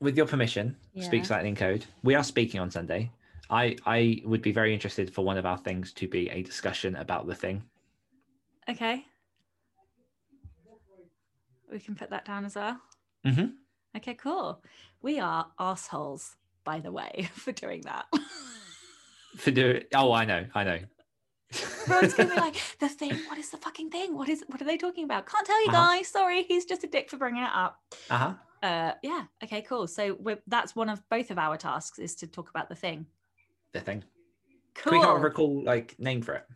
with 0.00 0.16
your 0.16 0.26
permission, 0.26 0.76
speak 0.98 1.22
Yeah. 1.22 1.26
slightly 1.28 1.48
in 1.50 1.54
code. 1.56 1.86
We 2.02 2.14
are 2.16 2.24
speaking 2.24 2.60
on 2.60 2.70
Sunday. 2.70 3.10
I 3.48 3.76
I 3.86 4.22
would 4.24 4.42
be 4.42 4.50
very 4.52 4.72
interested 4.74 5.12
for 5.14 5.24
one 5.24 5.38
of 5.38 5.46
our 5.46 5.58
things 5.58 5.92
to 5.94 6.08
be 6.08 6.28
a 6.30 6.42
discussion 6.42 6.96
about 6.96 7.26
the 7.26 7.34
thing. 7.34 7.62
Okay. 8.68 9.04
We 11.70 11.78
can 11.78 11.94
put 11.94 12.10
that 12.10 12.24
down 12.24 12.44
as 12.44 12.56
well. 12.56 12.80
Mhm. 13.24 13.54
Okay, 13.96 14.14
cool. 14.14 14.62
We 15.02 15.20
are 15.20 15.50
assholes, 15.58 16.36
by 16.64 16.80
the 16.80 16.90
way, 16.92 17.28
for 17.34 17.52
doing 17.52 17.82
that. 17.82 18.06
For 19.36 19.50
doing. 19.50 19.84
oh, 19.94 20.12
I 20.12 20.24
know, 20.24 20.46
I 20.54 20.64
know. 20.64 20.78
Gonna 21.88 22.08
be 22.08 22.24
like, 22.36 22.56
the 22.80 22.88
thing. 22.88 23.14
What 23.28 23.38
is 23.38 23.50
the 23.50 23.56
fucking 23.58 23.90
thing? 23.90 24.16
What 24.16 24.28
is? 24.28 24.44
What 24.48 24.60
are 24.60 24.64
they 24.64 24.76
talking 24.76 25.04
about? 25.04 25.26
Can't 25.26 25.46
tell 25.46 25.62
you 25.64 25.70
Uh-huh. 25.70 25.96
guys. 25.96 26.08
Sorry, 26.08 26.42
he's 26.44 26.64
just 26.64 26.84
a 26.84 26.86
dick 26.86 27.10
for 27.10 27.16
bringing 27.16 27.42
it 27.42 27.50
up. 27.52 27.78
uh 28.10 28.18
huh. 28.18 28.34
Uh, 28.62 28.92
yeah. 29.02 29.24
Okay, 29.42 29.62
cool. 29.62 29.86
So 29.88 30.16
that's 30.46 30.76
one 30.76 30.88
of 30.88 31.02
both 31.08 31.30
of 31.32 31.38
our 31.38 31.56
tasks 31.56 31.98
is 31.98 32.14
to 32.16 32.26
talk 32.28 32.48
about 32.50 32.68
the 32.68 32.76
thing. 32.76 33.06
The 33.72 33.80
thing. 33.80 34.04
Cool. 34.74 34.92
Can 34.92 35.00
we 35.00 35.04
can't 35.04 35.22
recall 35.22 35.62
like 35.64 35.98
name 35.98 36.22
for 36.22 36.34
it. 36.34 36.46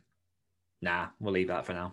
Nah, 0.82 1.08
we'll 1.20 1.32
leave 1.32 1.48
that 1.48 1.66
for 1.66 1.72
now. 1.72 1.92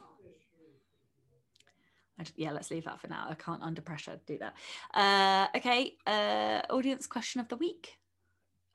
Yeah, 2.37 2.51
let's 2.51 2.71
leave 2.71 2.85
that 2.85 3.01
for 3.01 3.07
now. 3.07 3.25
I 3.29 3.33
can't 3.33 3.61
under 3.61 3.81
pressure 3.81 4.17
do 4.25 4.37
that. 4.37 4.53
Uh, 4.93 5.57
okay. 5.57 5.95
Uh, 6.07 6.61
audience 6.69 7.05
question 7.07 7.41
of 7.41 7.49
the 7.49 7.57
week. 7.57 7.97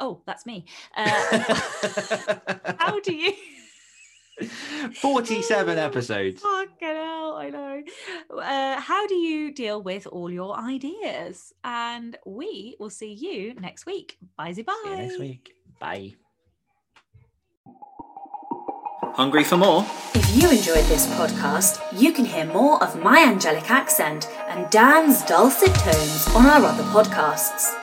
Oh, 0.00 0.20
that's 0.26 0.44
me. 0.44 0.66
Uh, 0.94 1.06
how 2.78 3.00
do 3.00 3.14
you? 3.14 3.32
47 5.00 5.78
episodes. 5.88 6.42
Fucking 6.42 6.88
hell, 6.88 7.34
I 7.34 7.50
know. 7.50 7.82
Uh, 8.36 8.80
how 8.80 9.06
do 9.06 9.14
you 9.14 9.52
deal 9.52 9.82
with 9.82 10.06
all 10.06 10.30
your 10.30 10.56
ideas? 10.58 11.52
And 11.64 12.16
we 12.26 12.76
will 12.78 12.90
see 12.90 13.12
you 13.12 13.54
next 13.54 13.86
week. 13.86 14.18
Bye, 14.36 14.54
bye. 14.64 14.74
See 14.84 14.90
you 14.90 14.96
next 14.96 15.18
week. 15.18 15.52
Bye. 15.80 16.14
Hungry 19.14 19.42
for 19.42 19.56
more? 19.56 19.84
If 20.14 20.36
you 20.36 20.48
enjoyed 20.48 20.84
this 20.84 21.06
podcast, 21.16 21.80
you 21.98 22.12
can 22.12 22.24
hear 22.24 22.44
more 22.44 22.80
of 22.82 23.02
my 23.02 23.18
angelic 23.24 23.68
accent 23.68 24.28
and 24.48 24.70
Dan's 24.70 25.22
dulcet 25.24 25.74
tones 25.74 26.28
on 26.36 26.46
our 26.46 26.64
other 26.64 26.84
podcasts. 26.84 27.74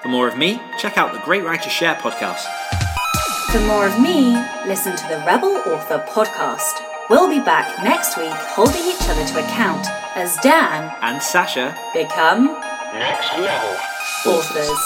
For 0.00 0.08
more 0.08 0.28
of 0.28 0.38
me, 0.38 0.60
check 0.78 0.96
out 0.96 1.12
the 1.12 1.18
Great 1.20 1.44
Writer 1.44 1.68
Share 1.68 1.96
podcast. 1.96 2.46
For 3.50 3.60
more 3.60 3.86
of 3.86 3.98
me, 4.00 4.32
listen 4.66 4.94
to 4.94 5.08
the 5.08 5.22
Rebel 5.26 5.56
Author 5.66 6.04
podcast. 6.10 6.82
We'll 7.08 7.30
be 7.30 7.40
back 7.40 7.82
next 7.82 8.18
week 8.18 8.28
holding 8.30 8.82
each 8.84 9.00
other 9.08 9.24
to 9.24 9.38
account 9.44 9.86
as 10.16 10.36
Dan 10.42 10.94
And 11.00 11.22
Sacha, 11.22 11.74
become 11.94 12.46
Next 12.92 13.32
level. 13.38 13.76
authors. 14.26 14.80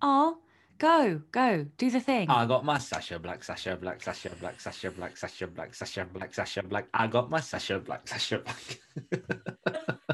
Oh, 0.00 0.38
go, 0.78 1.20
go, 1.30 1.66
do 1.76 1.90
the 1.90 2.00
thing. 2.00 2.30
I 2.30 2.46
got 2.46 2.64
my 2.64 2.78
Sacha 2.78 3.18
Black, 3.18 3.44
Sacha 3.44 3.76
Black, 3.76 4.02
Sacha 4.02 4.30
Black, 4.40 4.58
Sacha 4.60 4.90
Black, 4.90 5.16
Sacha 5.18 5.46
Black, 5.46 5.74
Sacha 5.74 6.06
Black, 6.06 6.32
Sacha 6.34 6.62
Black. 6.62 6.86
I 6.94 7.06
got 7.06 7.28
my 7.28 7.40
Sacha 7.40 7.78
Black, 7.80 8.08
Sacha 8.08 8.38
Black. 8.38 10.00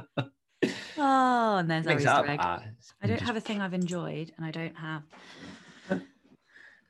Oh, 0.98 1.56
and 1.58 1.70
there's 1.70 1.86
our 1.86 1.98
Easter 1.98 2.26
egg. 2.26 2.40
Ah, 2.42 2.62
I 3.02 3.06
don't 3.06 3.20
have 3.20 3.36
a 3.36 3.40
thing 3.40 3.60
I've 3.60 3.74
enjoyed, 3.74 4.32
and 4.36 4.46
I 4.46 4.50
don't 4.50 4.76
have. 4.76 5.02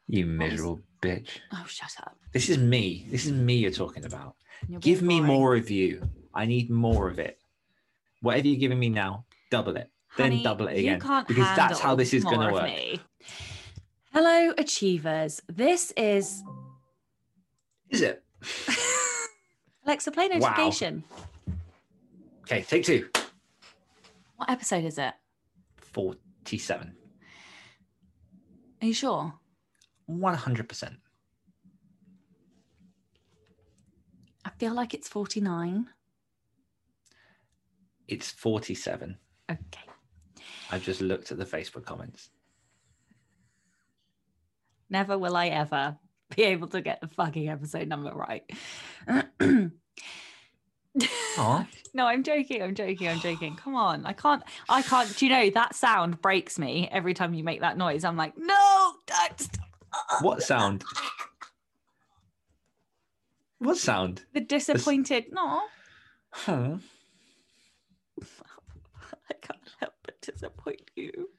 You 0.09 0.25
miserable 0.27 0.81
bitch. 1.03 1.39
Oh, 1.53 1.65
shut 1.67 1.91
up. 1.99 2.17
This 2.33 2.49
is 2.49 2.59
me. 2.59 3.07
This 3.11 3.27
is 3.27 3.33
me 3.33 3.57
you're 3.57 3.73
talking 3.73 4.05
about. 4.05 4.37
You're 4.69 4.79
Give 4.79 5.03
me 5.03 5.19
boring. 5.19 5.27
more 5.35 5.57
of 5.57 5.69
you. 5.71 6.09
I 6.33 6.47
need 6.47 6.71
more 6.71 7.09
of 7.09 7.19
it. 7.19 7.39
Whatever 8.23 8.47
you're 8.47 8.61
giving 8.61 8.79
me 8.79 8.89
now, 8.89 9.25
double 9.51 9.77
it. 9.77 9.91
then 10.17 10.43
double 10.45 10.69
it 10.69 10.75
you 10.79 10.95
again. 10.95 11.25
Because 11.27 11.57
that's 11.57 11.81
how 11.81 11.95
this 11.97 12.15
is 12.15 12.23
going 12.25 12.41
to 12.47 12.53
work. 12.53 12.65
me. 12.65 13.01
Hello, 14.13 14.55
achievers. 14.57 15.43
This 15.49 15.93
is 15.97 16.43
Is 17.91 18.03
it? 18.03 18.23
Alexa. 19.85 20.11
Play 20.13 20.29
Wow. 20.29 20.39
notification. 20.39 21.03
Okay, 22.45 22.63
take 22.63 22.85
two. 22.85 23.09
What 24.37 24.51
episode 24.51 24.84
is 24.84 24.99
it? 24.99 25.14
47. 25.76 26.95
Are 28.82 28.87
you 28.87 28.93
sure? 28.93 29.34
100%. 30.11 30.97
I 34.45 34.51
feel 34.59 34.74
like 34.74 34.95
it's 34.95 35.09
49. 35.09 35.87
It's 38.09 38.30
47. 38.30 39.16
Okay. 39.51 39.61
I've 40.70 40.84
just 40.84 41.01
looked 41.01 41.32
at 41.32 41.39
the 41.39 41.45
Facebook 41.45 41.84
comments. 41.84 42.30
Never 44.89 45.18
will 45.18 45.37
I 45.37 45.49
ever 45.49 45.97
be 46.37 46.45
able 46.45 46.68
to 46.68 46.80
get 46.80 47.01
the 47.01 47.09
fucking 47.09 47.49
episode 47.49 47.89
number 47.89 48.12
right. 48.12 48.45
Aw. 51.39 51.66
No, 51.97 52.07
I'm 52.07 52.23
joking. 52.23 52.63
I'm 52.63 52.75
joking. 52.75 53.09
I'm 53.09 53.19
joking. 53.21 53.57
Come 53.57 53.75
on. 53.75 54.05
I 54.07 54.13
can't. 54.13 54.43
I 54.69 54.83
can't. 54.83 55.17
Do 55.17 55.27
you 55.27 55.33
know 55.33 55.51
that 55.51 55.75
sound 55.75 56.21
breaks 56.21 56.59
me 56.59 56.89
every 56.93 57.15
time 57.15 57.35
you 57.35 57.43
make 57.43 57.61
that 57.61 57.77
noise? 57.77 58.05
I'm 58.05 58.17
like, 58.17 58.35
no, 58.37 58.93
don't 59.07 59.41
stop. 59.41 60.23
What 60.23 60.43
sound? 60.43 60.85
What 63.59 63.79
sound? 63.79 64.23
The 64.35 64.41
disappointed. 64.41 65.27
No, 65.33 65.63
Huh. 66.31 66.77
I 69.31 69.35
can't 69.41 69.61
help 69.81 69.95
but 70.05 70.21
disappoint 70.21 70.83
you. 70.95 71.31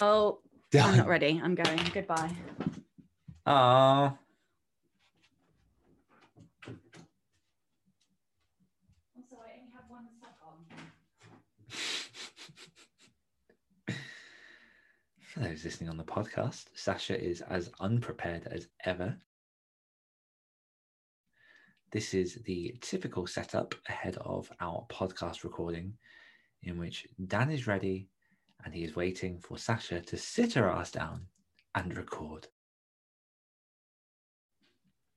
Oh, 0.00 0.40
I'm 0.74 0.96
not 0.96 1.06
ready. 1.06 1.40
I'm 1.42 1.54
going. 1.54 1.80
Goodbye. 1.94 2.32
Aw. 3.46 4.12
one 9.88 10.08
sock 10.20 10.36
on. 10.46 10.54
For 15.20 15.40
those 15.40 15.64
listening 15.64 15.90
on 15.90 15.96
the 15.96 16.04
podcast, 16.04 16.66
Sacha 16.74 17.20
is 17.22 17.40
as 17.42 17.70
unprepared 17.80 18.46
as 18.50 18.68
ever. 18.84 19.16
This 21.92 22.14
is 22.14 22.36
the 22.46 22.76
typical 22.80 23.26
setup 23.26 23.74
ahead 23.88 24.16
of 24.18 24.50
our 24.60 24.86
podcast 24.90 25.44
recording, 25.44 25.94
in 26.62 26.78
which 26.78 27.06
Dan 27.26 27.50
is 27.50 27.66
ready 27.66 28.08
and 28.64 28.74
he 28.74 28.82
is 28.82 28.96
waiting 28.96 29.38
for 29.38 29.58
Sacha 29.58 30.00
to 30.00 30.16
sit 30.16 30.54
her 30.54 30.68
ass 30.68 30.90
down 30.90 31.26
and 31.74 31.96
record. 31.96 32.48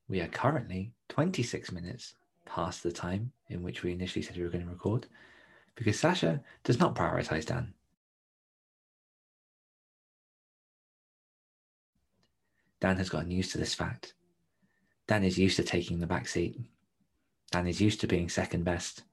We 0.08 0.22
are 0.22 0.28
currently 0.28 0.94
26 1.10 1.72
minutes 1.72 2.16
past 2.50 2.84
the 2.84 2.92
time 2.92 3.32
in 3.48 3.64
which 3.64 3.84
we 3.84 3.92
initially 3.92 4.22
said 4.22 4.36
we 4.36 4.44
were 4.44 4.50
going 4.50 4.66
to 4.66 4.70
record 4.70 5.08
because 5.76 6.00
Sacha 6.00 6.42
does 6.64 6.80
not 6.80 6.96
prioritize 6.96 7.46
Dan. 7.46 7.74
Dan 12.82 12.98
has 12.98 13.10
gotten 13.10 13.32
used 13.32 13.52
to 13.52 13.58
this 13.58 13.74
fact. 13.74 14.14
Dan 15.08 15.24
is 15.24 15.38
used 15.38 15.58
to 15.58 15.64
taking 15.64 16.00
the 16.00 16.08
back 16.08 16.28
seat. 16.28 16.60
Dan 17.52 17.68
is 17.68 17.82
used 17.82 18.02
to 18.02 18.08
being 18.08 18.30
second 18.30 18.64
best. 18.64 19.04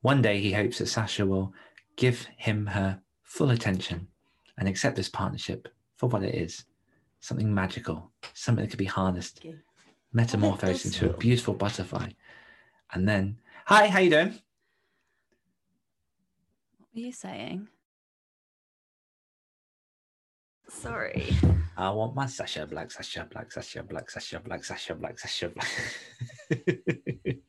One 0.00 0.22
day 0.22 0.40
he 0.40 0.52
hopes 0.52 0.78
that 0.78 0.86
Sacha 0.86 1.26
will 1.26 1.52
give 1.96 2.26
him 2.36 2.66
her 2.66 3.00
full 3.22 3.50
attention 3.50 4.08
and 4.56 4.68
accept 4.68 4.96
this 4.96 5.08
partnership 5.08 5.68
for 5.96 6.08
what 6.08 6.22
it 6.22 6.34
is 6.34 6.64
something 7.20 7.52
magical, 7.52 8.10
something 8.34 8.64
that 8.64 8.70
could 8.70 8.78
be 8.78 8.84
harnessed, 8.84 9.44
metamorphosed 10.12 10.86
into 10.86 11.10
a 11.10 11.16
beautiful 11.16 11.54
butterfly. 11.54 12.08
And 12.92 13.08
then, 13.08 13.38
hi, 13.66 13.86
how 13.88 13.98
you 13.98 14.10
doing? 14.10 14.28
What 16.78 16.88
were 16.94 17.00
you 17.00 17.12
saying? 17.12 17.68
Sorry. 20.68 21.36
I 21.76 21.90
want 21.90 22.14
my 22.14 22.26
Sacha 22.26 22.66
Black, 22.66 22.90
Sacha 22.90 23.26
Black, 23.30 23.52
Sacha 23.52 23.82
Black, 23.82 24.10
Sacha 24.10 24.40
Black, 24.40 24.64
Sacha 24.64 24.94
Black, 24.94 25.18
Sacha 25.18 25.50
Black. 25.50 25.68